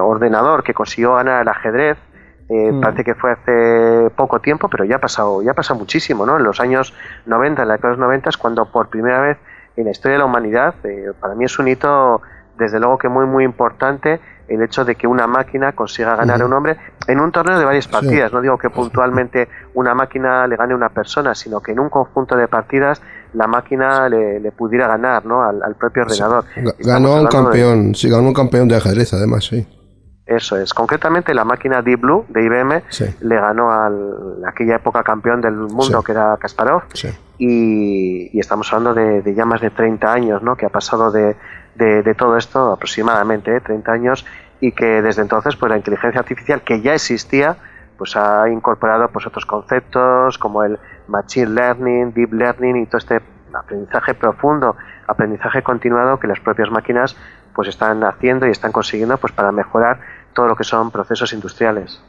ordenador 0.00 0.62
que 0.62 0.74
consiguió 0.74 1.14
ganar 1.14 1.42
el 1.42 1.48
ajedrez 1.48 1.96
eh, 2.48 2.72
mm. 2.72 2.80
Parece 2.80 3.04
que 3.04 3.14
fue 3.14 3.32
hace 3.32 4.10
poco 4.14 4.40
tiempo, 4.40 4.68
pero 4.68 4.84
ya 4.84 4.96
ha 4.96 5.00
pasado, 5.00 5.42
ya 5.42 5.52
ha 5.56 5.74
muchísimo, 5.74 6.24
¿no? 6.24 6.36
En 6.36 6.44
los 6.44 6.60
años 6.60 6.94
90, 7.26 7.62
en 7.62 7.68
la 7.68 7.74
década 7.74 7.94
de 7.94 7.98
los 7.98 8.06
90, 8.06 8.30
cuando 8.38 8.66
por 8.66 8.88
primera 8.88 9.20
vez 9.20 9.38
en 9.76 9.84
la 9.84 9.90
historia 9.90 10.14
de 10.14 10.18
la 10.20 10.26
humanidad, 10.26 10.74
eh, 10.84 11.12
para 11.20 11.34
mí 11.34 11.44
es 11.44 11.58
un 11.58 11.68
hito, 11.68 12.22
desde 12.56 12.78
luego 12.78 12.98
que 12.98 13.08
muy, 13.08 13.26
muy 13.26 13.44
importante, 13.44 14.20
el 14.48 14.62
hecho 14.62 14.84
de 14.84 14.94
que 14.94 15.08
una 15.08 15.26
máquina 15.26 15.72
consiga 15.72 16.14
ganar 16.14 16.40
a 16.40 16.46
un 16.46 16.52
hombre 16.52 16.76
en 17.08 17.18
un 17.18 17.32
torneo 17.32 17.58
de 17.58 17.64
varias 17.64 17.88
partidas. 17.88 18.32
No 18.32 18.40
digo 18.40 18.56
que 18.56 18.70
puntualmente 18.70 19.48
una 19.74 19.92
máquina 19.92 20.46
le 20.46 20.56
gane 20.56 20.72
a 20.72 20.76
una 20.76 20.88
persona, 20.88 21.34
sino 21.34 21.60
que 21.60 21.72
en 21.72 21.80
un 21.80 21.90
conjunto 21.90 22.36
de 22.36 22.46
partidas 22.46 23.02
la 23.34 23.48
máquina 23.48 24.08
le, 24.08 24.52
pudiera 24.52 24.86
ganar 24.86 25.26
¿no? 25.26 25.42
al, 25.42 25.74
propio 25.74 26.04
ordenador. 26.04 26.44
Ganó 26.78 27.16
a 27.16 27.20
un 27.22 27.26
campeón, 27.26 27.94
sí, 27.96 28.08
ganó 28.08 28.28
un 28.28 28.34
campeón 28.34 28.68
de 28.68 28.76
ajedrez, 28.76 29.12
además, 29.14 29.46
sí. 29.46 29.66
Eso 30.26 30.56
es. 30.56 30.74
Concretamente, 30.74 31.32
la 31.34 31.44
máquina 31.44 31.82
Deep 31.82 32.00
Blue 32.00 32.26
de 32.28 32.42
IBM 32.42 32.82
le 33.20 33.36
ganó 33.36 33.70
al 33.70 34.44
aquella 34.44 34.76
época 34.76 35.04
campeón 35.04 35.40
del 35.40 35.54
mundo 35.54 36.02
que 36.02 36.12
era 36.12 36.36
Kasparov. 36.36 36.82
Y, 37.38 38.38
estamos 38.38 38.72
hablando 38.72 38.94
de, 38.94 39.34
ya 39.34 39.44
más 39.44 39.60
de 39.60 39.70
30 39.70 40.12
años, 40.12 40.42
¿no? 40.42 40.56
Que 40.56 40.66
ha 40.66 40.68
pasado 40.68 41.12
de, 41.12 41.36
de, 41.76 42.14
todo 42.14 42.36
esto 42.36 42.72
aproximadamente, 42.72 43.60
30 43.60 43.90
¿eh? 43.90 43.94
años, 43.94 44.26
y 44.60 44.72
que 44.72 45.00
desde 45.00 45.22
entonces, 45.22 45.54
pues 45.54 45.70
la 45.70 45.76
inteligencia 45.76 46.20
artificial 46.20 46.62
que 46.62 46.80
ya 46.80 46.94
existía, 46.94 47.56
pues 47.96 48.16
ha 48.16 48.48
incorporado 48.50 49.08
pues 49.08 49.26
otros 49.26 49.46
conceptos 49.46 50.38
como 50.38 50.64
el 50.64 50.78
machine 51.06 51.50
learning, 51.50 52.12
deep 52.12 52.32
learning 52.32 52.76
y 52.76 52.86
todo 52.86 52.98
este 52.98 53.20
aprendizaje 53.54 54.14
profundo, 54.14 54.76
aprendizaje 55.06 55.62
continuado 55.62 56.18
que 56.18 56.26
las 56.26 56.40
propias 56.40 56.70
máquinas 56.70 57.16
pues 57.54 57.68
están 57.68 58.04
haciendo 58.04 58.46
y 58.46 58.50
están 58.50 58.70
consiguiendo 58.70 59.16
pues 59.16 59.32
para 59.32 59.50
mejorar 59.50 59.98
todo 60.36 60.46
lo 60.46 60.54
que 60.54 60.62
son 60.62 60.92
procesos 60.92 61.32
industriales. 61.32 62.00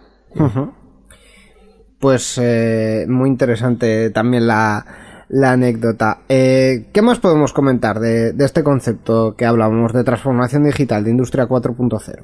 Pues 2.00 2.38
eh, 2.40 3.06
muy 3.08 3.30
interesante 3.30 4.12
también 4.12 4.46
la, 4.46 4.86
anécdota. 5.44 6.20
Eh, 6.30 6.90
¿Qué 6.94 7.02
más 7.02 7.20
podemos 7.20 7.54
comentar 7.54 8.00
de, 8.00 8.36
este 8.38 8.63
concepto 8.63 9.36
que 9.36 9.46
hablamos 9.46 9.94
de 9.94 10.04
transformación 10.04 10.63
digital, 10.66 11.04
de 11.04 11.12
Industria 11.12 11.48
4.0? 11.48 12.24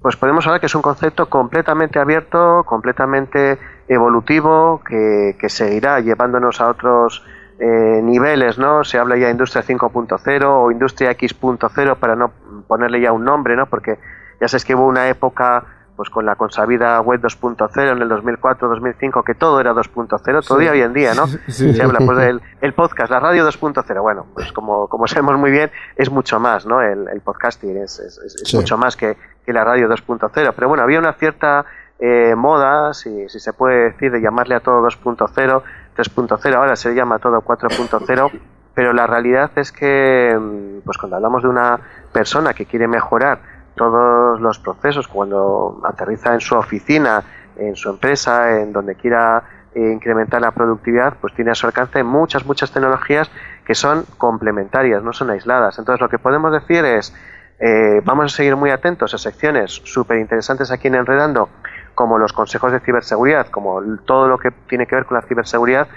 Pues 0.00 0.16
podemos 0.16 0.46
hablar 0.46 0.60
que 0.60 0.66
es 0.66 0.74
un 0.74 0.82
concepto 0.82 1.28
completamente 1.28 1.98
abierto, 1.98 2.62
completamente 2.64 3.58
evolutivo, 3.88 4.80
que, 4.86 5.48
seguirá 5.48 6.00
llevándonos 6.00 6.60
a 6.60 6.70
otros 6.70 7.22
eh, 7.58 8.00
niveles, 8.02 8.58
¿no? 8.58 8.84
Se 8.84 8.98
habla 8.98 9.16
ya 9.16 9.26
de 9.26 9.32
Industria 9.32 9.62
5.0 9.62 10.44
o 10.46 10.70
Industria 10.70 11.10
X.0 11.10 11.96
para 11.96 12.16
no 12.16 12.32
ponerle 12.66 13.02
ya 13.02 13.12
un 13.12 13.24
nombre, 13.24 13.56
¿no? 13.56 13.66
Porque 13.66 13.98
ya 14.40 14.48
sabes 14.48 14.64
que 14.64 14.74
hubo 14.74 14.86
una 14.86 15.08
época 15.08 15.64
pues 16.00 16.08
con 16.08 16.24
la 16.24 16.34
consabida 16.34 16.98
web 17.02 17.20
2.0 17.20 17.92
en 17.92 18.00
el 18.00 18.08
2004-2005 18.08 19.22
que 19.22 19.34
todo 19.34 19.60
era 19.60 19.74
2.0, 19.74 20.46
todavía 20.46 20.70
hoy 20.70 20.80
en 20.80 20.94
día, 20.94 21.12
¿no? 21.12 21.26
Se 21.48 21.82
habla 21.82 21.98
pues 21.98 22.16
del 22.16 22.40
el 22.62 22.72
podcast, 22.72 23.10
la 23.10 23.20
radio 23.20 23.46
2.0. 23.46 24.00
Bueno, 24.00 24.24
pues 24.32 24.50
como, 24.52 24.88
como 24.88 25.06
sabemos 25.06 25.36
muy 25.38 25.50
bien, 25.50 25.70
es 25.96 26.10
mucho 26.10 26.40
más, 26.40 26.64
¿no? 26.64 26.80
El, 26.80 27.06
el 27.08 27.20
podcasting 27.20 27.76
es, 27.76 27.98
es, 27.98 28.54
mucho 28.54 28.78
más 28.78 28.96
que, 28.96 29.18
que 29.44 29.52
la 29.52 29.62
radio 29.62 29.90
2.0. 29.90 30.30
Pero 30.32 30.68
bueno, 30.68 30.82
había 30.82 31.00
una 31.00 31.12
cierta 31.12 31.66
eh, 31.98 32.34
moda, 32.34 32.94
si, 32.94 33.28
si 33.28 33.38
se 33.38 33.52
puede 33.52 33.90
decir, 33.90 34.10
de 34.10 34.22
llamarle 34.22 34.54
a 34.54 34.60
todo 34.60 34.80
2.0, 34.80 35.28
3.0, 35.28 36.54
ahora 36.54 36.76
se 36.76 36.94
llama 36.94 37.18
todo 37.18 37.42
4.0 37.42 38.40
pero 38.72 38.92
la 38.92 39.06
realidad 39.06 39.50
es 39.56 39.72
que 39.72 40.34
mm, 40.38 40.80
pues 40.84 40.96
cuando 40.96 41.16
hablamos 41.16 41.42
de 41.42 41.48
una 41.48 41.78
persona 42.12 42.54
que 42.54 42.64
quiere 42.64 42.88
mejorar 42.88 43.59
todos 43.80 44.38
los 44.42 44.58
procesos 44.58 45.08
cuando 45.08 45.80
aterriza 45.84 46.34
en 46.34 46.40
su 46.40 46.54
oficina, 46.54 47.24
en 47.56 47.76
su 47.76 47.88
empresa, 47.88 48.60
en 48.60 48.74
donde 48.74 48.94
quiera 48.94 49.42
eh, 49.74 49.80
incrementar 49.80 50.42
la 50.42 50.50
productividad, 50.50 51.14
pues 51.18 51.32
tiene 51.34 51.52
a 51.52 51.54
su 51.54 51.64
alcance 51.66 52.04
muchas, 52.04 52.44
muchas 52.44 52.70
tecnologías 52.72 53.30
que 53.64 53.74
son 53.74 54.04
complementarias, 54.18 55.02
no 55.02 55.14
son 55.14 55.30
aisladas. 55.30 55.78
Entonces 55.78 55.98
lo 55.98 56.10
que 56.10 56.18
podemos 56.18 56.52
decir 56.52 56.84
es, 56.84 57.14
eh, 57.58 58.02
vamos 58.04 58.34
a 58.34 58.36
seguir 58.36 58.54
muy 58.54 58.68
atentos 58.68 59.14
a 59.14 59.18
secciones 59.18 59.70
súper 59.70 60.18
interesantes 60.18 60.70
aquí 60.70 60.88
en 60.88 60.96
Enredando, 60.96 61.48
como 61.94 62.18
los 62.18 62.34
consejos 62.34 62.72
de 62.72 62.80
ciberseguridad, 62.80 63.46
como 63.46 63.80
todo 64.04 64.28
lo 64.28 64.36
que 64.36 64.50
tiene 64.68 64.86
que 64.86 64.96
ver 64.96 65.06
con 65.06 65.16
la 65.16 65.22
ciberseguridad, 65.22 65.88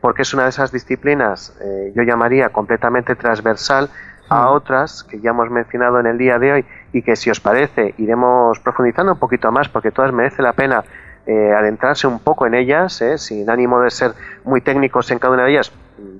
porque 0.00 0.22
es 0.22 0.32
una 0.32 0.44
de 0.44 0.50
esas 0.50 0.70
disciplinas, 0.70 1.58
eh, 1.60 1.92
yo 1.96 2.04
llamaría 2.04 2.50
completamente 2.50 3.16
transversal, 3.16 3.90
a 4.32 4.50
otras 4.50 5.04
que 5.04 5.20
ya 5.20 5.30
hemos 5.30 5.50
mencionado 5.50 6.00
en 6.00 6.06
el 6.06 6.18
día 6.18 6.38
de 6.38 6.52
hoy 6.52 6.66
y 6.92 7.02
que 7.02 7.16
si 7.16 7.30
os 7.30 7.40
parece 7.40 7.94
iremos 7.98 8.60
profundizando 8.60 9.12
un 9.12 9.18
poquito 9.18 9.50
más 9.50 9.68
porque 9.68 9.90
todas 9.90 10.12
merece 10.12 10.42
la 10.42 10.52
pena 10.52 10.84
eh, 11.24 11.52
adentrarse 11.52 12.08
un 12.08 12.18
poco 12.18 12.46
en 12.46 12.54
ellas, 12.54 13.00
eh, 13.00 13.16
sin 13.16 13.48
ánimo 13.48 13.80
de 13.80 13.90
ser 13.90 14.12
muy 14.44 14.60
técnicos 14.60 15.08
en 15.12 15.20
cada 15.20 15.34
una 15.34 15.44
de 15.44 15.52
ellas, 15.52 15.72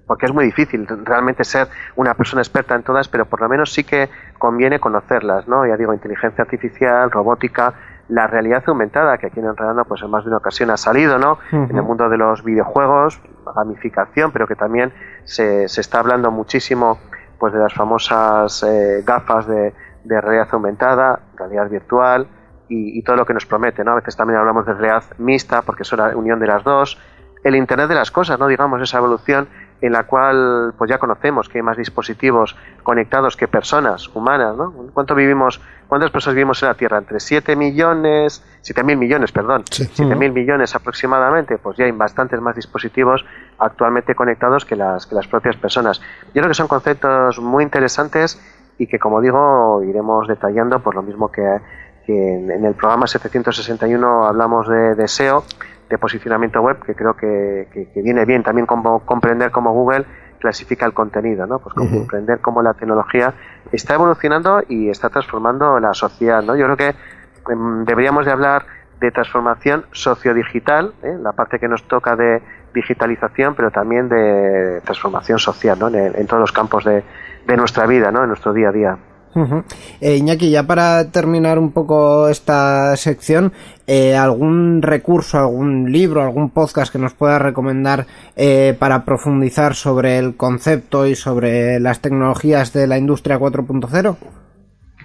porque 0.07 0.27
es 0.27 0.33
muy 0.33 0.45
difícil 0.45 0.87
realmente 1.05 1.43
ser 1.43 1.67
una 1.97 2.15
persona 2.15 2.41
experta 2.41 2.77
en 2.77 2.85
todas, 2.85 3.09
pero 3.09 3.27
por 3.27 3.41
lo 3.41 3.49
menos 3.49 3.73
sí 3.73 3.83
que 3.83 4.11
conviene 4.39 4.79
conocerlas, 4.79 5.49
¿no? 5.49 5.67
Ya 5.67 5.77
digo, 5.77 5.93
inteligencia 5.93 6.43
artificial, 6.43 7.11
robótica, 7.11 7.75
la 8.09 8.29
realidad 8.29 8.63
aumentada, 8.67 9.19
que 9.19 9.27
aquí 9.27 9.41
en 9.41 9.47
Enredando 9.47 9.85
pues 9.87 10.03
en 10.03 10.11
más 10.11 10.23
de 10.23 10.29
una 10.29 10.37
ocasión 10.37 10.71
ha 10.71 10.77
salido, 10.77 11.19
¿no? 11.19 11.39
En 11.51 11.75
el 11.75 11.83
mundo 11.83 12.09
de 12.09 12.19
los 12.19 12.45
videojuegos, 12.45 13.21
gamificación, 13.57 14.31
pero 14.31 14.47
que 14.47 14.55
también 14.55 14.93
se, 15.25 15.69
se 15.69 15.81
está 15.81 15.99
hablando 15.99 16.31
muchísimo 16.31 16.99
pues 17.39 17.53
de 17.53 17.59
las 17.59 17.75
famosas 17.75 18.63
eh, 18.63 19.03
gafas 19.05 19.49
de, 19.49 19.73
de, 20.05 20.21
realidad 20.21 20.49
aumentada, 20.53 21.21
realidad 21.37 21.69
virtual 21.69 22.27
y, 22.69 22.99
y, 22.99 23.03
todo 23.03 23.17
lo 23.17 23.27
que 23.27 23.35
nos 23.35 23.47
promete, 23.47 23.85
¿no? 23.85 23.93
A 23.93 23.97
veces 23.97 24.17
también 24.17 24.39
hablamos 24.39 24.67
de 24.67 24.75
realidad 24.75 25.05
mixta 25.19 25.63
porque 25.63 25.83
es 25.83 25.93
una 25.93 26.17
unión 26.17 26.39
de 26.39 26.47
las 26.47 26.65
dos, 26.65 26.99
el 27.45 27.57
Internet 27.57 27.89
de 27.89 27.95
las 27.95 28.11
cosas, 28.11 28.39
¿no? 28.39 28.47
Digamos, 28.47 28.81
esa 28.81 28.99
evolución 28.99 29.49
en 29.83 29.93
la 29.93 30.05
cual 30.05 30.75
pues 30.79 30.89
ya 30.89 30.99
conocemos 30.99 31.49
que 31.49 31.59
hay 31.59 31.63
más 31.63 31.77
dispositivos 31.77 32.57
conectados 32.85 33.37
que 33.37 33.49
personas 33.49 34.09
humanas, 34.15 34.57
¿no? 34.57 34.73
¿Cuánto 34.95 35.17
vivimos, 35.17 35.61
cuántas 35.89 36.13
personas 36.13 36.37
vivimos 36.37 36.63
en 36.63 36.69
la 36.69 36.75
Tierra? 36.75 36.99
Entre 36.99 37.19
7 37.19 37.57
millones, 37.57 38.45
7 38.61 38.85
mil 38.85 38.97
millones, 38.97 39.33
perdón, 39.33 39.65
sí. 39.69 39.91
7 39.93 40.15
mil 40.15 40.31
millones 40.31 40.77
aproximadamente, 40.77 41.59
pues 41.59 41.77
ya 41.77 41.85
hay 41.85 41.91
bastantes 41.91 42.41
más 42.41 42.55
dispositivos 42.55 43.25
actualmente 43.59 44.15
conectados 44.15 44.65
que 44.65 44.77
las, 44.77 45.07
que 45.07 45.17
las 45.17 45.27
propias 45.27 45.57
personas. 45.57 46.01
Yo 46.27 46.43
creo 46.43 46.49
que 46.49 46.55
son 46.55 46.69
conceptos 46.69 47.41
muy 47.41 47.65
interesantes 47.65 48.41
y 48.83 48.89
que, 48.89 48.99
como 48.99 49.21
digo, 49.21 49.81
iremos 49.85 50.27
detallando 50.27 50.81
por 50.81 50.97
lo 50.97 51.03
mismo 51.03 51.31
que, 51.31 51.61
que 52.05 52.35
en, 52.35 52.51
en, 52.51 52.65
el 52.65 52.75
programa 52.75 53.07
761 53.07 54.27
hablamos 54.27 54.69
de, 54.69 54.97
de 54.97 55.07
SEO 55.07 55.45
de 55.89 55.99
posicionamiento 55.99 56.61
web 56.61 56.81
que 56.85 56.97
creo 56.97 57.15
que, 57.15 57.69
que, 57.73 57.93
que, 57.93 58.03
viene 58.03 58.25
bien 58.25 58.43
también 58.43 58.67
como 58.67 59.01
comprender 59.07 59.53
cómo 59.53 59.73
Google 59.73 60.05
clasifica 60.41 60.85
el 60.85 60.95
contenido, 60.95 61.47
¿no? 61.47 61.61
Pues 61.61 61.75
comprender 61.77 62.41
cómo 62.41 62.61
la 62.61 62.75
tecnología 62.75 63.35
está 63.71 63.95
evolucionando 63.95 64.61
y 64.69 64.89
está 64.89 65.11
transformando 65.11 65.79
la 65.79 65.95
sociedad, 65.95 66.43
¿no? 66.43 66.57
Yo 66.57 66.65
creo 66.65 66.77
que 66.77 66.89
eh, 66.89 67.57
deberíamos 67.87 68.27
de 68.27 68.33
hablar 68.33 68.67
de 68.99 69.13
transformación 69.13 69.85
sociodigital, 69.93 70.93
¿eh? 71.05 71.17
la 71.21 71.31
parte 71.33 71.61
que 71.61 71.69
nos 71.69 71.87
toca 71.87 72.17
de 72.17 72.43
digitalización, 72.75 73.55
pero 73.55 73.71
también 73.71 74.09
de 74.09 74.81
transformación 74.85 75.39
social, 75.39 75.79
¿no? 75.79 75.87
En, 75.87 76.17
en 76.17 76.27
todos 76.27 76.41
los 76.41 76.51
campos 76.51 76.85
de, 76.85 77.05
de 77.47 77.57
nuestra 77.57 77.87
vida, 77.87 78.11
¿no? 78.11 78.23
En 78.23 78.29
nuestro 78.29 78.53
día 78.53 78.69
a 78.69 78.73
día. 78.73 78.99
Uh 79.35 79.47
-huh. 79.47 79.65
eh, 80.01 80.17
Iñaki, 80.17 80.51
ya 80.51 80.65
para 80.65 81.11
terminar 81.11 81.59
un 81.59 81.73
poco 81.73 82.29
esta 82.29 82.95
sección, 82.97 83.53
eh, 83.87 84.15
¿algún 84.15 84.83
recurso, 84.83 85.39
algún 85.39 85.91
libro, 85.91 86.23
algún 86.23 86.51
podcast 86.51 86.93
que 86.93 86.99
nos 86.99 87.15
pueda 87.15 87.39
recomendar 87.39 88.07
eh, 88.37 88.77
para 88.79 89.05
profundizar 89.05 89.75
sobre 89.75 90.19
el 90.19 90.37
concepto 90.37 91.07
y 91.07 91.15
sobre 91.15 91.81
las 91.81 92.01
tecnologías 92.01 92.75
de 92.75 92.87
la 92.87 92.99
industria 92.99 93.39
4.0? 93.39 94.17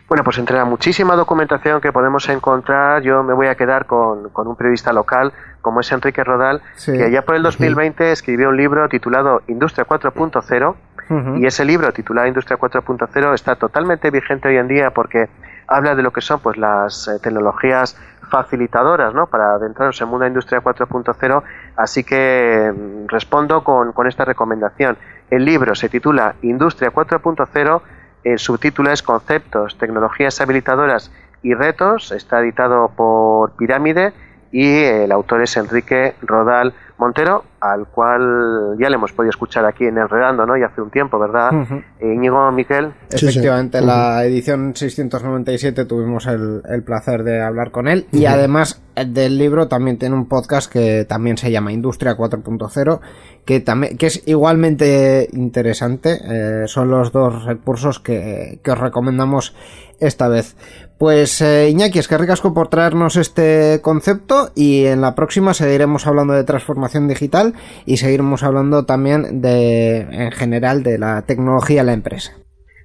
Bueno, 0.10 0.24
pues 0.24 0.38
entre 0.38 0.58
la 0.58 0.66
muchísima 0.66 1.16
documentación 1.16 1.82
que 1.82 1.92
podemos 1.92 2.28
encontrar, 2.30 3.02
yo 3.04 3.24
me 3.24 3.34
voy 3.34 3.48
a 3.48 3.56
quedar 3.56 3.86
con, 3.86 4.30
con 4.30 4.48
un 4.48 4.56
periodista 4.56 4.94
local 4.94 5.34
como 5.62 5.82
es 5.82 5.92
Enrique 5.92 6.24
Rodal, 6.24 6.62
sí. 6.76 6.94
que 6.94 7.12
ya 7.12 7.24
por 7.24 7.36
el 7.36 7.44
2020 7.44 8.04
uh 8.04 8.08
-huh. 8.08 8.12
escribió 8.12 8.50
un 8.50 8.58
libro 8.58 8.88
titulado 8.88 9.42
Industria 9.48 9.86
4.0 9.86 10.76
Y 11.10 11.46
ese 11.46 11.64
libro 11.64 11.92
titulado 11.94 12.28
Industria 12.28 12.58
4.0 12.58 13.34
está 13.34 13.56
totalmente 13.56 14.12
vigente 14.12 14.50
hoy 14.50 14.58
en 14.58 14.68
día 14.68 14.92
porque 14.92 15.30
habla 15.68 15.96
de 15.96 16.02
lo 16.02 16.12
que 16.12 16.22
son 16.22 16.40
pues 16.40 16.58
las 16.58 17.08
eh, 17.08 17.20
tecnologías 17.22 17.98
facilitadoras 18.30 19.14
¿no? 19.14 19.28
para 19.28 19.54
adentrarnos 19.54 20.02
en 20.02 20.20
de 20.20 20.28
Industria 20.28 20.62
4.0. 20.62 21.44
Así 21.76 22.04
que 22.04 22.74
mm, 22.76 23.08
respondo 23.08 23.64
con, 23.64 23.94
esta 24.08 24.26
recomendación. 24.26 24.98
El 25.30 25.46
libro 25.46 25.76
se 25.76 25.90
titula 25.90 26.36
Industria 26.42 26.92
4.0, 26.92 27.82
el 28.24 28.40
subtítulo 28.40 28.92
es 28.92 29.04
Conceptos, 29.04 29.78
Tecnologías 29.78 30.40
Habilitadoras 30.42 31.12
y 31.44 31.54
Retos. 31.54 32.12
Está 32.12 32.40
editado 32.40 32.90
por 32.96 33.52
Pirámide 33.52 34.14
y 34.52 34.84
el 34.84 35.12
autor 35.12 35.42
es 35.42 35.58
Enrique 35.58 36.16
Rodal 36.22 36.74
Montero, 36.98 37.44
al 37.60 37.88
cual 37.88 38.76
ya 38.80 38.90
le 38.90 38.96
hemos 38.96 39.12
podido 39.14 39.32
escuchar 39.32 39.66
aquí 39.66 39.86
en 39.86 39.98
Enredando, 39.98 40.46
¿no? 40.46 40.58
Y 40.58 40.64
hace 40.64 40.82
un 40.82 40.92
tiempo, 40.92 41.18
¿verdad? 41.18 41.52
Uh 41.52 41.66
-huh. 41.66 41.84
eh, 42.00 42.14
Íñigo, 42.14 42.52
Miquel. 42.52 42.94
Efectivamente, 43.10 43.80
en 43.80 43.84
sí, 43.84 43.90
sí. 43.90 43.96
la 43.96 44.26
edición 44.26 44.76
697 44.76 45.86
tuvimos 45.86 46.28
el, 46.28 46.62
el, 46.70 46.84
placer 46.84 47.24
de 47.24 47.42
hablar 47.42 47.72
con 47.72 47.88
él. 47.88 48.06
Uh 48.12 48.16
-huh. 48.16 48.20
Y 48.22 48.26
además 48.28 48.82
del 48.96 49.38
libro 49.38 49.68
también 49.68 49.98
tiene 49.98 50.16
un 50.16 50.28
podcast 50.28 50.72
que 50.72 51.06
también 51.06 51.38
se 51.38 51.52
llama 51.52 51.72
Industria 51.72 52.16
4.0, 52.16 53.00
que, 53.46 53.60
también, 53.60 53.98
que 53.98 54.08
es 54.08 54.24
igualmente 54.28 55.28
interesante. 55.34 56.20
Eh, 56.24 56.68
son 56.68 56.90
los 56.90 57.12
dos 57.12 57.46
recursos 57.46 58.00
que, 58.00 58.60
que 58.64 58.72
os 58.72 58.80
recomendamos 58.80 59.56
esta 60.00 60.28
vez. 60.28 60.56
Pues 60.98 61.42
eh, 61.42 61.70
Iñaki, 61.70 62.00
es 62.00 62.08
que 62.08 62.18
ricasco 62.18 62.54
por 62.54 62.70
traernos 62.70 63.18
este 63.18 63.82
concepto 63.84 64.52
y 64.56 64.86
en 64.86 65.02
la 65.02 65.14
próxima 65.14 65.54
seguiremos 65.54 66.08
hablando 66.08 66.34
de 66.34 66.44
transformación 66.44 67.08
digital 67.08 67.47
y 67.86 67.98
seguiremos 67.98 68.44
hablando 68.44 68.86
también 68.86 69.42
de, 69.42 70.00
en 70.00 70.32
general, 70.32 70.84
de 70.84 70.98
la 70.98 71.22
tecnología 71.24 71.82
en 71.82 71.88
la 71.88 71.94
empresa. 71.94 72.34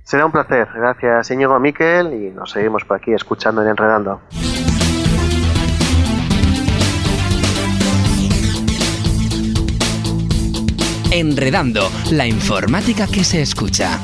Será 0.04 0.26
un 0.26 0.32
placer. 0.32 0.68
Gracias, 0.74 1.30
Íñigo 1.30 1.58
Miquel, 1.60 2.12
y 2.12 2.30
nos 2.30 2.50
seguimos 2.50 2.84
por 2.84 2.96
aquí 2.96 3.12
escuchando 3.12 3.64
y 3.64 3.68
enredando. 3.68 4.20
Enredando, 11.14 11.82
la 12.10 12.26
informática 12.26 13.06
que 13.06 13.22
se 13.22 13.42
escucha. 13.42 13.98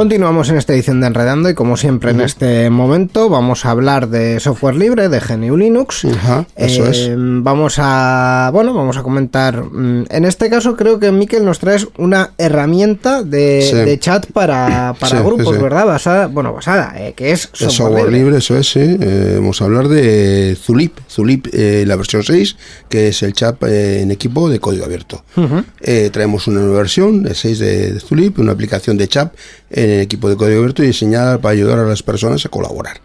Continuamos 0.00 0.48
en 0.48 0.56
esta 0.56 0.72
edición 0.72 1.02
de 1.02 1.08
Enredando 1.08 1.50
y 1.50 1.54
como 1.54 1.76
siempre 1.76 2.10
uh 2.10 2.14
-huh. 2.14 2.20
en 2.20 2.24
este 2.24 2.70
momento 2.70 3.28
vamos 3.28 3.66
a 3.66 3.70
hablar 3.70 4.08
de 4.08 4.40
software 4.40 4.74
libre, 4.74 5.10
de 5.10 5.20
GNU 5.20 5.58
Linux. 5.58 6.04
Uh 6.04 6.12
-huh, 6.12 6.46
eso 6.56 6.86
eh, 6.86 6.90
es. 6.90 7.10
Vamos 7.14 7.74
a, 7.76 8.48
bueno, 8.50 8.72
vamos 8.72 8.96
a 8.96 9.02
comentar. 9.02 9.62
mm, 9.62 10.06
En 10.08 10.24
este 10.24 10.48
caso 10.48 10.74
creo 10.74 10.98
que 10.98 11.12
Miquel 11.12 11.44
nos 11.44 11.58
traes 11.58 11.86
una 11.98 12.30
herramienta 12.38 13.22
de, 13.22 13.60
sí. 13.68 13.76
de 13.76 13.98
chat 13.98 14.24
para, 14.32 14.94
para 14.98 15.18
sí, 15.18 15.22
grupos, 15.22 15.54
sí, 15.54 15.62
¿verdad? 15.62 15.84
Basada, 15.84 16.28
bueno, 16.28 16.54
basada, 16.54 16.94
eh, 16.96 17.12
que 17.14 17.32
es 17.32 17.42
software, 17.52 17.70
software 17.70 18.04
libre. 18.04 18.18
libre. 18.20 18.38
Eso 18.38 18.56
es, 18.56 18.70
sí. 18.70 18.80
Eh, 18.80 19.34
vamos 19.36 19.60
a 19.60 19.66
hablar 19.66 19.88
de 19.88 20.56
Zulip, 20.58 20.98
Zulip 21.10 21.48
eh, 21.52 21.84
la 21.86 21.96
versión 21.96 22.22
6, 22.22 22.56
que 22.88 23.08
es 23.08 23.22
el 23.22 23.34
chat 23.34 23.62
eh, 23.64 24.00
en 24.00 24.10
equipo 24.10 24.48
de 24.48 24.60
código 24.60 24.86
abierto. 24.86 25.22
Uh 25.36 25.42
-huh. 25.42 26.10
traemos 26.10 26.46
una 26.46 26.60
nueva 26.60 26.78
versión, 26.78 27.26
el 27.26 27.34
6 27.34 27.58
de, 27.58 27.92
de 27.92 28.00
Zulip, 28.00 28.38
una 28.38 28.52
aplicación 28.52 28.96
de 28.96 29.06
chat 29.06 29.34
en 29.72 29.89
equipo 29.90 30.28
de 30.28 30.36
código 30.36 30.60
abierto 30.60 30.82
y 30.82 30.88
diseñada 30.88 31.40
para 31.40 31.52
ayudar 31.52 31.78
a 31.78 31.84
las 31.86 32.02
personas 32.02 32.44
a 32.46 32.48
colaborar. 32.48 33.00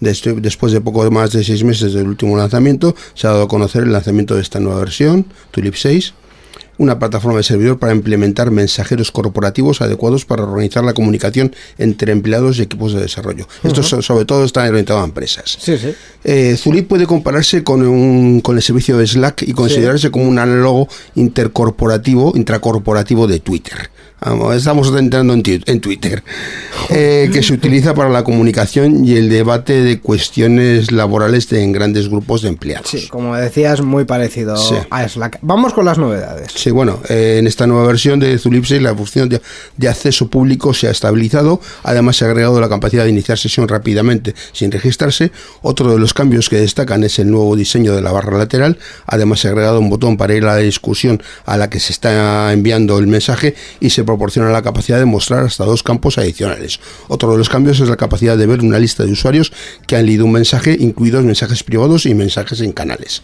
Después 0.00 0.72
de 0.72 0.80
poco 0.80 1.10
más 1.10 1.32
de 1.32 1.42
seis 1.42 1.64
meses 1.64 1.94
del 1.94 2.06
último 2.06 2.36
lanzamiento, 2.36 2.94
se 3.14 3.26
ha 3.26 3.30
dado 3.30 3.44
a 3.44 3.48
conocer 3.48 3.84
el 3.84 3.92
lanzamiento 3.92 4.34
de 4.34 4.42
esta 4.42 4.60
nueva 4.60 4.80
versión, 4.80 5.26
Tulip 5.52 5.74
6, 5.74 6.12
una 6.78 6.98
plataforma 6.98 7.38
de 7.38 7.44
servidor 7.44 7.78
para 7.78 7.94
implementar 7.94 8.50
mensajeros 8.50 9.10
corporativos 9.10 9.80
adecuados 9.80 10.24
para 10.24 10.42
organizar 10.42 10.84
la 10.84 10.92
comunicación 10.92 11.54
entre 11.78 12.12
empleados 12.12 12.58
y 12.58 12.62
equipos 12.62 12.92
de 12.92 13.00
desarrollo. 13.00 13.46
Uh 13.62 13.68
-huh. 13.68 13.80
Esto 13.80 14.02
sobre 14.02 14.24
todo 14.24 14.44
está 14.44 14.68
orientado 14.68 15.00
a 15.00 15.04
empresas. 15.04 15.56
Sí, 15.58 15.78
sí. 15.78 15.94
Eh, 16.24 16.56
Zulip 16.58 16.88
puede 16.88 17.06
compararse 17.06 17.64
con, 17.64 17.82
un, 17.82 18.40
con 18.40 18.56
el 18.56 18.62
servicio 18.62 18.98
de 18.98 19.06
Slack 19.06 19.42
y 19.42 19.52
considerarse 19.52 20.08
sí. 20.08 20.10
como 20.10 20.28
un 20.28 20.38
análogo 20.38 20.88
intercorporativo, 21.14 22.32
intracorporativo 22.36 23.26
de 23.26 23.40
Twitter. 23.40 23.90
Estamos 24.54 24.90
entrando 24.96 25.34
en, 25.34 25.80
Twitter, 25.80 26.24
eh, 26.88 27.28
que 27.30 27.42
se 27.42 27.52
utiliza 27.52 27.94
para 27.94 28.08
la 28.08 28.24
comunicación 28.24 29.04
y 29.04 29.14
el 29.14 29.28
debate 29.28 29.82
de 29.82 30.00
cuestiones 30.00 30.90
laborales 30.90 31.52
en 31.52 31.70
grandes 31.70 32.08
grupos 32.08 32.40
de 32.40 32.48
empleados. 32.48 32.88
Sí, 32.88 33.08
como 33.08 33.36
decías, 33.36 33.82
muy 33.82 34.06
parecido 34.06 34.56
sí. 34.56 34.74
a 34.88 35.06
Slack. 35.06 35.38
Vamos 35.42 35.74
con 35.74 35.84
las 35.84 35.98
novedades. 35.98 36.50
Sí, 36.54 36.70
bueno, 36.70 36.98
eh, 37.10 37.36
en 37.38 37.46
esta 37.46 37.66
nueva 37.66 37.86
versión 37.86 38.18
de 38.18 38.38
Zulip 38.38 38.64
6 38.64 38.80
la 38.80 38.94
función 38.94 39.28
de, 39.28 39.42
de, 39.76 39.88
acceso 39.88 40.28
público 40.28 40.72
se 40.72 40.88
ha 40.88 40.92
estabilizado, 40.92 41.60
además 41.82 42.16
se 42.16 42.24
ha 42.24 42.28
agregado 42.28 42.58
la 42.58 42.70
capacidad 42.70 43.04
de 43.04 43.10
iniciar 43.10 43.36
sesión 43.36 43.68
rápidamente 43.68 44.34
sin 44.52 44.72
registrarse. 44.72 45.30
Otro 45.60 45.92
de 45.92 45.98
los 45.98 46.14
cambios 46.14 46.48
que 46.48 46.56
destacan 46.56 47.04
es 47.04 47.18
el 47.18 47.30
nuevo 47.30 47.54
diseño 47.54 47.94
de 47.94 48.00
la 48.00 48.12
barra 48.12 48.38
lateral, 48.38 48.78
además 49.06 49.40
se 49.40 49.48
ha 49.48 49.50
agregado 49.50 49.78
un 49.78 49.90
botón 49.90 50.16
para 50.16 50.34
ir 50.34 50.44
a 50.44 50.54
la 50.54 50.56
discusión 50.56 51.22
a 51.44 51.58
la 51.58 51.68
que 51.68 51.80
se 51.80 51.92
está 51.92 52.50
enviando 52.54 52.98
el 52.98 53.08
mensaje 53.08 53.54
y 53.78 53.90
se 53.90 54.06
proporciona 54.16 54.50
la 54.50 54.62
capacidad 54.62 54.98
de 54.98 55.04
mostrar 55.04 55.44
hasta 55.44 55.66
dos 55.66 55.82
campos 55.82 56.16
adicionales. 56.16 56.80
Otro 57.08 57.32
de 57.32 57.36
los 57.36 57.50
cambios 57.50 57.80
es 57.80 57.90
la 57.90 57.96
capacidad 57.96 58.38
de 58.38 58.46
ver 58.46 58.60
una 58.60 58.78
lista 58.78 59.04
de 59.04 59.12
usuarios 59.12 59.52
que 59.86 59.94
han 59.94 60.06
leído 60.06 60.24
un 60.24 60.32
mensaje, 60.32 60.74
incluidos 60.80 61.22
mensajes 61.22 61.62
privados 61.62 62.06
y 62.06 62.14
mensajes 62.14 62.62
en 62.62 62.72
canales. 62.72 63.22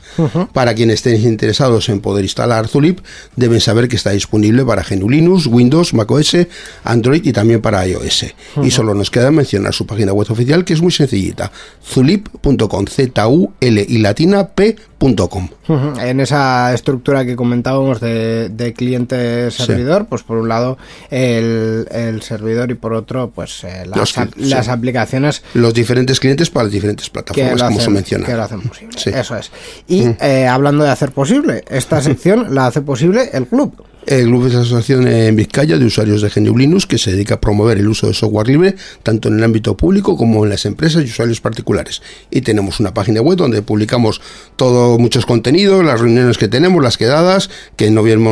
Para 0.52 0.74
quienes 0.74 0.96
estén 0.96 1.22
interesados 1.22 1.88
en 1.88 2.00
poder 2.00 2.24
instalar 2.24 2.68
Zulip, 2.68 3.00
deben 3.37 3.61
saber 3.61 3.88
que 3.88 3.96
está 3.96 4.11
disponible 4.11 4.66
para 4.66 4.83
GNU 4.83 5.09
Linux, 5.09 5.46
Windows, 5.46 5.94
macOS, 5.94 6.37
Android 6.85 7.24
y 7.24 7.33
también 7.33 7.62
para 7.62 7.87
iOS. 7.87 8.26
Y 8.62 8.70
solo 8.70 8.94
nos 8.94 9.11
queda 9.11 9.31
mencionar 9.31 9.72
su 9.72 9.87
página 9.87 10.12
web 10.12 10.31
oficial 10.31 10.64
que 10.66 10.74
es 10.74 10.83
muy 10.83 10.92
sencillita, 10.92 11.50
zulip.com, 11.83 12.85
Z-U-L 12.87 13.87
y 13.88 13.98
latina 13.98 14.48
P.com. 14.48 15.48
Ujú. 15.68 16.00
En 16.00 16.20
esa 16.20 16.74
estructura 16.74 17.24
que 17.24 17.35
comentábamos 17.35 18.00
de, 18.00 18.50
de 18.50 18.74
cliente-servidor, 18.74 20.07
pues 20.07 20.22
por 20.22 20.37
un 20.37 20.48
lado 20.48 20.71
el, 21.11 21.87
el 21.90 22.22
servidor 22.22 22.70
y 22.70 22.74
por 22.74 22.92
otro 22.92 23.30
pues 23.30 23.64
eh, 23.64 23.85
las, 23.87 24.16
Los 24.37 24.68
aplicaciones 24.68 25.42
Los 25.54 25.74
diferentes 25.74 26.20
clientes 26.20 26.50
para 26.50 26.64
las 26.64 26.72
diferentes 26.72 27.11
plataformas, 27.11 27.62
como 27.62 27.80
se 27.80 27.90
menciona. 27.90 28.26
que 28.26 28.35
lo 28.35 28.42
hacen 28.42 28.61
posible. 28.62 28.96
Sí. 28.98 29.11
Eso 29.11 29.37
es. 29.37 29.50
Y 29.88 30.04
eh, 30.20 30.46
hablando 30.46 30.85
de 30.85 30.90
hacer 30.90 31.12
posible, 31.12 31.64
esta 31.68 32.00
sección 32.02 32.54
la 32.54 32.66
hace 32.66 32.80
posible 32.82 33.30
el 33.32 33.46
club. 33.46 33.85
El 34.04 34.24
club 34.26 34.48
es 34.48 34.54
la 34.54 34.62
asociación 34.62 35.06
en 35.06 35.36
Vizcaya 35.36 35.78
de 35.78 35.84
usuarios 35.84 36.22
de 36.22 36.28
GNU 36.28 36.58
Linux 36.58 36.86
que 36.86 36.98
se 36.98 37.12
dedica 37.12 37.34
a 37.36 37.40
promover 37.40 37.78
el 37.78 37.86
uso 37.88 38.08
de 38.08 38.14
software 38.14 38.48
libre 38.48 38.74
tanto 39.04 39.28
en 39.28 39.38
el 39.38 39.44
ámbito 39.44 39.76
público 39.76 40.16
como 40.16 40.42
en 40.44 40.50
las 40.50 40.66
empresas 40.66 41.02
y 41.04 41.06
usuarios 41.06 41.40
particulares. 41.40 42.02
Y 42.30 42.40
tenemos 42.40 42.80
una 42.80 42.92
página 42.94 43.20
web 43.22 43.38
donde 43.38 43.62
publicamos 43.62 44.20
todo, 44.56 44.98
muchos 44.98 45.24
contenidos, 45.24 45.84
las 45.84 46.00
reuniones 46.00 46.36
que 46.36 46.48
tenemos, 46.48 46.82
las 46.82 46.98
quedadas, 46.98 47.48
que 47.76 47.86
en 47.86 47.94
noviembre, 47.94 48.28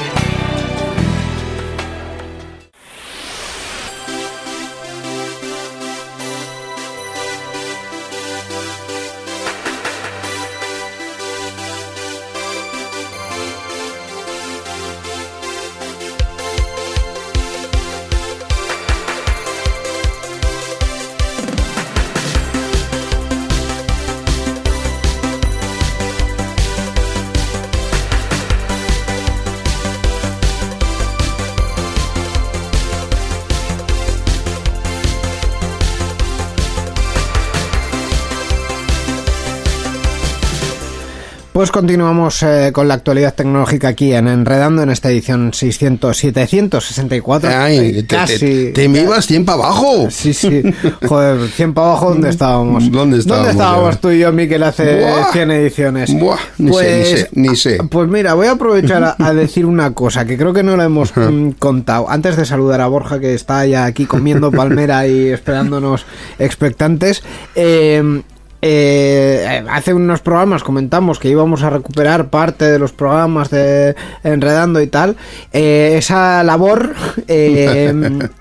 Pues 41.61 41.69
continuamos 41.69 42.41
eh, 42.41 42.71
con 42.73 42.87
la 42.87 42.95
actualidad 42.95 43.35
tecnológica 43.35 43.89
aquí 43.89 44.13
en 44.15 44.27
Enredando 44.27 44.81
en 44.81 44.89
esta 44.89 45.11
edición 45.11 45.53
600, 45.53 46.17
764. 46.17 47.51
Ay, 47.55 47.77
Eh, 47.77 47.93
te, 47.93 48.01
te- 48.01 48.15
casi. 48.15 48.71
te 48.73 48.89
me 48.89 49.01
ibas 49.01 49.27
100 49.27 49.45
para 49.45 49.59
abajo. 49.65 50.07
Sí, 50.09 50.33
sí. 50.33 50.63
Joder, 51.07 51.47
100 51.49 51.73
para 51.75 51.89
abajo, 51.89 52.09
¿dónde 52.09 52.29
estábamos? 52.31 52.91
¿Dónde 52.91 53.19
estábamos, 53.19 53.49
estábamos 53.51 53.93
ya? 53.93 54.01
tú 54.01 54.09
y 54.09 54.17
yo, 54.17 54.31
Miquel, 54.31 54.63
hace 54.63 55.01
Buah. 55.01 55.31
100 55.33 55.51
ediciones? 55.51 56.19
Buah, 56.19 56.39
ni 56.57 56.73
sé, 56.73 56.97
ni 56.97 57.05
sé, 57.05 57.29
ni 57.33 57.55
sé. 57.55 57.77
Pues 57.91 58.09
mira, 58.09 58.33
voy 58.33 58.47
a 58.47 58.53
aprovechar 58.53 59.03
a, 59.03 59.15
a 59.19 59.31
decir 59.35 59.67
una 59.67 59.93
cosa 59.93 60.25
que 60.25 60.39
creo 60.39 60.53
que 60.53 60.63
no 60.63 60.75
la 60.75 60.85
hemos 60.85 61.15
mm, 61.15 61.49
contado. 61.59 62.09
Antes 62.09 62.37
de 62.37 62.45
saludar 62.45 62.81
a 62.81 62.87
Borja, 62.87 63.19
que 63.19 63.35
está 63.35 63.67
ya 63.67 63.85
aquí 63.85 64.07
comiendo 64.07 64.49
palmera 64.51 65.05
y 65.05 65.27
esperándonos 65.27 66.07
expectantes. 66.39 67.21
eh, 67.53 68.23
eh, 68.61 69.63
hace 69.69 69.93
unos 69.93 70.21
programas 70.21 70.63
comentamos 70.63 71.19
que 71.19 71.29
íbamos 71.29 71.63
a 71.63 71.69
recuperar 71.69 72.29
parte 72.29 72.65
de 72.65 72.79
los 72.79 72.91
programas 72.91 73.49
de 73.49 73.95
Enredando 74.23 74.81
y 74.81 74.87
tal. 74.87 75.17
Eh, 75.51 75.95
esa 75.97 76.43
labor 76.43 76.93
eh, 77.27 77.93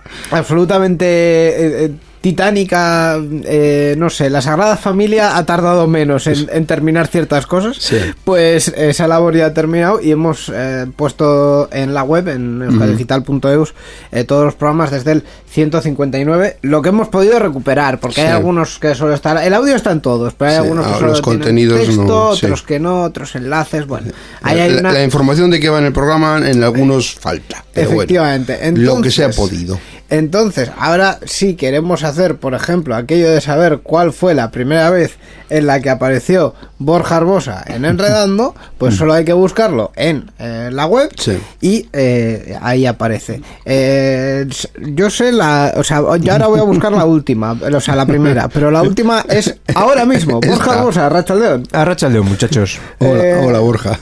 absolutamente 0.31 1.07
eh, 1.07 1.85
eh, 1.85 1.93
titánica, 2.21 3.19
eh, 3.45 3.95
no 3.97 4.11
sé, 4.11 4.29
la 4.29 4.43
Sagrada 4.43 4.77
Familia 4.77 5.37
ha 5.37 5.47
tardado 5.47 5.87
menos 5.87 6.27
en, 6.27 6.49
en 6.53 6.67
terminar 6.67 7.07
ciertas 7.07 7.47
cosas. 7.47 7.77
Sí. 7.79 7.97
Pues 8.25 8.69
esa 8.69 9.09
labor 9.09 9.37
ya 9.37 9.47
ha 9.47 9.55
terminado 9.55 10.01
y 10.01 10.11
hemos 10.11 10.51
eh, 10.55 10.87
puesto 10.97 11.69
en 11.73 11.95
la 11.95 12.03
web, 12.03 12.29
en 12.29 12.63
euskadigital.eus, 12.63 13.75
eh, 14.13 14.25
todos 14.25 14.45
los 14.45 14.55
programas 14.55 14.91
desde 14.91 15.13
el 15.13 15.25
159, 15.51 16.59
lo 16.63 16.83
que 16.83 16.91
hemos 16.91 17.09
podido 17.09 17.39
recuperar, 17.39 17.99
porque 17.99 18.21
hay 18.21 18.29
algunos 18.29 18.79
que 18.79 18.95
solo 18.95 19.15
están... 19.15 19.39
El 19.39 19.55
audio 19.55 19.75
está 19.75 19.91
en 19.91 20.01
todos, 20.01 20.35
pero 20.35 20.51
hay 20.51 20.57
Sí, 20.57 20.63
algunos 20.63 20.87
que 20.87 20.93
ah, 20.93 20.99
solo 20.99 21.11
los 21.11 21.23
contenidos 21.23 21.81
texto, 21.81 22.05
no, 22.05 22.29
otros 22.29 22.63
que 22.63 22.79
no, 22.79 23.03
otros 23.03 23.35
enlaces, 23.35 23.87
bueno. 23.87 24.13
Ahí 24.43 24.61
hay 24.61 24.73
la, 24.75 24.81
una... 24.81 24.93
la 24.93 25.03
información 25.03 25.51
de 25.51 25.59
que 25.59 25.69
va 25.71 25.79
en 25.79 25.87
el 25.87 25.93
programa 25.93 26.49
en 26.49 26.63
algunos 26.63 27.15
falta. 27.15 27.65
pero 27.73 27.89
bueno, 27.89 28.03
Efectivamente. 28.03 28.73
lo 28.77 29.01
que 29.01 29.11
se 29.11 29.25
ha 29.25 29.31
podido. 29.31 29.81
Entonces, 30.11 30.71
ahora 30.79 31.19
sí 31.25 31.55
queremos 31.55 32.03
hacer, 32.03 32.37
por 32.37 32.55
ejemplo, 32.55 32.97
aquello 32.97 33.31
de 33.31 33.41
saber 33.41 33.79
cuál 33.83 34.13
fue 34.13 34.35
la 34.35 34.51
primera 34.51 34.91
vez 34.91 35.17
en 35.51 35.67
la 35.67 35.81
que 35.81 35.89
apareció 35.89 36.55
Borja 36.79 37.17
Arbosa 37.19 37.63
en 37.67 37.85
Enredando, 37.85 38.55
pues 38.77 38.97
solo 38.97 39.13
hay 39.15 39.25
que 39.25 39.33
buscarlo 39.33 39.93
en 39.97 40.31
eh, 40.39 40.69
la 40.73 40.87
web 40.87 41.11
Sí. 41.17 41.39
y 41.61 41.89
eh, 41.93 42.57
ahí 42.61 42.87
aparece. 42.87 43.41
Eh, 43.65 44.47
yo 44.81 45.11
sé 45.11 45.31
la, 45.33 45.75
o 45.77 45.85
sea, 45.85 46.03
yo 46.21 46.33
ahora 46.33 46.47
voy 46.49 46.61
a 46.61 46.65
buscar 46.65 46.91
la 46.93 47.05
última, 47.05 47.53
o 47.53 47.81
sea, 47.81 47.95
la 47.95 48.07
primera, 48.07 48.49
pero 48.49 48.71
la 48.71 48.83
última 48.83 49.25
es 49.29 49.55
ahora 49.75 50.05
mismo, 50.05 50.41
Borja 50.41 50.53
Esta. 50.55 50.79
Arbosa, 50.81 51.09
Racha 51.09 51.35
León. 51.35 51.63
Arracha 51.73 52.09
león, 52.09 52.27
muchachos. 52.29 52.79
Hola, 52.99 53.25
Eh, 53.25 53.41
hola 53.45 53.59
Borja. 53.61 53.99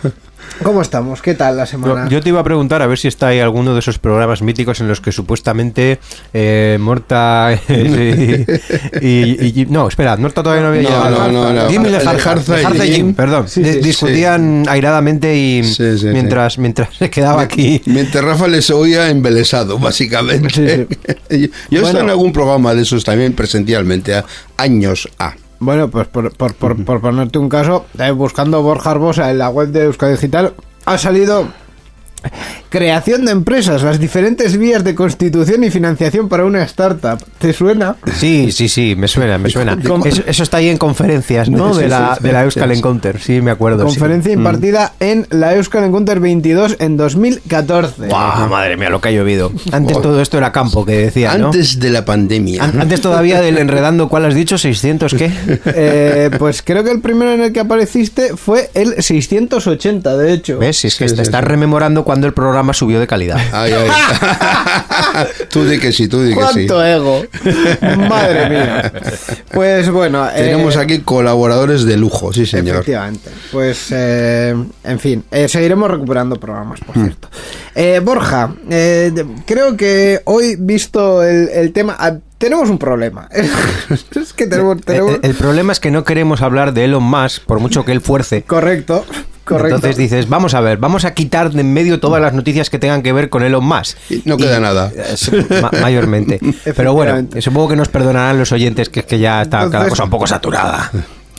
¿Cómo 0.63 0.83
estamos? 0.83 1.23
¿Qué 1.23 1.35
tal 1.35 1.57
la 1.57 1.67
semana? 1.67 2.05
Yo, 2.05 2.11
yo 2.19 2.21
te 2.23 2.29
iba 2.31 2.41
a 2.41 2.45
preguntar 2.45 2.83
a 2.83 2.87
ver 2.87 2.99
si 2.99 3.09
está 3.09 3.29
ahí 3.29 3.41
alguno 3.41 3.73
de 3.75 3.81
esos 3.81 3.99
programas 3.99 4.43
míticos 4.43 4.81
en 4.81 4.89
los 4.89 5.01
que 5.01 5.13
supuestamente 5.13 5.99
eh, 6.35 6.77
Morta 6.81 7.59
y, 7.69 9.07
y- 9.07 9.63
y- 9.63 9.67
No, 9.71 9.89
espera, 9.89 10.17
Morta 10.17 10.43
todavía 10.43 10.63
no 10.63 10.69
había 10.69 10.83
No, 10.83 10.89
llegado. 10.89 11.33
no, 11.33 11.53
no, 11.53 11.53
no. 11.65 11.69
Jim 11.71 11.87
y 11.87 11.91
Lejarza, 11.91 12.59
Jarza 12.59 12.87
y 12.87 12.93
Jim. 12.93 13.15
Perdón. 13.15 13.49
Sí, 13.49 13.63
di- 13.63 13.73
sí, 13.75 13.79
discutían 13.81 14.65
airadamente 14.69 15.37
y 15.37 15.65
Sí, 15.65 15.99
sí, 15.99 16.07
mientras, 16.07 16.59
mientras 16.59 16.95
se 16.97 17.11
quedaba 17.11 17.43
aquí. 17.43 17.83
Mientras 17.87 18.25
Rafa 18.25 18.49
les 18.49 18.71
oía 18.71 19.11
embelesado, 19.11 19.79
básicamente. 19.79 20.87
yo 21.31 21.37
yo 21.71 21.81
he 21.81 21.83
estado 21.83 22.01
en 22.05 22.11
algún 22.11 22.33
programa 22.33 22.75
de 22.75 22.83
esos 22.83 23.05
también 23.05 23.33
presencialmente, 23.33 24.15
a 24.15 24.25
años 24.57 25.09
A. 25.19 25.35
Bueno, 25.61 25.89
pues 25.89 26.07
por, 26.09 26.33
por, 26.37 26.55
por, 26.55 26.85
por 26.85 27.01
ponerte 27.01 27.39
un 27.39 27.49
caso, 27.49 27.87
eh, 27.99 28.11
buscando 28.13 28.63
Borja 28.63 28.93
Arbosa 28.93 29.31
en 29.31 29.39
la 29.39 29.49
web 29.49 29.69
de 29.69 29.85
Euskadi 29.85 30.13
Digital, 30.13 30.55
ha 30.85 30.99
salido 30.99 31.49
creación 32.69 33.25
de 33.25 33.33
empresas, 33.33 33.83
las 33.83 33.99
diferentes 33.99 34.57
vías 34.57 34.85
de 34.85 34.95
constitución 34.95 35.65
y 35.65 35.71
financiación 35.71 36.29
para 36.29 36.45
una 36.45 36.63
startup. 36.65 37.19
¿Te 37.39 37.53
suena? 37.53 37.97
Sí, 38.17 38.51
sí, 38.53 38.69
sí, 38.69 38.95
me 38.97 39.09
suena, 39.09 39.39
me 39.39 39.51
suena. 39.51 39.77
Eso, 40.05 40.23
eso 40.27 40.43
está 40.43 40.59
ahí 40.59 40.69
en 40.69 40.79
conferencias, 40.79 41.49
¿no? 41.49 41.75
Sí, 41.75 41.81
De 41.83 41.89
la, 41.89 42.17
sí, 42.17 42.23
de 42.25 42.33
la 42.33 42.43
Euskal. 42.45 42.73
Encounter, 42.73 43.21
sí, 43.21 43.41
me 43.41 43.51
acuerdo. 43.51 43.89
sí. 43.89 43.95
Conferencia 43.99 44.35
Mm. 44.35 44.39
impartida 44.39 44.93
en 45.01 45.27
la 45.31 45.55
Euskal 45.55 45.85
Encounter 45.85 46.21
22 46.21 46.77
en 46.81 46.97
2014. 46.97 48.09
Guau, 48.09 48.49
madre 48.49 48.77
mía, 48.77 48.91
lo 48.91 49.01
que 49.01 49.09
ha 49.09 49.13
llovido. 49.13 49.53
Antes 49.73 50.01
todo 50.01 50.21
esto 50.21 50.37
era 50.39 50.53
campo, 50.53 50.85
que 50.85 50.93
decía, 50.93 51.37
¿no? 51.39 51.47
Antes 51.47 51.79
de 51.81 51.91
la 51.91 52.05
pandemia. 52.05 52.65
An- 52.65 52.81
Antes 52.81 53.01
todavía 53.01 53.41
del 53.41 53.59
enredando, 53.59 54.09
¿cuál 54.09 54.25
has 54.27 54.35
dicho? 54.35 54.57
¿600 54.57 55.17
qué? 55.17 55.31
Eh, 55.81 56.31
pues 56.39 56.63
creo 56.63 56.83
que 56.83 56.91
el 56.91 57.01
primero 57.01 57.33
en 57.33 57.41
el 57.41 57.53
que 57.53 57.61
apareciste 57.61 58.37
fue 58.37 58.71
el 58.75 59.03
680, 59.03 60.17
de 60.17 60.33
hecho. 60.33 60.59
¿Ves? 60.59 60.79
Si 60.79 60.89
es 60.89 60.97
que 60.97 61.09
Sí, 61.09 61.15
te 61.15 61.23
sí, 61.23 61.23
estás 61.29 61.43
sí. 61.43 61.47
rememorando 61.49 62.05
cuando 62.05 62.18
el 62.27 62.33
programa 62.35 62.73
subió 62.75 62.99
de 63.01 63.07
calidad. 63.07 63.39
Ay, 63.53 63.73
ay. 63.73 63.91
tú 65.51 65.65
di 65.65 65.79
que 65.79 65.93
sí, 65.93 66.09
tú 66.09 66.23
di 66.23 66.35
que 66.35 66.41
sí. 66.53 66.67
¡Cuánto 66.67 66.85
ego! 66.85 67.23
Madre 68.09 68.49
mía. 68.51 68.93
Pues 69.53 69.91
bueno. 69.91 70.27
eh, 70.29 70.33
Tenemos 70.37 70.77
aquí 70.77 71.01
colaboradores 71.01 71.85
de 71.85 71.97
lujo, 71.97 72.33
sí 72.33 72.47
señor. 72.47 72.77
Efectivamente. 72.77 73.31
Pues, 73.53 73.87
eh, 73.91 74.55
en 74.85 74.99
fin, 74.99 75.25
eh, 75.31 75.49
seguiremos 75.49 75.91
recuperando 75.91 76.37
programas, 76.37 76.81
por 76.81 76.95
cierto. 76.95 77.29
Eh, 77.75 78.01
Borja, 78.03 78.55
eh, 78.71 79.13
creo 79.47 79.77
que 79.77 80.21
hoy, 80.25 80.57
visto 80.59 81.23
el, 81.23 81.49
el 81.49 81.73
tema, 81.73 81.97
ah, 81.99 82.17
tenemos 82.39 82.69
un 82.71 82.79
problema. 82.79 83.29
es 84.17 84.33
que 84.33 84.47
tenemos... 84.47 84.81
tenemos- 84.83 85.19
El, 85.23 85.31
el 85.31 85.35
problema 85.37 85.73
es 85.73 85.81
que 85.81 85.91
no 85.91 86.05
queremos 86.05 86.43
hablar 86.43 86.73
de 86.73 86.85
Elon 86.85 87.03
Musk, 87.05 87.45
por 87.45 87.61
mucho 87.61 87.85
que 87.85 87.93
él 87.93 88.01
fuerce. 88.01 88.43
Correcto. 88.43 89.05
Correcto. 89.49 89.77
Entonces 89.77 89.97
dices, 89.97 90.29
vamos 90.29 90.55
a 90.55 90.61
ver, 90.61 90.79
vamos 90.79 91.05
a 91.05 91.15
quitar 91.15 91.51
de 91.51 91.61
en 91.61 91.73
medio 91.73 92.01
todas 92.01 92.21
las 92.23 92.33
noticias 92.35 92.71
que 92.71 92.79
tengan 92.79 93.03
que 93.03 93.13
ver 93.13 93.29
con 93.29 93.43
Elon 93.43 93.65
Musk. 93.65 93.97
No 94.25 94.37
queda 94.37 94.61
nada. 94.61 94.91
Es, 95.13 95.31
ma- 95.63 95.71
mayormente. 95.81 96.39
Pero 96.77 96.93
bueno, 96.95 97.27
supongo 97.41 97.69
que 97.69 97.77
nos 97.77 97.89
perdonarán 97.89 98.39
los 98.39 98.53
oyentes 98.53 98.89
que 98.89 99.01
es 99.01 99.07
que 99.07 99.19
ya 99.19 99.43
está 99.43 99.69
cada 99.71 99.89
cosa 99.89 100.05
un 100.05 100.11
poco 100.11 100.27
saturada. 100.27 100.91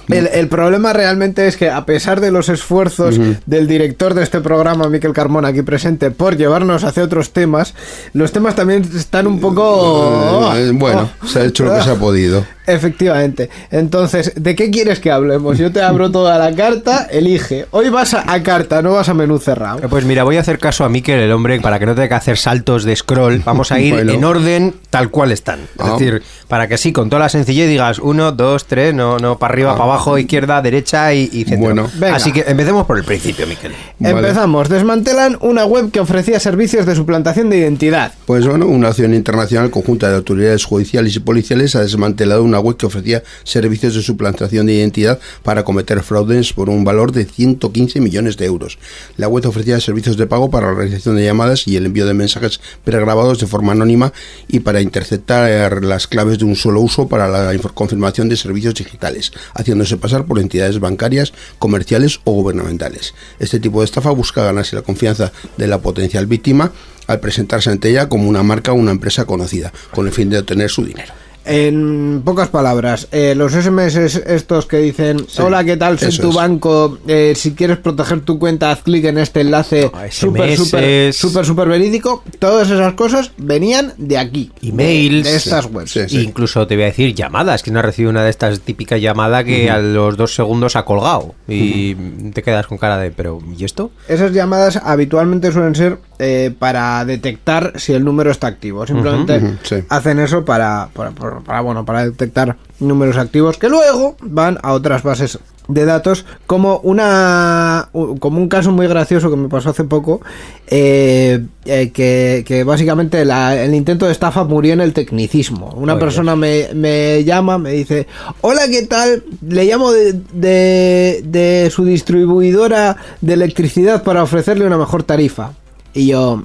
El, 0.09 0.25
el 0.33 0.47
problema 0.47 0.91
realmente 0.91 1.47
es 1.47 1.55
que 1.55 1.69
a 1.69 1.85
pesar 1.85 2.19
de 2.19 2.31
los 2.31 2.49
esfuerzos 2.49 3.19
del 3.45 3.67
director 3.67 4.15
de 4.15 4.23
este 4.23 4.41
programa, 4.41 4.89
Miquel 4.89 5.13
Carmona, 5.13 5.49
aquí 5.49 5.61
presente, 5.61 6.09
por 6.09 6.35
llevarnos 6.35 6.83
hacia 6.83 7.03
otros 7.03 7.31
temas, 7.31 7.75
los 8.13 8.31
temas 8.31 8.55
también 8.55 8.89
están 8.97 9.27
un 9.27 9.39
poco... 9.39 10.51
Eh, 10.55 10.71
bueno, 10.73 11.11
se 11.27 11.41
ha 11.41 11.43
hecho 11.45 11.65
lo 11.65 11.75
que 11.75 11.83
se 11.83 11.91
ha 11.91 11.95
podido. 11.95 12.43
Efectivamente. 12.69 13.49
Entonces, 13.71 14.33
¿de 14.35 14.55
qué 14.55 14.69
quieres 14.71 14.99
que 14.99 15.11
hablemos? 15.11 15.57
Yo 15.57 15.71
te 15.71 15.81
abro 15.81 16.11
toda 16.11 16.37
la 16.37 16.55
carta, 16.55 17.07
elige. 17.11 17.65
Hoy 17.71 17.89
vas 17.89 18.13
a, 18.13 18.31
a 18.31 18.41
carta, 18.43 18.81
no 18.81 18.93
vas 18.93 19.09
a 19.09 19.13
menú 19.13 19.37
cerrado. 19.39 19.79
Pues 19.89 20.05
mira, 20.05 20.23
voy 20.23 20.37
a 20.37 20.41
hacer 20.41 20.59
caso 20.59 20.83
a 20.85 20.89
Mikel, 20.89 21.19
el 21.19 21.31
hombre, 21.31 21.59
para 21.61 21.79
que 21.79 21.85
no 21.85 21.95
tenga 21.95 22.09
que 22.09 22.15
hacer 22.15 22.37
saltos 22.37 22.83
de 22.83 22.95
scroll. 22.95 23.41
Vamos 23.45 23.71
a 23.71 23.79
ir 23.79 23.93
Bueno. 23.93 24.11
en 24.13 24.23
orden 24.23 24.75
tal 24.89 25.09
cual 25.09 25.31
están. 25.31 25.59
Es 25.61 25.67
Ah. 25.79 25.91
decir, 25.97 26.21
para 26.47 26.67
que 26.67 26.77
sí, 26.77 26.91
con 26.93 27.09
toda 27.09 27.21
la 27.23 27.29
sencillez 27.29 27.67
digas 27.69 27.99
uno, 27.99 28.31
dos, 28.31 28.65
tres, 28.65 28.93
no, 28.93 29.17
no 29.19 29.37
para 29.37 29.53
arriba, 29.53 29.71
para 29.73 29.83
abajo, 29.85 30.17
izquierda, 30.17 30.61
derecha 30.61 31.13
y, 31.13 31.29
y 31.31 31.43
centro. 31.45 31.55
Ah. 31.55 31.59
Bueno. 31.59 31.89
Venga. 31.95 32.15
Así 32.15 32.31
que 32.31 32.43
empecemos 32.47 32.85
por 32.85 32.97
el 32.97 33.03
principio, 33.03 33.45
Miquel. 33.47 33.73
Vale. 33.99 34.15
Empezamos. 34.19 34.69
Desmantelan 34.69 35.37
una 35.41 35.65
web 35.65 35.91
que 35.91 35.99
ofrecía 35.99 36.39
servicios 36.39 36.85
de 36.85 36.95
suplantación 36.95 37.49
de 37.49 37.57
identidad. 37.57 38.13
Pues 38.25 38.45
bueno, 38.47 38.65
una 38.67 38.89
acción 38.89 39.13
internacional 39.13 39.69
conjunta 39.69 40.09
de 40.09 40.15
autoridades 40.15 40.63
judiciales 40.65 41.15
y 41.15 41.19
policiales 41.19 41.75
ha 41.75 41.81
desmantelado 41.81 42.43
una 42.43 42.58
web 42.59 42.77
que 42.77 42.85
ofrecía 42.85 43.23
servicios 43.43 43.95
de 43.95 44.01
suplantación 44.01 44.65
de 44.65 44.73
identidad 44.73 45.19
para 45.43 45.63
cometer 45.63 46.01
fraudes 46.03 46.53
por 46.53 46.69
un 46.69 46.83
valor 46.83 47.11
de 47.11 47.25
115 47.25 47.99
millones 47.99 48.37
de 48.37 48.45
euros. 48.45 48.79
La 49.17 49.27
web 49.27 49.45
ofrecía 49.45 49.79
servicios 49.79 50.17
de 50.17 50.27
pago 50.27 50.49
para 50.49 50.67
la 50.67 50.75
realización 50.75 51.15
de 51.15 51.25
llamadas 51.25 51.67
y 51.67 51.75
el 51.75 51.85
envío 51.85 52.05
de 52.05 52.13
mensajes 52.13 52.59
pregrabados 52.83 53.39
de 53.39 53.47
forma 53.47 53.71
anónima 53.71 54.13
y 54.47 54.59
para 54.59 54.81
interceptar 54.81 55.83
las 55.83 56.07
claves 56.07 56.39
de 56.39 56.45
un 56.45 56.55
solo 56.55 56.81
uso 56.81 57.07
para 57.07 57.27
la 57.27 57.57
confirmación 57.73 58.29
de 58.29 58.37
servicios 58.37 58.75
digitales, 58.75 59.31
haciéndose 59.53 59.97
pasar 59.97 60.25
por 60.25 60.39
entidades 60.39 60.79
bancarias, 60.79 61.33
comerciales 61.59 62.19
o 62.23 62.31
gubernamentales. 62.31 63.13
Este 63.39 63.59
tipo 63.59 63.79
de 63.79 63.85
estafa 63.85 64.11
busca 64.11 64.43
ganarse 64.43 64.75
la 64.75 64.81
confianza 64.81 65.31
de 65.57 65.67
la 65.67 65.79
potencial 65.81 66.25
víctima 66.25 66.71
al 67.07 67.19
presentarse 67.19 67.71
ante 67.71 67.89
ella 67.89 68.07
como 68.07 68.29
una 68.29 68.43
marca 68.43 68.71
o 68.71 68.75
una 68.75 68.91
empresa 68.91 69.25
conocida, 69.25 69.73
con 69.91 70.05
el 70.05 70.13
fin 70.13 70.29
de 70.29 70.37
obtener 70.39 70.69
su 70.69 70.85
dinero. 70.85 71.11
En 71.51 72.21
pocas 72.23 72.47
palabras, 72.49 73.07
eh, 73.11 73.33
los 73.35 73.53
SMS 73.53 73.95
estos 73.97 74.67
que 74.67 74.77
dicen, 74.77 75.25
Sí, 75.27 75.41
hola, 75.41 75.63
¿qué 75.63 75.77
tal? 75.77 75.97
Soy 75.97 76.15
tu 76.19 76.29
es. 76.29 76.35
banco, 76.35 76.99
eh, 77.07 77.33
si 77.35 77.53
quieres 77.53 77.77
proteger 77.77 78.21
tu 78.21 78.37
cuenta, 78.37 78.69
haz 78.71 78.83
clic 78.83 79.05
en 79.05 79.17
este 79.17 79.41
enlace 79.41 79.89
No, 79.91 79.99
súper, 80.11 80.55
súper, 80.55 81.11
súper, 81.13 81.45
súper 81.45 81.67
verídico. 81.67 82.23
Todas 82.37 82.69
esas 82.69 82.93
cosas 82.93 83.31
venían 83.37 83.93
de 83.97 84.19
aquí. 84.19 84.51
Emails. 84.61 85.23
De 85.25 85.35
estas 85.35 85.65
webs. 85.65 85.89
Sí, 85.91 86.01
sí. 86.07 86.21
incluso 86.21 86.67
te 86.67 86.75
voy 86.75 86.83
a 86.83 86.87
decir 86.87 87.15
llamadas, 87.15 87.63
que 87.63 87.71
no 87.71 87.79
has 87.79 87.85
recibido 87.85 88.11
una 88.11 88.23
de 88.23 88.29
estas 88.29 88.59
típicas 88.59 89.01
llamadas 89.01 89.43
que 89.43 89.71
a 89.71 89.79
los 89.79 90.17
dos 90.17 90.35
segundos 90.35 90.75
ha 90.75 90.85
colgado 90.85 91.33
y 91.47 91.95
te 92.31 92.43
quedas 92.43 92.67
con 92.67 92.77
cara 92.77 92.99
de, 92.99 93.09
pero 93.09 93.39
¿y 93.57 93.63
esto? 93.65 93.89
Esas 94.07 94.33
llamadas 94.33 94.77
habitualmente 94.83 95.51
suelen 95.51 95.73
ser 95.73 95.97
eh, 96.19 96.53
para 96.59 97.03
detectar 97.05 97.73
si 97.77 97.93
el 97.93 98.05
número 98.05 98.29
está 98.29 98.45
activo. 98.45 98.85
Simplemente 98.85 99.41
hacen 99.89 100.19
eso 100.19 100.45
para, 100.45 100.89
para, 100.93 101.09
para- 101.11 101.38
para, 101.43 101.61
bueno, 101.61 101.85
para 101.85 102.05
detectar 102.05 102.57
números 102.79 103.17
activos 103.17 103.57
que 103.57 103.69
luego 103.69 104.15
van 104.21 104.57
a 104.63 104.73
otras 104.73 105.03
bases 105.03 105.39
de 105.67 105.85
datos 105.85 106.25
como 106.47 106.79
una 106.79 107.89
como 108.19 108.39
un 108.39 108.49
caso 108.49 108.71
muy 108.71 108.87
gracioso 108.87 109.29
que 109.29 109.35
me 109.35 109.49
pasó 109.49 109.69
hace 109.69 109.83
poco 109.83 110.19
eh, 110.65 111.45
eh, 111.65 111.91
que, 111.91 112.43
que 112.47 112.63
básicamente 112.63 113.23
la- 113.23 113.55
el 113.61 113.75
intento 113.75 114.07
de 114.07 114.11
estafa 114.11 114.43
murió 114.45 114.73
en 114.73 114.81
el 114.81 114.93
tecnicismo. 114.93 115.71
Una 115.77 115.93
Ay, 115.93 115.99
persona 115.99 116.35
me, 116.35 116.69
me 116.73 117.23
llama 117.23 117.59
me 117.59 117.71
dice 117.73 118.07
hola 118.41 118.61
qué 118.67 118.87
tal 118.87 119.23
le 119.47 119.65
llamo 119.65 119.91
de, 119.91 120.13
de, 120.33 121.21
de 121.25 121.69
su 121.71 121.85
distribuidora 121.85 122.97
de 123.21 123.33
electricidad 123.33 124.01
para 124.01 124.23
ofrecerle 124.23 124.65
una 124.65 124.77
mejor 124.79 125.03
tarifa 125.03 125.51
y 125.93 126.07
yo 126.07 126.43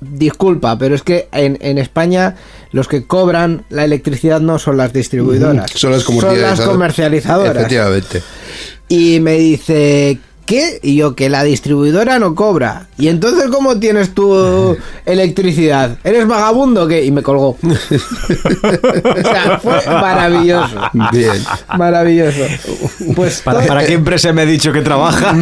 Disculpa, 0.00 0.76
pero 0.76 0.94
es 0.94 1.02
que 1.02 1.28
en, 1.32 1.56
en 1.62 1.78
España 1.78 2.36
los 2.74 2.88
que 2.88 3.04
cobran 3.04 3.64
la 3.70 3.84
electricidad 3.84 4.40
no 4.40 4.58
son 4.58 4.76
las 4.78 4.92
distribuidoras, 4.92 5.70
Son 5.70 5.92
las 5.92 6.02
son 6.02 6.40
las 6.40 6.60
comercializadoras. 6.60 7.54
Efectivamente. 7.54 8.20
Y 8.88 9.20
me 9.20 9.34
dice, 9.34 10.18
¿qué? 10.44 10.80
Y 10.82 10.96
yo, 10.96 11.14
que 11.14 11.30
la 11.30 11.44
distribuidora 11.44 12.18
no 12.18 12.34
cobra. 12.34 12.88
¿Y 12.98 13.06
entonces 13.06 13.48
cómo 13.48 13.78
tienes 13.78 14.12
tu 14.12 14.76
electricidad? 15.06 15.98
¿Eres 16.02 16.26
vagabundo 16.26 16.82
o 16.82 16.88
qué? 16.88 17.04
Y 17.04 17.12
me 17.12 17.22
colgó. 17.22 17.50
o 17.62 19.22
sea, 19.22 19.60
fue 19.62 19.80
maravilloso. 19.86 20.76
Bien. 21.12 21.44
Maravilloso. 21.78 22.42
Pues 23.14 23.40
¿Para, 23.42 23.86
qué 23.86 23.92
empresa 23.92 24.32
me 24.32 24.42
ha 24.42 24.46
dicho 24.46 24.72
que 24.72 24.82
trabaja? 24.82 25.32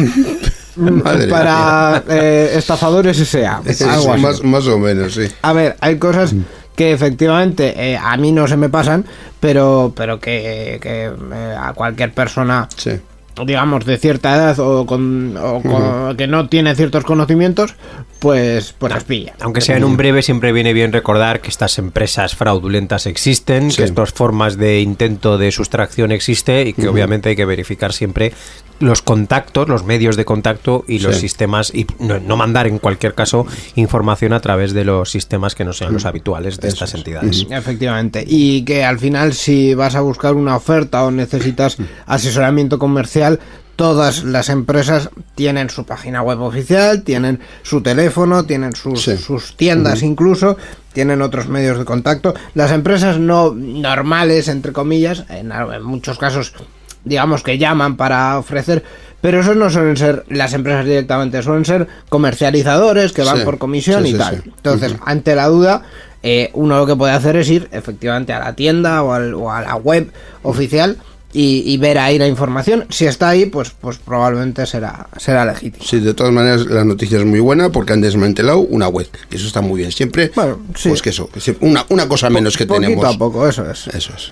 Madre 0.75 1.27
para 1.27 2.03
eh, 2.07 2.53
estafadores 2.57 3.19
S.A. 3.19 3.57
algo 3.57 4.13
así. 4.13 4.21
más, 4.21 4.43
más 4.43 4.67
o 4.67 4.77
menos, 4.77 5.15
sí. 5.15 5.23
A 5.41 5.53
ver, 5.53 5.75
hay 5.81 5.97
cosas 5.97 6.35
que 6.75 6.91
efectivamente 6.91 7.73
eh, 7.91 7.97
a 7.97 8.15
mí 8.17 8.31
no 8.31 8.47
se 8.47 8.57
me 8.57 8.69
pasan, 8.69 9.05
pero, 9.39 9.93
pero 9.95 10.19
que, 10.19 10.79
que, 10.81 11.05
eh, 11.05 11.55
a 11.59 11.73
cualquier 11.73 12.13
persona, 12.13 12.67
Sí. 12.75 12.91
digamos, 13.45 13.85
de 13.85 13.97
cierta 13.97 14.35
edad 14.35 14.59
o, 14.59 14.85
con, 14.85 15.35
o 15.37 15.61
con- 15.61 16.15
que 16.17 16.27
no 16.27 16.47
tiene 16.49 16.75
ciertos 16.75 17.03
conocimientos, 17.03 17.73
pues, 18.19 18.73
pues 18.77 18.93
las 18.93 19.03
pilla. 19.03 19.33
Aunque 19.41 19.59
sea 19.61 19.75
en 19.77 19.83
un 19.83 19.97
breve, 19.97 20.21
siempre 20.21 20.51
viene 20.51 20.71
bien 20.71 20.93
recordar 20.93 21.41
que 21.41 21.49
estas 21.49 21.77
empresas 21.79 22.35
fraudulentas 22.35 23.05
existen, 23.07 23.71
Sí. 23.71 23.77
que 23.77 23.83
estas 23.83 24.13
formas 24.13 24.57
de 24.57 24.81
intento 24.81 25.37
de 25.37 25.51
sustracción 25.51 26.11
existe 26.11 26.61
y 26.67 26.73
que 26.73 26.87
obviamente 26.87 27.29
hay 27.29 27.35
que 27.35 27.45
verificar 27.45 27.91
siempre 27.91 28.33
los 28.79 29.01
contactos, 29.01 29.69
los 29.69 29.83
medios 29.85 30.15
de 30.17 30.25
contacto 30.25 30.83
y 30.87 30.99
los 30.99 31.15
Sí. 31.15 31.21
sistemas 31.21 31.71
y 31.73 31.85
no, 31.99 32.19
no 32.19 32.35
mandar 32.37 32.67
en 32.67 32.79
cualquier 32.79 33.13
caso 33.13 33.45
información 33.75 34.33
a 34.33 34.39
través 34.41 34.73
de 34.73 34.83
los 34.83 35.09
sistemas 35.09 35.55
que 35.55 35.63
no 35.63 35.73
sean 35.73 35.93
los 35.93 36.05
habituales 36.05 36.59
de 36.59 36.67
estas 36.67 36.93
entidades. 36.93 37.45
Efectivamente. 37.49 38.23
Y 38.27 38.63
que 38.65 38.83
al 38.83 38.99
final, 38.99 39.33
si 39.33 39.73
vas 39.73 39.95
a 39.95 40.01
buscar 40.01 40.33
una 40.35 40.55
oferta 40.55 41.03
o 41.05 41.11
necesitas 41.11 41.77
asesoramiento 42.05 42.77
comercial, 42.79 43.39
todas 43.75 44.23
las 44.23 44.49
empresas 44.49 45.09
tienen 45.35 45.69
su 45.69 45.85
página 45.85 46.21
web 46.21 46.41
oficial, 46.41 47.03
tienen 47.03 47.39
su 47.63 47.81
teléfono, 47.81 48.45
tienen 48.45 48.75
sus, 48.75 49.01
Sí. 49.03 49.17
sus 49.17 49.55
tiendas 49.57 50.03
incluso, 50.03 50.57
tienen 50.93 51.21
otros 51.23 51.47
medios 51.47 51.79
de 51.79 51.85
contacto. 51.85 52.35
Las 52.53 52.71
empresas 52.71 53.17
no 53.17 53.51
normales, 53.55 54.47
entre 54.47 54.73
comillas, 54.73 55.25
en 55.29 55.51
muchos 55.83 56.19
casos, 56.19 56.53
digamos 57.05 57.43
que 57.43 57.57
llaman 57.57 57.97
para 57.97 58.37
ofrecer. 58.37 58.83
Pero 59.21 59.39
esos 59.39 59.55
no 59.55 59.69
suelen 59.69 59.95
ser 59.95 60.25
las 60.29 60.53
empresas 60.53 60.85
directamente, 60.85 61.41
suelen 61.41 61.63
ser 61.63 61.87
comercializadores 62.09 63.13
que 63.13 63.23
van 63.23 63.37
Sí. 63.39 63.43
por 63.45 63.57
comisión 63.57 64.03
Sí, 64.03 64.09
y 64.09 64.11
sí, 64.13 64.17
tal. 64.17 64.43
Entonces, 64.45 64.95
ante 65.05 65.35
la 65.35 65.47
duda, 65.47 65.83
eh, 66.23 66.49
uno 66.53 66.77
lo 66.77 66.85
que 66.85 66.95
puede 66.95 67.13
hacer 67.13 67.35
es 67.37 67.49
ir 67.49 67.69
efectivamente 67.71 68.33
a 68.33 68.39
la 68.39 68.53
tienda 68.53 69.01
o, 69.03 69.13
al- 69.13 69.33
o 69.33 69.51
a 69.51 69.61
la 69.61 69.75
web 69.75 70.11
oficial 70.41 70.97
y, 71.31 71.63
y 71.65 71.77
ver 71.77 71.97
ahí 71.99 72.17
la 72.19 72.27
información. 72.27 72.85
Si 72.89 73.05
está 73.05 73.29
ahí, 73.29 73.45
pues, 73.45 73.71
pues 73.71 73.97
probablemente 73.97 74.65
será, 74.65 75.07
será 75.17 75.45
legítimo. 75.45 75.83
Sí, 75.85 75.99
de 75.99 76.13
todas 76.13 76.33
maneras 76.33 76.65
la 76.65 76.83
noticia 76.83 77.17
es 77.17 77.25
muy 77.25 77.39
buena 77.39 77.69
porque 77.69 77.93
han 77.93 78.01
desmantelado 78.01 78.59
una 78.59 78.87
web. 78.89 79.07
Que 79.29 79.37
eso 79.37 79.47
está 79.47 79.61
muy 79.61 79.79
bien. 79.79 79.91
Siempre, 79.91 80.31
Bueno, 80.35 80.59
sí. 80.75 80.89
pues 80.89 81.01
que 81.01 81.09
eso, 81.11 81.29
una, 81.61 81.85
una 81.89 82.07
cosa 82.09 82.29
menos 82.29 82.57
que 82.57 82.65
Poquito 82.65 82.87
tenemos. 82.87 83.15
a 83.15 83.17
poco, 83.17 83.47
eso 83.47 83.69
es. 83.71 83.87
Eso 83.87 84.11
es. 84.15 84.31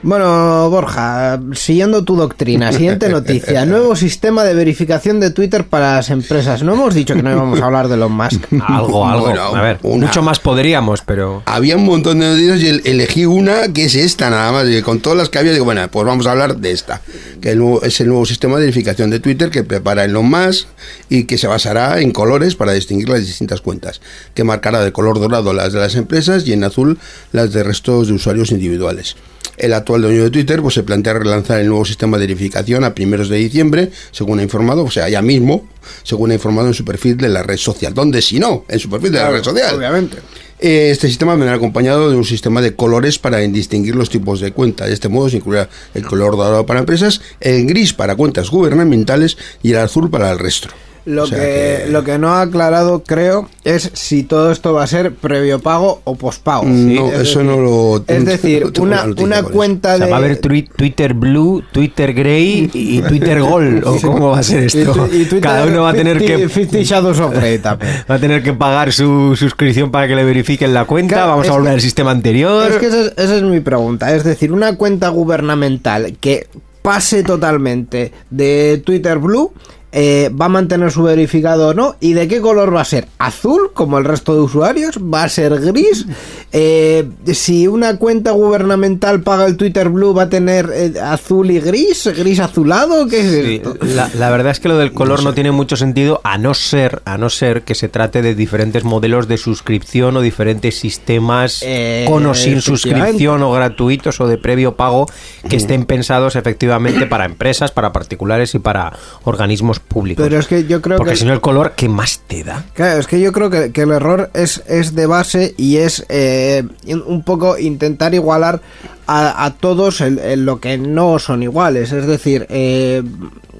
Bueno, 0.00 0.70
Borja, 0.70 1.40
siguiendo 1.54 2.04
tu 2.04 2.14
doctrina, 2.16 2.72
siguiente 2.72 3.08
noticia. 3.10 3.66
Nuevo 3.66 3.96
sistema 3.96 4.44
de 4.44 4.54
verificación 4.54 5.18
de 5.18 5.30
Twitter 5.30 5.64
para 5.64 5.96
las 5.96 6.10
empresas. 6.10 6.62
No 6.62 6.74
hemos 6.74 6.94
dicho 6.94 7.14
que 7.14 7.22
no 7.22 7.32
íbamos 7.32 7.60
a 7.60 7.64
hablar 7.66 7.88
de 7.88 7.94
Elon 7.94 8.12
Musk. 8.12 8.44
Algo, 8.68 9.06
algo. 9.08 9.26
Bueno, 9.26 9.42
a 9.42 9.60
ver, 9.60 9.78
una- 9.82 10.06
mucho 10.06 10.22
más 10.22 10.38
podríamos, 10.38 11.02
pero 11.02 11.42
Había 11.46 11.76
un 11.76 11.84
montón 11.84 12.20
de 12.20 12.28
noticias 12.28 12.60
y 12.60 12.68
el- 12.68 12.82
elegí 12.84 13.26
una 13.26 13.72
que 13.72 13.86
es 13.86 13.96
esta 13.96 14.30
nada 14.30 14.52
más. 14.52 14.68
Y 14.68 14.80
con 14.82 15.00
todas 15.00 15.18
las 15.18 15.28
que 15.30 15.38
había, 15.40 15.52
digo, 15.52 15.64
bueno, 15.64 15.86
pues 15.90 16.06
vamos 16.06 16.28
a 16.28 16.30
hablar 16.30 16.56
de 16.58 16.70
esta. 16.70 17.00
Que 17.40 17.58
es 17.82 18.00
el 18.00 18.06
nuevo 18.08 18.24
sistema 18.24 18.54
de 18.56 18.62
verificación 18.66 19.10
de 19.10 19.18
Twitter 19.18 19.50
que 19.50 19.64
prepara 19.64 20.04
Elon 20.04 20.30
Musk 20.30 20.68
y 21.08 21.24
que 21.24 21.38
se 21.38 21.48
basará 21.48 22.00
en 22.00 22.12
colores 22.12 22.54
para 22.54 22.72
distinguir 22.72 23.08
las 23.08 23.26
distintas 23.26 23.60
cuentas. 23.60 24.00
Que 24.34 24.44
marcará 24.44 24.80
de 24.80 24.92
color 24.92 25.18
dorado 25.18 25.52
las 25.52 25.72
de 25.72 25.80
las 25.80 25.96
empresas 25.96 26.46
y 26.46 26.52
en 26.52 26.62
azul 26.62 26.98
las 27.32 27.52
de 27.52 27.64
restos 27.64 28.06
de 28.06 28.14
usuarios 28.14 28.52
individuales. 28.52 29.16
El 29.56 29.72
actual 29.72 30.02
dueño 30.02 30.22
de 30.22 30.30
Twitter 30.30 30.62
pues, 30.62 30.74
se 30.74 30.84
plantea 30.84 31.14
relanzar 31.14 31.58
el 31.60 31.68
nuevo 31.68 31.84
sistema 31.84 32.16
de 32.16 32.26
verificación 32.26 32.84
a 32.84 32.94
primeros 32.94 33.28
de 33.28 33.38
diciembre, 33.38 33.90
según 34.12 34.38
ha 34.38 34.42
informado, 34.42 34.84
o 34.84 34.90
sea, 34.90 35.08
ya 35.08 35.20
mismo, 35.20 35.68
según 36.04 36.30
ha 36.30 36.34
informado 36.34 36.68
en 36.68 36.74
su 36.74 36.84
perfil 36.84 37.16
de 37.16 37.28
la 37.28 37.42
red 37.42 37.56
social. 37.56 37.92
¿Dónde 37.92 38.22
si 38.22 38.38
no? 38.38 38.64
En 38.68 38.78
su 38.78 38.88
perfil 38.88 39.12
de 39.12 39.18
la 39.18 39.30
red 39.30 39.42
social. 39.42 39.74
Obviamente. 39.74 40.18
Eh, 40.60 40.90
Este 40.92 41.08
sistema 41.08 41.34
vendrá 41.34 41.54
acompañado 41.54 42.10
de 42.10 42.16
un 42.16 42.24
sistema 42.24 42.60
de 42.60 42.74
colores 42.74 43.18
para 43.18 43.38
distinguir 43.38 43.94
los 43.94 44.10
tipos 44.10 44.40
de 44.40 44.52
cuenta. 44.52 44.86
De 44.86 44.92
este 44.92 45.08
modo 45.08 45.28
se 45.28 45.36
incluirá 45.36 45.68
el 45.94 46.04
color 46.04 46.36
dorado 46.36 46.66
para 46.66 46.80
empresas, 46.80 47.20
el 47.40 47.66
gris 47.66 47.92
para 47.92 48.16
cuentas 48.16 48.50
gubernamentales 48.50 49.38
y 49.62 49.72
el 49.72 49.78
azul 49.78 50.10
para 50.10 50.30
el 50.30 50.38
resto. 50.38 50.68
Lo, 51.08 51.22
O 51.22 51.26
sea 51.26 51.38
que, 51.38 51.44
que- 51.86 51.90
lo 51.90 52.04
que 52.04 52.18
no 52.18 52.28
ha 52.34 52.42
aclarado, 52.42 53.02
creo, 53.02 53.48
es 53.64 53.90
si 53.94 54.24
todo 54.24 54.52
esto 54.52 54.74
va 54.74 54.82
a 54.82 54.86
ser 54.86 55.14
previo 55.14 55.58
pago 55.58 56.02
o 56.04 56.16
pospago. 56.16 56.64
No, 56.64 57.06
Es 57.08 57.20
eso 57.20 57.38
decir- 57.40 57.42
no 57.44 57.56
lo- 57.60 58.04
Es 58.06 58.24
decir, 58.26 58.66
una, 58.78 59.04
una 59.16 59.42
cuenta 59.42 59.94
O 59.94 59.96
sea, 59.96 60.04
de. 60.06 60.10
va 60.12 60.18
a 60.18 60.20
haber 60.20 60.40
twi- 60.40 60.68
Twitter 60.76 61.14
Blue, 61.14 61.62
Twitter 61.72 62.12
Grey 62.12 62.70
y 62.74 63.00
Twitter 63.00 63.40
Gold. 63.40 63.84
¿O 63.86 63.98
cómo 64.02 64.30
va 64.32 64.40
a 64.40 64.42
ser 64.42 64.64
esto? 64.64 65.08
y 65.10 65.24
Cada 65.40 65.64
uno 65.64 65.82
va 65.84 65.90
a 65.90 65.94
tener 65.94 66.18
50 66.18 66.42
que 66.42 66.48
50 66.50 66.82
Shadows 66.82 67.20
of 67.20 67.34
Grey 67.34 67.58
también. 67.58 67.90
va 68.10 68.14
a 68.16 68.18
tener 68.18 68.42
que 68.42 68.52
pagar 68.52 68.92
su 68.92 69.34
suscripción 69.34 69.90
para 69.90 70.06
que 70.08 70.14
le 70.14 70.24
verifiquen 70.24 70.74
la 70.74 70.84
cuenta. 70.84 71.14
Claro, 71.14 71.30
Vamos 71.30 71.48
a 71.48 71.52
volver 71.52 71.70
que- 71.70 71.74
al 71.76 71.80
sistema 71.80 72.10
anterior. 72.10 72.70
Es 72.70 72.76
que 72.76 72.86
esa 72.86 73.00
es, 73.00 73.12
esa 73.16 73.36
es 73.36 73.42
mi 73.44 73.60
pregunta. 73.60 74.14
Es 74.14 74.24
decir, 74.24 74.52
una 74.52 74.76
cuenta 74.76 75.08
gubernamental 75.08 76.16
que 76.20 76.48
pase 76.82 77.22
totalmente 77.22 78.12
de 78.30 78.82
Twitter 78.84 79.18
Blue. 79.18 79.52
Eh, 79.92 80.30
¿Va 80.38 80.46
a 80.46 80.48
mantener 80.50 80.90
su 80.92 81.02
verificado 81.02 81.68
o 81.68 81.74
no? 81.74 81.96
¿Y 82.00 82.12
de 82.12 82.28
qué 82.28 82.40
color 82.40 82.74
va 82.74 82.82
a 82.82 82.84
ser? 82.84 83.08
¿Azul, 83.18 83.70
como 83.72 83.96
el 83.98 84.04
resto 84.04 84.34
de 84.34 84.40
usuarios? 84.40 84.98
¿Va 84.98 85.24
a 85.24 85.28
ser 85.28 85.58
gris? 85.60 86.04
Eh, 86.52 87.08
si 87.32 87.66
una 87.66 87.96
cuenta 87.96 88.32
gubernamental 88.32 89.22
paga 89.22 89.46
el 89.46 89.56
Twitter 89.56 89.88
Blue, 89.88 90.12
¿va 90.14 90.24
a 90.24 90.28
tener 90.28 90.70
eh, 90.74 90.92
azul 91.02 91.50
y 91.50 91.60
gris? 91.60 92.08
¿Gris 92.16 92.38
azulado? 92.40 93.06
¿Qué 93.08 93.20
es 93.20 93.44
Sí, 93.46 93.54
esto? 93.56 93.76
la, 93.80 94.10
la 94.14 94.30
verdad 94.30 94.52
es 94.52 94.60
que 94.60 94.68
lo 94.68 94.76
del 94.78 94.92
color 94.92 95.22
no, 95.24 95.32
tiene 95.34 95.52
mucho 95.52 95.76
sentido 95.76 96.20
a 96.24 96.36
no 96.38 96.54
ser 96.54 97.02
a 97.04 97.16
no 97.18 97.30
ser 97.30 97.62
que 97.62 97.74
se 97.74 97.88
trate 97.88 98.22
de 98.22 98.34
diferentes 98.34 98.84
modelos 98.84 99.28
de 99.28 99.38
suscripción 99.38 100.16
o 100.16 100.20
diferentes 100.20 100.78
sistemas 100.78 101.62
Eh, 101.64 102.04
con 102.08 102.26
o 102.26 102.34
sin 102.34 102.60
suscripción 102.60 103.42
o 103.42 103.52
gratuitos 103.52 104.20
o 104.20 104.26
de 104.26 104.38
previo 104.38 104.74
pago 104.76 105.06
que 105.48 105.56
estén 105.56 105.84
pensados 105.86 106.36
efectivamente 106.36 107.06
para 107.06 107.24
empresas, 107.24 107.72
para 107.72 107.92
particulares 107.92 108.54
y 108.54 108.58
para 108.58 108.92
organismos 109.24 109.77
públicos. 109.80 110.24
Pero 110.24 110.38
es 110.38 110.46
que 110.46 110.64
yo 110.66 110.80
creo 110.80 110.96
Porque 110.98 111.12
que... 111.12 111.18
si 111.18 111.24
no 111.24 111.32
el 111.32 111.40
color, 111.40 111.72
¿qué 111.76 111.88
más 111.88 112.20
te 112.26 112.44
da? 112.44 112.64
Claro, 112.74 113.00
es 113.00 113.06
que 113.06 113.20
yo 113.20 113.32
creo 113.32 113.50
que, 113.50 113.72
que 113.72 113.82
el 113.82 113.90
error 113.92 114.30
es, 114.34 114.62
es 114.66 114.94
de 114.94 115.06
base 115.06 115.54
y 115.56 115.76
es 115.76 116.04
eh, 116.08 116.64
un 117.06 117.22
poco 117.22 117.58
intentar 117.58 118.14
igualar 118.14 118.60
a, 119.06 119.44
a 119.44 119.54
todos 119.54 120.00
en, 120.00 120.18
en 120.18 120.44
lo 120.44 120.60
que 120.60 120.78
no 120.78 121.18
son 121.18 121.42
iguales. 121.42 121.92
Es 121.92 122.06
decir, 122.06 122.46
eh, 122.50 123.02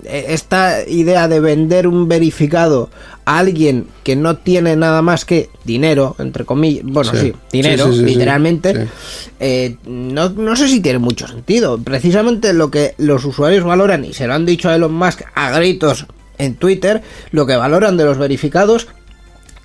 esta 0.04 0.86
idea 0.86 1.28
de 1.28 1.40
vender 1.40 1.86
un 1.86 2.08
verificado 2.08 2.90
a 3.24 3.38
alguien 3.38 3.86
que 4.04 4.16
no 4.16 4.36
tiene 4.38 4.74
nada 4.76 5.02
más 5.02 5.24
que 5.24 5.50
dinero, 5.64 6.16
entre 6.18 6.44
comillas, 6.44 6.84
bueno, 6.86 7.10
sí, 7.12 7.18
Sí. 7.18 7.32
dinero, 7.52 7.92
Sí, 7.92 7.98
sí, 7.98 8.04
literalmente, 8.04 8.88
eh, 9.40 9.76
no, 9.86 10.30
no 10.30 10.56
sé 10.56 10.68
si 10.68 10.80
tiene 10.80 10.98
mucho 10.98 11.28
sentido. 11.28 11.78
Precisamente 11.78 12.52
lo 12.52 12.70
que 12.70 12.94
los 12.98 13.24
usuarios 13.24 13.64
valoran, 13.64 14.04
y 14.04 14.14
se 14.14 14.26
lo 14.26 14.34
han 14.34 14.46
dicho 14.46 14.68
a 14.68 14.74
Elon 14.76 14.94
Musk 14.94 15.22
a 15.34 15.50
gritos 15.50 16.06
en 16.38 16.54
Twitter, 16.54 17.02
lo 17.30 17.46
que 17.46 17.56
valoran 17.56 17.96
de 17.96 18.04
los 18.04 18.16
verificados 18.18 18.86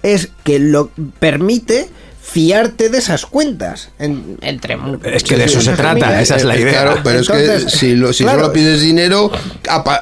es 0.02 0.30
que 0.44 0.60
lo 0.60 0.90
permite 1.20 1.88
fiarte 2.26 2.88
de 2.90 2.98
esas 3.00 3.26
cuentas. 3.26 3.90
en- 4.00 4.38
entre 4.42 4.78
Es 5.14 5.24
que 5.24 5.36
de 5.36 5.44
eso 5.44 5.60
se 5.62 5.74
trata, 5.74 6.22
esa 6.22 6.38
es 6.38 6.46
la 6.46 6.58
idea. 6.58 6.72
Claro, 6.84 7.02
pero 7.04 7.20
es 7.20 7.30
Entonces, 7.30 7.66
que 7.66 7.70
si, 7.78 7.96
lo- 7.96 8.14
si 8.14 8.24
claro. 8.24 8.40
solo 8.40 8.54
pides 8.54 8.82
dinero, 8.82 9.30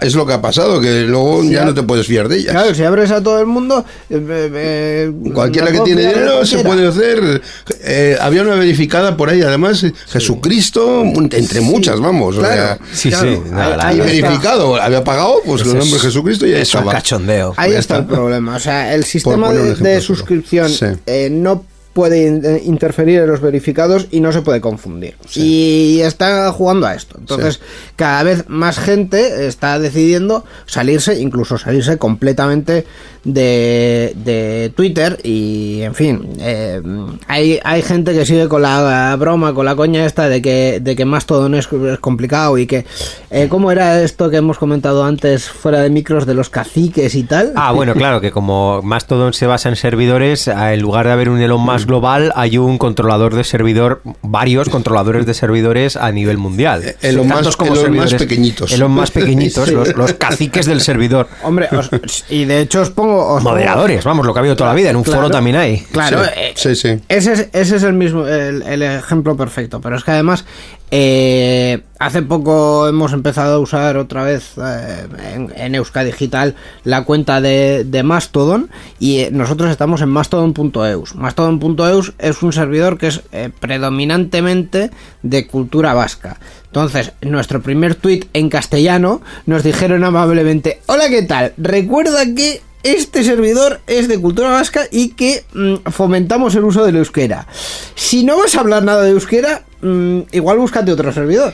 es 0.02 0.14
lo 0.16 0.26
que 0.28 0.34
ha 0.34 0.42
pasado, 0.42 0.80
que 0.80 1.02
luego 1.02 1.44
ya 1.44 1.64
ha- 1.64 1.66
no 1.66 1.74
te 1.74 1.82
puedes 1.84 2.06
fiar 2.06 2.28
de 2.30 2.38
ellas. 2.38 2.52
Claro, 2.54 2.76
si 2.76 2.84
abres 2.84 3.10
a 3.12 3.22
todo 3.24 3.40
el 3.40 3.48
mundo... 3.48 3.84
eh, 4.10 4.16
eh, 4.30 4.52
eh, 4.54 5.12
Cualquiera 5.34 5.72
que 5.72 5.80
tiene 5.82 6.02
dinero 6.08 6.46
se 6.46 6.60
puede 6.60 6.88
hacer. 6.88 7.42
eh, 7.84 8.18
había 8.22 8.44
una 8.44 8.56
verificada 8.56 9.18
por 9.18 9.30
ahí, 9.30 9.42
además, 9.42 9.84
eh, 9.84 9.92
Jesucristo, 10.10 11.02
entre 11.32 11.62
muchas, 11.62 12.00
vamos. 12.00 12.38
o 12.38 12.40
Claro. 12.40 12.56
sea, 12.56 12.80
Sí, 12.94 13.12
sí. 13.12 13.42
no, 13.50 13.60
ahí- 13.62 13.98
y 13.98 14.02
está. 14.02 14.06
verificado, 14.06 14.76
había 14.82 15.04
pagado, 15.04 15.42
pues 15.46 15.62
Eso 15.62 15.72
el 15.72 15.80
nombre 15.80 15.98
es- 15.98 16.04
Jesucristo 16.04 16.46
y 16.46 16.54
ahí 16.54 16.62
es 16.62 16.68
estaba. 16.70 16.92
cachondeo. 16.92 17.54
Ahí 17.58 17.72
Ya 17.74 17.80
está 17.80 17.96
el 17.98 18.02
está. 18.04 18.16
problema. 18.16 18.56
O 18.56 18.60
sea, 18.60 18.94
el 18.94 19.04
sistema 19.06 19.52
de, 19.52 19.76
de 19.76 20.02
suscripción 20.02 20.70
Sí. 20.70 20.86
eh, 21.08 21.30
no 21.32 21.66
puede 21.94 22.28
eh, 22.28 22.62
interferir 22.66 23.20
en 23.20 23.28
los 23.28 23.42
verificados 23.42 24.08
y 24.12 24.20
no 24.20 24.32
se 24.32 24.42
puede 24.42 24.62
confundir. 24.62 25.16
Y 25.36 26.00
está 26.02 26.52
jugando 26.52 26.88
a 26.88 26.96
esto. 26.96 27.18
Entonces, 27.20 27.60
cada 27.96 28.24
vez 28.24 28.46
más 28.48 28.80
gente 28.80 29.48
está 29.48 29.78
decidiendo 29.80 30.46
salirse, 30.66 31.20
incluso 31.20 31.58
salirse 31.58 31.98
completamente 31.98 32.86
de, 33.24 34.14
de 34.16 34.72
Twitter. 34.76 35.20
Y, 35.24 35.82
en 35.82 35.96
fin, 35.96 36.28
eh, 36.40 36.82
hay, 37.28 37.60
hay 37.64 37.82
gente 37.82 38.14
que 38.14 38.26
sigue 38.26 38.48
con 38.48 38.62
la 38.62 39.16
broma, 39.20 39.54
con 39.54 39.66
la 39.66 39.76
coña 39.76 40.06
esta 40.06 40.28
de 40.30 40.42
que, 40.42 40.80
de 40.82 40.96
que 40.96 41.06
Mastodon 41.06 41.56
es, 41.56 41.68
es 41.72 42.00
complicado 42.00 42.58
y 42.58 42.68
que... 42.68 42.86
Eh, 43.30 43.48
¿Cómo 43.50 43.72
era 43.72 44.02
esto 44.02 44.30
que 44.30 44.38
hemos 44.38 44.58
comentado 44.58 45.04
antes 45.06 45.50
fuera 45.50 45.82
de 45.82 45.90
micros 45.90 46.26
de 46.26 46.34
los 46.34 46.50
caciques 46.50 47.16
y 47.16 47.24
tal? 47.24 47.54
Ah, 47.56 47.72
bueno, 47.72 47.94
claro, 47.94 48.20
que 48.22 48.32
como 48.32 48.82
Mastodon 48.82 49.34
se 49.34 49.46
basa 49.48 49.70
en 49.70 49.76
servidores, 49.76 50.48
a- 50.48 50.74
en 50.74 50.82
lugar 50.82 51.06
de 51.06 51.14
haber 51.14 51.30
un 51.30 51.40
Elon 51.40 51.62
Musk 51.62 51.88
global, 51.88 52.32
hay 52.36 52.58
un 52.58 52.78
controlador 52.78 53.36
de 53.36 53.44
servidor, 53.44 54.02
varios 54.22 54.68
controladores 54.70 55.26
de 55.26 55.34
servidores 55.34 55.96
a 55.96 56.12
nivel 56.12 56.38
mundial. 56.38 56.84
Eh, 56.84 56.96
Elon 57.02 57.28
Musk- 57.30 57.66
Elon 57.66 57.94
Musk 57.96 58.18
pequeñitos. 58.18 58.72
Elon 58.74 58.92
más 58.92 59.12
pequeñitos, 59.12 59.70
Sí. 59.70 59.76
los, 59.76 59.96
los 59.96 60.14
caciques 60.14 60.66
del 60.66 60.82
servidor. 60.82 61.28
Hombre, 61.44 61.68
os- 61.72 62.26
y 62.30 62.46
de 62.46 62.62
hecho 62.62 62.82
os 62.82 62.90
pongo... 62.90 63.11
os 63.18 63.44
pongo- 63.44 63.52
Moderadores, 63.52 64.04
vamos, 64.04 64.26
lo 64.26 64.34
que 64.34 64.40
ha 64.40 64.42
habido 64.42 64.56
toda 64.56 64.70
la 64.72 64.76
vida, 64.76 64.90
en 64.90 64.96
un 64.96 65.04
Claro. 65.04 65.22
foro 65.22 65.32
también 65.32 65.56
hay. 65.56 65.80
Claro, 65.92 66.24
Sí, 66.24 66.30
eh, 66.36 66.54
sí, 66.56 66.76
sí. 66.76 67.00
Ese, 67.10 67.34
es, 67.34 67.50
ese 67.54 67.76
es 67.78 67.84
el 67.84 67.94
mismo, 67.94 68.26
el, 68.28 68.62
el 68.64 68.82
ejemplo 68.82 69.36
perfecto. 69.38 69.80
Pero 69.82 69.96
es 69.98 70.04
que 70.04 70.12
además, 70.12 70.46
eh, 70.90 71.82
hace 72.00 72.22
poco 72.22 72.88
hemos 72.88 73.14
empezado 73.14 73.56
a 73.56 73.60
usar 73.60 73.96
otra 73.98 74.24
vez 74.24 74.54
eh, 74.58 75.08
en, 75.36 75.54
en 75.56 75.76
Euska 75.76 76.04
Digital 76.04 76.56
la 76.84 77.04
cuenta 77.06 77.40
de, 77.40 77.84
de 77.86 78.04
Mastodon 78.04 78.70
y 79.00 79.26
nosotros 79.32 79.72
estamos 79.72 80.02
en 80.02 80.10
mastodon.eus. 80.10 81.16
Mastodon.eus 81.16 82.14
es 82.20 82.44
un 82.44 82.52
servidor 82.54 82.98
que 82.98 83.08
es 83.08 83.22
eh, 83.32 83.50
predominantemente 83.60 84.92
de 85.24 85.48
cultura 85.48 85.94
vasca. 85.94 86.38
Entonces, 86.68 87.14
en 87.22 87.32
nuestro 87.32 87.62
primer 87.62 87.96
tweet 87.96 88.26
en 88.34 88.50
castellano 88.50 89.22
nos 89.46 89.64
dijeron 89.64 90.04
amablemente, 90.04 90.82
hola, 90.88 91.10
¿qué 91.10 91.22
tal? 91.24 91.54
Recuerda 91.58 92.26
que 92.36 92.62
este 92.84 93.24
servidor 93.24 93.82
es 93.88 94.08
de 94.08 94.20
cultura 94.20 94.50
vasca 94.50 94.84
y 94.92 95.10
que 95.10 95.44
mm, 95.54 95.90
fomentamos 95.92 96.56
el 96.56 96.64
uso 96.64 96.84
del 96.86 96.98
euskera. 96.98 97.48
Si 97.96 98.24
no 98.24 98.38
vas 98.38 98.56
a 98.56 98.62
hablar 98.62 98.84
nada 98.84 99.04
de 99.04 99.12
euskera, 99.12 99.64
mm, 99.82 100.22
igual 100.32 100.58
búscate 100.58 100.92
otro 100.92 101.12
servidor. 101.12 101.54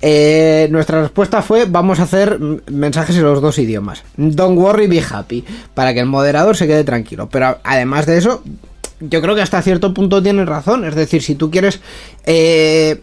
Eh, 0.00 0.68
nuestra 0.70 1.02
respuesta 1.02 1.42
fue 1.42 1.64
vamos 1.64 1.98
a 1.98 2.04
hacer 2.04 2.38
mm, 2.38 2.60
mensajes 2.70 3.16
en 3.16 3.24
los 3.24 3.42
dos 3.42 3.58
idiomas. 3.58 4.04
Don't 4.16 4.58
worry, 4.58 4.86
be 4.86 5.02
happy. 5.02 5.44
Para 5.74 5.92
que 5.94 6.00
el 6.00 6.06
moderador 6.06 6.56
se 6.56 6.66
quede 6.66 6.84
tranquilo. 6.84 7.28
Pero 7.28 7.58
además 7.64 8.06
de 8.06 8.18
eso, 8.18 8.42
yo 9.00 9.20
creo 9.20 9.34
que 9.34 9.42
hasta 9.42 9.62
cierto 9.62 9.94
punto 9.94 10.22
tienen 10.22 10.46
razón. 10.46 10.84
Es 10.84 10.94
decir, 10.94 11.22
si 11.22 11.34
tú 11.34 11.50
quieres 11.50 11.80
eh, 12.24 13.00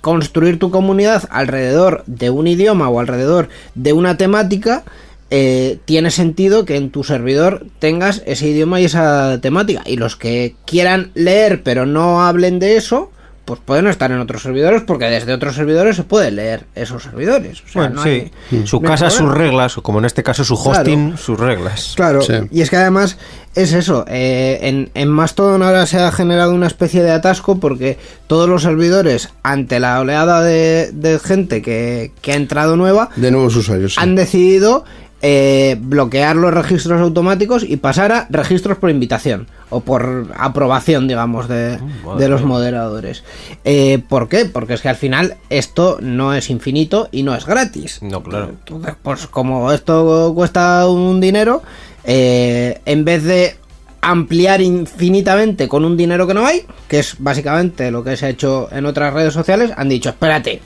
construir 0.00 0.58
tu 0.58 0.70
comunidad 0.70 1.28
alrededor 1.30 2.04
de 2.06 2.30
un 2.30 2.46
idioma 2.46 2.88
o 2.88 3.00
alrededor 3.00 3.48
de 3.74 3.92
una 3.92 4.16
temática, 4.16 4.84
eh, 5.30 5.78
tiene 5.84 6.10
sentido 6.10 6.64
que 6.64 6.76
en 6.76 6.90
tu 6.90 7.04
servidor 7.04 7.66
tengas 7.78 8.22
ese 8.26 8.48
idioma 8.48 8.80
y 8.80 8.84
esa 8.86 9.38
temática. 9.40 9.82
Y 9.86 9.96
los 9.96 10.16
que 10.16 10.54
quieran 10.66 11.10
leer 11.14 11.62
pero 11.62 11.84
no 11.86 12.22
hablen 12.26 12.58
de 12.58 12.76
eso, 12.76 13.10
pues 13.44 13.60
pueden 13.64 13.86
estar 13.86 14.10
en 14.12 14.18
otros 14.18 14.42
servidores 14.42 14.82
porque 14.82 15.06
desde 15.06 15.32
otros 15.32 15.54
servidores 15.54 15.96
se 15.96 16.02
puede 16.04 16.30
leer 16.30 16.64
esos 16.74 17.02
servidores. 17.02 17.62
O 17.62 17.68
sea, 17.68 17.82
Bueno, 17.82 17.94
no 17.96 18.02
sí. 18.02 18.30
hay- 18.50 18.66
Su 18.66 18.78
no 18.80 18.88
hay 18.88 18.92
casa, 18.92 19.08
sus 19.10 19.32
reglas, 19.32 19.78
o 19.78 19.82
como 19.82 19.98
en 20.00 20.04
este 20.04 20.22
caso 20.22 20.44
su 20.44 20.54
hosting, 20.54 21.16
sus 21.16 21.38
reglas. 21.40 21.94
Claro, 21.96 22.20
Sí. 22.20 22.34
y 22.50 22.60
es 22.60 22.68
que 22.68 22.76
además 22.76 23.16
es 23.54 23.72
eso, 23.72 24.04
eh, 24.06 24.58
en, 24.62 24.90
en 24.92 25.08
Mastodon 25.08 25.62
ahora 25.62 25.86
se 25.86 25.98
ha 25.98 26.12
generado 26.12 26.52
una 26.54 26.66
especie 26.66 27.02
de 27.02 27.10
atasco 27.10 27.58
porque 27.58 27.96
todos 28.26 28.50
los 28.50 28.62
servidores, 28.62 29.30
ante 29.42 29.80
la 29.80 29.98
oleada 30.00 30.42
de, 30.42 30.90
de 30.92 31.18
gente 31.18 31.62
que, 31.62 32.12
que 32.20 32.32
ha 32.32 32.36
entrado 32.36 32.76
nueva, 32.76 33.08
De 33.16 33.30
nuevos 33.30 33.56
usuarios. 33.56 33.94
sí. 33.94 34.00
han 34.00 34.14
decidido 34.14 34.84
eh, 35.20 35.76
bloquear 35.80 36.36
los 36.36 36.54
registros 36.54 37.00
automáticos 37.00 37.64
y 37.64 37.76
pasar 37.76 38.12
a 38.12 38.26
registros 38.30 38.78
por 38.78 38.90
invitación 38.90 39.48
o 39.70 39.80
por 39.80 40.28
aprobación, 40.36 41.08
digamos, 41.08 41.48
de, 41.48 41.78
de 42.18 42.28
los 42.28 42.44
moderadores. 42.44 43.24
Eh, 43.64 44.02
¿Por 44.08 44.28
qué? 44.28 44.44
Porque 44.44 44.74
es 44.74 44.80
que 44.80 44.88
al 44.88 44.96
final 44.96 45.36
esto 45.50 45.98
no 46.00 46.34
es 46.34 46.50
infinito 46.50 47.08
y 47.10 47.22
no 47.22 47.34
es 47.34 47.46
gratis. 47.46 47.98
No, 48.00 48.22
claro. 48.22 48.50
Entonces, 48.50 48.94
pues 49.02 49.26
como 49.26 49.72
esto 49.72 50.32
cuesta 50.34 50.86
un 50.88 51.20
dinero, 51.20 51.62
eh, 52.04 52.80
en 52.84 53.04
vez 53.04 53.24
de 53.24 53.56
ampliar 54.00 54.60
infinitamente 54.60 55.66
con 55.68 55.84
un 55.84 55.96
dinero 55.96 56.26
que 56.26 56.34
no 56.34 56.46
hay, 56.46 56.64
que 56.86 57.00
es 57.00 57.16
básicamente 57.18 57.90
lo 57.90 58.04
que 58.04 58.16
se 58.16 58.26
ha 58.26 58.28
hecho 58.28 58.68
en 58.70 58.86
otras 58.86 59.12
redes 59.12 59.34
sociales, 59.34 59.72
han 59.76 59.88
dicho, 59.88 60.10
espérate, 60.10 60.62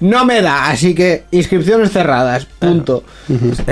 no 0.00 0.24
me 0.24 0.40
da, 0.42 0.70
así 0.70 0.94
que 0.94 1.24
inscripciones 1.32 1.90
cerradas, 1.90 2.46
punto. 2.58 3.02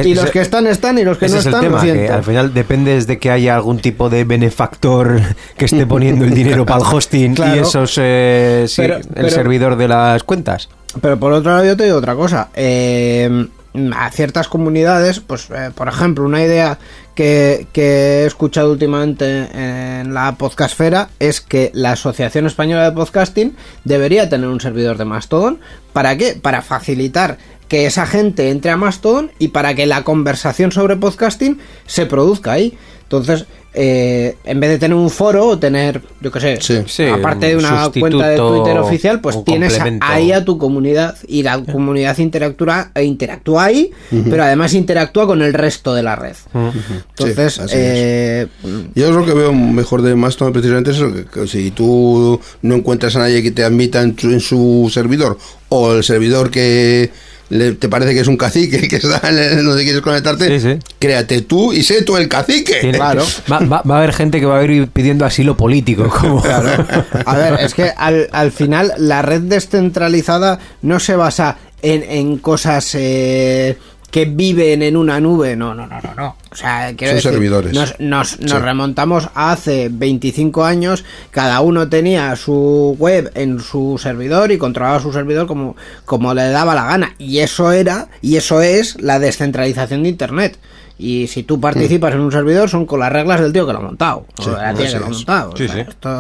Y 0.02 0.14
los 0.14 0.30
que 0.30 0.40
están, 0.40 0.66
están, 0.66 0.98
y 0.98 1.04
los 1.04 1.18
que 1.18 1.26
Ese 1.26 1.34
no 1.36 1.40
es 1.40 1.46
el 1.46 1.54
están, 1.54 1.70
lo 1.72 1.78
tema, 1.80 1.92
que 1.94 2.08
al 2.08 2.24
final 2.24 2.52
depende 2.54 3.00
de 3.04 3.18
que 3.18 3.30
haya 3.30 3.54
algún 3.56 3.78
tipo 3.78 4.08
de 4.10 4.24
benefactor 4.24 5.20
que 5.56 5.64
esté 5.66 5.86
poniendo 5.86 6.24
el 6.24 6.32
dinero 6.34 6.66
para 6.66 6.80
el 6.80 6.86
hosting 6.94 7.34
Claro. 7.34 7.56
y 7.56 7.58
esos 7.60 7.94
eh, 8.02 8.64
sí, 8.68 8.82
Pero- 8.82 8.96
el 8.96 9.04
pero- 9.06 9.30
servidor 9.30 9.76
de 9.76 9.88
las 9.88 10.22
cuentas. 10.24 10.68
Pero 11.00 11.18
por 11.18 11.32
otro 11.32 11.52
lado 11.52 11.64
yo 11.64 11.76
te 11.76 11.84
digo 11.84 11.98
otra 11.98 12.14
cosa. 12.14 12.48
Eh, 12.54 13.46
a 13.94 14.10
ciertas 14.10 14.48
comunidades, 14.48 15.20
pues 15.20 15.48
eh, 15.50 15.70
por 15.74 15.86
ejemplo, 15.88 16.24
una 16.24 16.42
idea 16.42 16.78
que, 17.16 17.66
he 17.74 18.26
escuchado 18.26 18.70
últimamente 18.70 19.48
en 19.52 20.14
la 20.14 20.36
podcastfera 20.36 21.08
es 21.18 21.40
que 21.40 21.72
la 21.74 21.92
Asociación 21.92 22.46
Española 22.46 22.84
de 22.84 22.92
Podcasting 22.94 23.56
debería 23.84 24.28
tener 24.28 24.48
un 24.48 24.60
servidor 24.60 24.98
de 24.98 25.06
Mastodon. 25.06 25.58
¿Para 25.92 26.16
qué? 26.16 26.38
Para 26.40 26.62
facilitar 26.62 27.38
que 27.68 27.86
esa 27.86 28.06
gente 28.06 28.50
entre 28.50 28.70
a 28.70 28.76
Mastodon 28.76 29.32
y 29.38 29.48
para 29.48 29.74
que 29.74 29.86
la 29.86 30.04
conversación 30.04 30.70
sobre 30.70 30.96
podcasting 30.96 31.58
se 31.86 32.06
produzca 32.06 32.52
ahí. 32.52 32.78
Entonces, 33.02 33.46
eh, 33.78 34.36
en 34.44 34.58
vez 34.58 34.70
de 34.70 34.78
tener 34.78 34.96
un 34.96 35.10
foro 35.10 35.48
o 35.48 35.58
tener, 35.58 36.00
yo 36.22 36.32
qué 36.32 36.40
sé, 36.40 36.58
Sí. 36.62 36.78
Sí, 36.86 37.04
aparte 37.04 37.48
de 37.48 37.56
un 37.56 37.64
una 37.66 37.90
cuenta 38.00 38.28
de 38.28 38.36
Twitter 38.38 38.78
oficial, 38.78 39.20
pues 39.20 39.36
tienes 39.44 39.72
ahí 40.00 40.32
a 40.32 40.44
tu 40.46 40.56
comunidad 40.56 41.14
y 41.28 41.42
la 41.42 41.62
comunidad 41.62 42.16
interactúa, 42.16 42.90
e 42.94 43.04
interactúa 43.04 43.64
ahí, 43.66 43.90
pero 44.30 44.42
además 44.44 44.72
interactúa 44.72 45.26
con 45.26 45.42
el 45.42 45.52
resto 45.52 45.94
de 45.94 46.02
la 46.02 46.16
red. 46.16 46.34
Entonces, 46.54 47.54
Sí, 47.54 47.60
eh, 47.72 48.46
Yo 48.94 49.10
lo 49.12 49.24
que 49.26 49.34
veo 49.34 49.52
mejor 49.52 50.00
de 50.02 50.14
Mastodon 50.14 50.52
precisamente 50.52 50.90
es 50.92 50.96
eso, 50.96 51.12
que, 51.12 51.24
que 51.26 51.46
si 51.46 51.70
tú 51.70 52.40
no 52.62 52.74
encuentras 52.76 53.14
a 53.16 53.20
nadie 53.20 53.42
que 53.42 53.50
te 53.50 53.62
admita 53.62 54.00
en, 54.02 54.18
su- 54.18 54.30
en 54.30 54.40
su 54.40 54.90
servidor 54.92 55.36
o 55.68 55.92
el 55.92 56.02
servidor 56.04 56.50
que 56.50 57.10
le- 57.49 57.72
te 57.72 57.88
parece 57.88 58.12
que 58.14 58.20
es 58.20 58.26
un 58.28 58.36
cacique 58.36 58.88
que 58.88 58.97
está 58.97 59.20
donde 59.62 59.84
quieres 59.84 60.03
conectarte, 60.03 60.59
Sí, 60.61 60.68
sí. 60.72 60.78
créate 60.99 61.42
tú 61.42 61.72
y 61.72 61.82
sé 61.82 62.03
tú 62.03 62.16
el 62.16 62.28
cacique. 62.28 62.78
Tiene- 62.80 62.99
Claro. 62.99 63.24
Va, 63.51 63.59
va- 63.61 63.82
va 63.82 63.94
a 63.97 63.99
haber 63.99 64.12
gente 64.12 64.40
que 64.40 64.47
va 64.47 64.59
a 64.59 64.64
ir 64.64 64.88
pidiendo 64.88 65.24
asilo 65.24 65.57
político. 65.57 66.09
Como... 66.20 66.42
a 66.44 67.36
ver, 67.36 67.59
es 67.61 67.74
que 67.74 67.92
al, 67.97 68.28
al 68.32 68.51
final 68.53 68.92
la 68.99 69.22
red 69.22 69.42
descentralizada 69.42 70.59
no 70.82 70.99
se 71.01 71.16
basa 71.16 71.57
en, 71.82 72.03
en 72.03 72.38
cosas 72.38 72.90
eh, 72.94 73.76
que 74.11 74.24
viven 74.24 74.82
en 74.82 74.96
una 74.96 75.20
nube, 75.20 75.57
no, 75.57 75.74
no, 75.74 75.86
no, 75.86 76.00
no, 76.00 76.14
no. 76.14 76.36
O 76.50 76.57
sea, 76.57 76.94
quiero 76.96 77.11
Son 77.12 77.16
decir, 77.16 77.30
servidores. 77.32 77.72
Nos, 77.74 77.98
nos- 78.00 78.40
nos 78.40 78.62
remontamos 78.62 79.28
a 79.34 79.52
hace 79.52 79.88
25 79.90 80.64
años, 80.64 81.04
cada 81.30 81.61
uno 81.61 81.88
tenía 81.88 82.34
su 82.36 82.96
web 82.98 83.30
en 83.34 83.61
su 83.61 83.98
servidor 84.02 84.52
y 84.52 84.59
controlaba 84.59 85.00
su 85.00 85.12
servidor 85.12 85.46
como, 85.46 85.76
como 86.04 86.32
le 86.34 86.48
daba 86.48 86.74
la 86.74 86.84
gana. 86.86 87.14
Y 87.18 87.38
eso 87.38 87.72
era, 87.72 88.09
y 88.22 88.36
eso 88.36 88.62
es 88.62 89.00
la 89.00 89.18
descentralización 89.18 90.02
de 90.04 90.09
Internet. 90.09 90.59
Y 90.99 91.26
si 91.26 91.42
tú 91.42 91.61
participas 91.61 92.14
en 92.14 92.20
un 92.20 92.32
servidor 92.32 92.70
son 92.70 92.86
con 92.86 93.01
las 93.01 93.12
reglas 93.12 93.40
del 93.40 93.53
tío 93.53 93.66
que 93.66 93.72
lo 93.74 93.80
ha 93.80 93.82
montado. 93.82 94.24
o 94.38 94.44
de 94.51 94.53
la 94.53 94.72
tía 94.74 94.86
que 94.90 94.99
lo 94.99 95.07
ha 95.07 95.11
montado. 95.11 95.51
O 95.51 95.57
Sí, 95.57 95.66
sea, 95.68 95.74
sí. 95.74 95.90
esto 95.90 96.18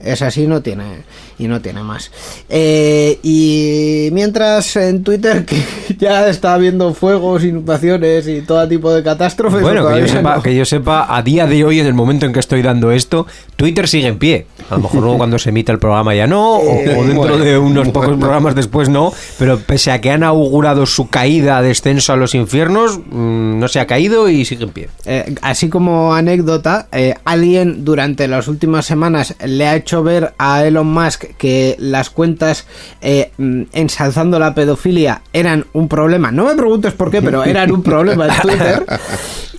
es 0.00 0.22
así, 0.22 0.46
no 0.46 0.62
tiene 0.62 1.02
y 1.38 1.46
no 1.46 1.60
tiene 1.60 1.82
más. 1.82 2.10
Eh, 2.48 3.18
y 3.22 4.08
mientras 4.12 4.76
en 4.76 5.02
Twitter 5.02 5.44
que 5.44 5.56
ya 5.98 6.28
está 6.28 6.54
habiendo 6.54 6.94
fuegos, 6.94 7.44
inundaciones 7.44 8.26
y 8.26 8.40
todo 8.40 8.66
tipo 8.66 8.92
de 8.94 9.02
catástrofes. 9.02 9.60
Bueno, 9.60 9.84
o 9.84 9.92
que 9.92 10.00
yo, 10.00 10.08
sepa, 10.08 10.36
no? 10.36 10.42
que 10.42 10.54
yo 10.56 10.64
sepa, 10.64 11.14
a 11.14 11.22
día 11.22 11.46
de 11.46 11.62
hoy, 11.64 11.80
en 11.80 11.86
el 11.86 11.94
momento 11.94 12.24
en 12.24 12.32
que 12.32 12.40
estoy 12.40 12.62
dando 12.62 12.92
esto, 12.92 13.26
Twitter 13.56 13.88
sigue 13.88 14.08
en 14.08 14.18
pie. 14.18 14.46
A 14.70 14.76
lo 14.76 14.82
mejor 14.82 15.00
luego 15.02 15.18
cuando 15.18 15.38
se 15.38 15.50
emita 15.50 15.72
el 15.72 15.78
programa 15.78 16.14
ya 16.14 16.26
no, 16.26 16.54
o, 16.56 16.62
Eh, 16.62 16.96
o 16.98 17.02
dentro 17.04 17.14
bueno, 17.14 17.38
de 17.38 17.58
unos 17.58 17.88
pocos 17.90 18.16
programas 18.18 18.54
después 18.54 18.88
no, 18.88 19.12
pero 19.38 19.58
pese 19.58 19.90
a 19.92 20.00
que 20.00 20.10
han 20.10 20.22
augurado 20.22 20.86
su 20.86 21.08
caída, 21.08 21.60
descenso 21.60 22.12
a 22.12 22.16
los 22.16 22.34
infiernos, 22.34 22.98
mm, 22.98 23.58
no 23.58 23.68
se 23.68 23.80
ha 23.80 23.86
caído 23.86 24.28
y 24.28 24.44
sigue 24.44 24.64
en 24.64 24.70
pie. 24.70 24.88
Eh, 25.04 25.34
así 25.42 25.68
como 25.68 26.14
anécdota, 26.14 26.88
eh, 26.92 27.14
alguien 27.24 27.84
durante 27.84 28.26
las 28.26 28.48
últimas 28.48 28.86
semanas 28.86 29.34
le 29.44 29.66
ha 29.66 29.76
hecho 29.76 30.02
ver 30.02 30.32
a 30.38 30.64
Elon 30.64 30.86
Musk 30.86 31.24
que 31.36 31.76
las 31.78 32.08
cuentas 32.10 32.66
eh, 33.02 33.32
mm, 33.36 33.62
ensalzando 33.72 34.38
la 34.38 34.54
pedofilia 34.54 35.22
eran 35.32 35.66
un 35.74 35.88
problema. 35.88 36.30
No 36.30 36.46
me 36.46 36.54
preguntes 36.54 36.94
por 36.94 37.10
qué, 37.10 37.20
pero 37.20 37.44
eran 37.44 37.70
un 37.70 37.82
problema 37.82 38.26
en 38.28 38.40
Twitter. 38.40 38.86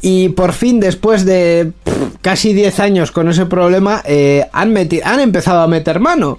Y 0.02 0.30
por 0.30 0.54
fin, 0.54 0.80
después 0.80 1.26
de 1.26 1.72
pff, 1.84 1.94
casi 2.22 2.54
10 2.54 2.80
años 2.80 3.12
con 3.12 3.28
ese 3.28 3.48
problema, 3.48 4.04
han, 4.52 4.72
meti- 4.72 4.95
han 5.04 5.20
empezado 5.20 5.62
a 5.62 5.68
meter 5.68 6.00
mano. 6.00 6.38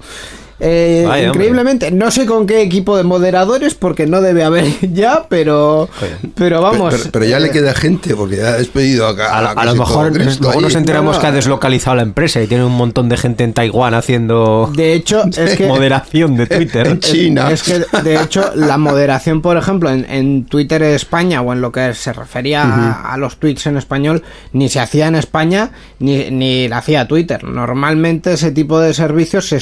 Eh, 0.59 1.05
Vaya, 1.07 1.27
hombre. 1.27 1.29
increíblemente, 1.45 1.91
no 1.91 2.11
sé 2.11 2.25
con 2.25 2.47
qué 2.47 2.63
equipo 2.63 2.97
de 2.97 3.03
moderadores, 3.03 3.75
porque 3.75 4.07
no 4.07 4.21
debe 4.23 4.43
haber 4.43 4.65
ya, 4.95 5.27
pero, 5.29 5.89
pero 6.35 6.63
vamos. 6.63 6.95
Pero, 6.95 7.11
pero 7.13 7.25
ya 7.27 7.37
eh, 7.37 7.41
le 7.41 7.51
queda 7.51 7.75
gente 7.75 8.15
porque 8.17 8.37
ya 8.37 8.49
ha 8.49 8.57
despedido 8.57 9.07
acá. 9.07 9.37
A, 9.37 9.43
lo- 9.55 9.61
a 9.61 9.65
lo 9.67 9.75
mejor 9.75 10.13
luego 10.41 10.61
nos 10.61 10.75
enteramos 10.75 11.17
No, 11.17 11.21
que 11.21 11.27
ha 11.27 11.33
deslocalizado 11.33 11.97
la 11.97 12.03
empresa 12.03 12.41
y 12.43 12.47
tiene 12.47 12.65
un 12.65 12.73
montón 12.73 13.09
de 13.09 13.17
gente 13.19 13.45
en 13.45 13.53
Taiwán 13.53 13.93
haciendo 13.95 14.71
De 14.75 14.95
hecho, 14.95 15.25
es 15.37 15.57
que. 15.57 15.67
moderación 15.67 16.37
de 16.37 16.47
Twitter. 16.47 16.87
En 16.87 17.01
China. 17.01 17.51
Es 17.51 17.63
que, 17.63 17.81
de 18.03 18.21
hecho, 18.23 18.51
la 18.55 18.79
moderación, 18.79 19.43
por 19.43 19.57
ejemplo, 19.59 19.91
en, 19.91 20.07
en 20.11 20.45
Twitter 20.47 20.83
España 20.83 21.43
o 21.43 21.53
en 21.53 21.61
lo 21.61 21.71
que 21.73 21.93
se 21.95 22.13
refería 22.13 22.63
a, 22.63 23.13
a 23.13 23.17
los 23.19 23.37
tweets 23.37 23.67
en 23.67 23.77
español, 23.77 24.23
ni 24.53 24.69
se 24.71 24.81
hacía 24.81 25.07
en 25.09 25.17
España 25.17 25.71
ni, 25.99 26.31
ni 26.31 26.69
la 26.69 26.79
hacía 26.79 27.07
Twitter. 27.07 27.45
Normalmente 27.45 28.33
ese 28.33 28.53
tipo 28.53 28.81
de 28.81 28.95
servicios 28.95 29.49
se 29.49 29.61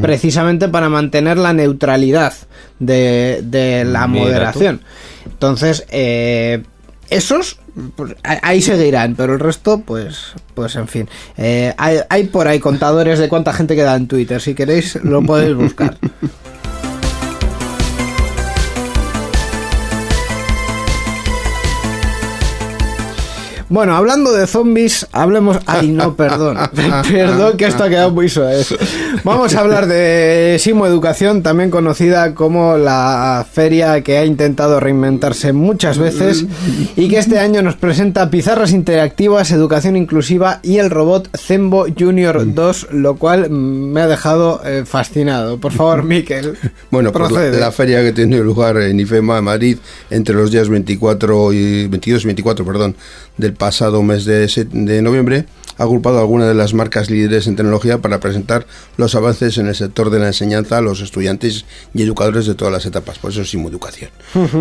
precisamente 0.00 0.68
para 0.68 0.88
mantener 0.88 1.38
la 1.38 1.52
neutralidad 1.52 2.34
de, 2.78 3.40
de 3.42 3.84
la 3.84 4.06
moderación. 4.06 4.80
Entonces, 5.24 5.84
eh, 5.90 6.62
esos 7.10 7.58
pues, 7.94 8.14
ahí 8.22 8.62
seguirán, 8.62 9.14
pero 9.16 9.34
el 9.34 9.40
resto, 9.40 9.80
pues, 9.80 10.34
pues 10.54 10.76
en 10.76 10.88
fin. 10.88 11.08
Eh, 11.36 11.74
hay, 11.76 11.98
hay 12.08 12.24
por 12.24 12.48
ahí 12.48 12.58
contadores 12.58 13.18
de 13.18 13.28
cuánta 13.28 13.52
gente 13.52 13.76
queda 13.76 13.94
en 13.96 14.08
Twitter. 14.08 14.40
Si 14.40 14.54
queréis, 14.54 14.96
lo 14.96 15.22
podéis 15.22 15.54
buscar. 15.54 15.98
Bueno, 23.68 23.96
hablando 23.96 24.32
de 24.32 24.46
zombies, 24.46 25.08
hablemos. 25.10 25.58
Ay, 25.66 25.90
no, 25.90 26.14
perdón. 26.14 26.56
perdón, 27.10 27.56
que 27.56 27.66
esto 27.66 27.82
ha 27.82 27.88
quedado 27.88 28.12
muy 28.12 28.28
suave. 28.28 28.64
Vamos 29.24 29.56
a 29.56 29.60
hablar 29.60 29.88
de 29.88 30.56
Simo 30.60 30.86
Educación, 30.86 31.42
también 31.42 31.70
conocida 31.70 32.32
como 32.34 32.76
la 32.76 33.44
feria 33.50 34.02
que 34.02 34.18
ha 34.18 34.24
intentado 34.24 34.78
reinventarse 34.78 35.52
muchas 35.52 35.98
veces 35.98 36.46
y 36.94 37.08
que 37.08 37.18
este 37.18 37.40
año 37.40 37.60
nos 37.60 37.74
presenta 37.74 38.30
pizarras 38.30 38.70
interactivas, 38.70 39.50
educación 39.50 39.96
inclusiva 39.96 40.60
y 40.62 40.78
el 40.78 40.88
robot 40.88 41.36
Zembo 41.36 41.86
Junior 41.98 42.54
2, 42.54 42.88
lo 42.92 43.16
cual 43.16 43.50
me 43.50 44.00
ha 44.00 44.06
dejado 44.06 44.60
eh, 44.64 44.84
fascinado. 44.86 45.58
Por 45.58 45.72
favor, 45.72 46.04
Miquel. 46.04 46.56
Bueno, 46.90 47.12
pues 47.12 47.32
la, 47.32 47.42
la 47.50 47.72
feria 47.72 48.00
que 48.02 48.12
tiene 48.12 48.38
lugar 48.38 48.76
en 48.78 49.00
IFEMA, 49.00 49.42
Madrid, 49.42 49.78
entre 50.08 50.34
los 50.34 50.50
días 50.50 50.68
24 50.68 51.52
y 51.52 51.88
22 51.88 52.22
y 52.22 52.26
24, 52.26 52.64
perdón, 52.64 52.96
del 53.36 53.52
pasado 53.56 54.02
mes 54.02 54.24
de, 54.24 54.46
de 54.72 55.02
noviembre, 55.02 55.46
ha 55.78 55.82
agrupado 55.82 56.18
algunas 56.20 56.48
de 56.48 56.54
las 56.54 56.72
marcas 56.72 57.10
líderes 57.10 57.46
en 57.46 57.54
tecnología 57.56 57.98
para 57.98 58.18
presentar 58.18 58.66
los 58.96 59.14
avances 59.14 59.58
en 59.58 59.66
el 59.66 59.74
sector 59.74 60.08
de 60.08 60.18
la 60.18 60.28
enseñanza 60.28 60.78
a 60.78 60.80
los 60.80 61.02
estudiantes 61.02 61.66
y 61.92 62.02
educadores 62.02 62.46
de 62.46 62.54
todas 62.54 62.72
las 62.72 62.86
etapas. 62.86 63.18
Por 63.18 63.30
eso 63.32 63.42
es 63.42 63.52
Educación. 63.54 64.10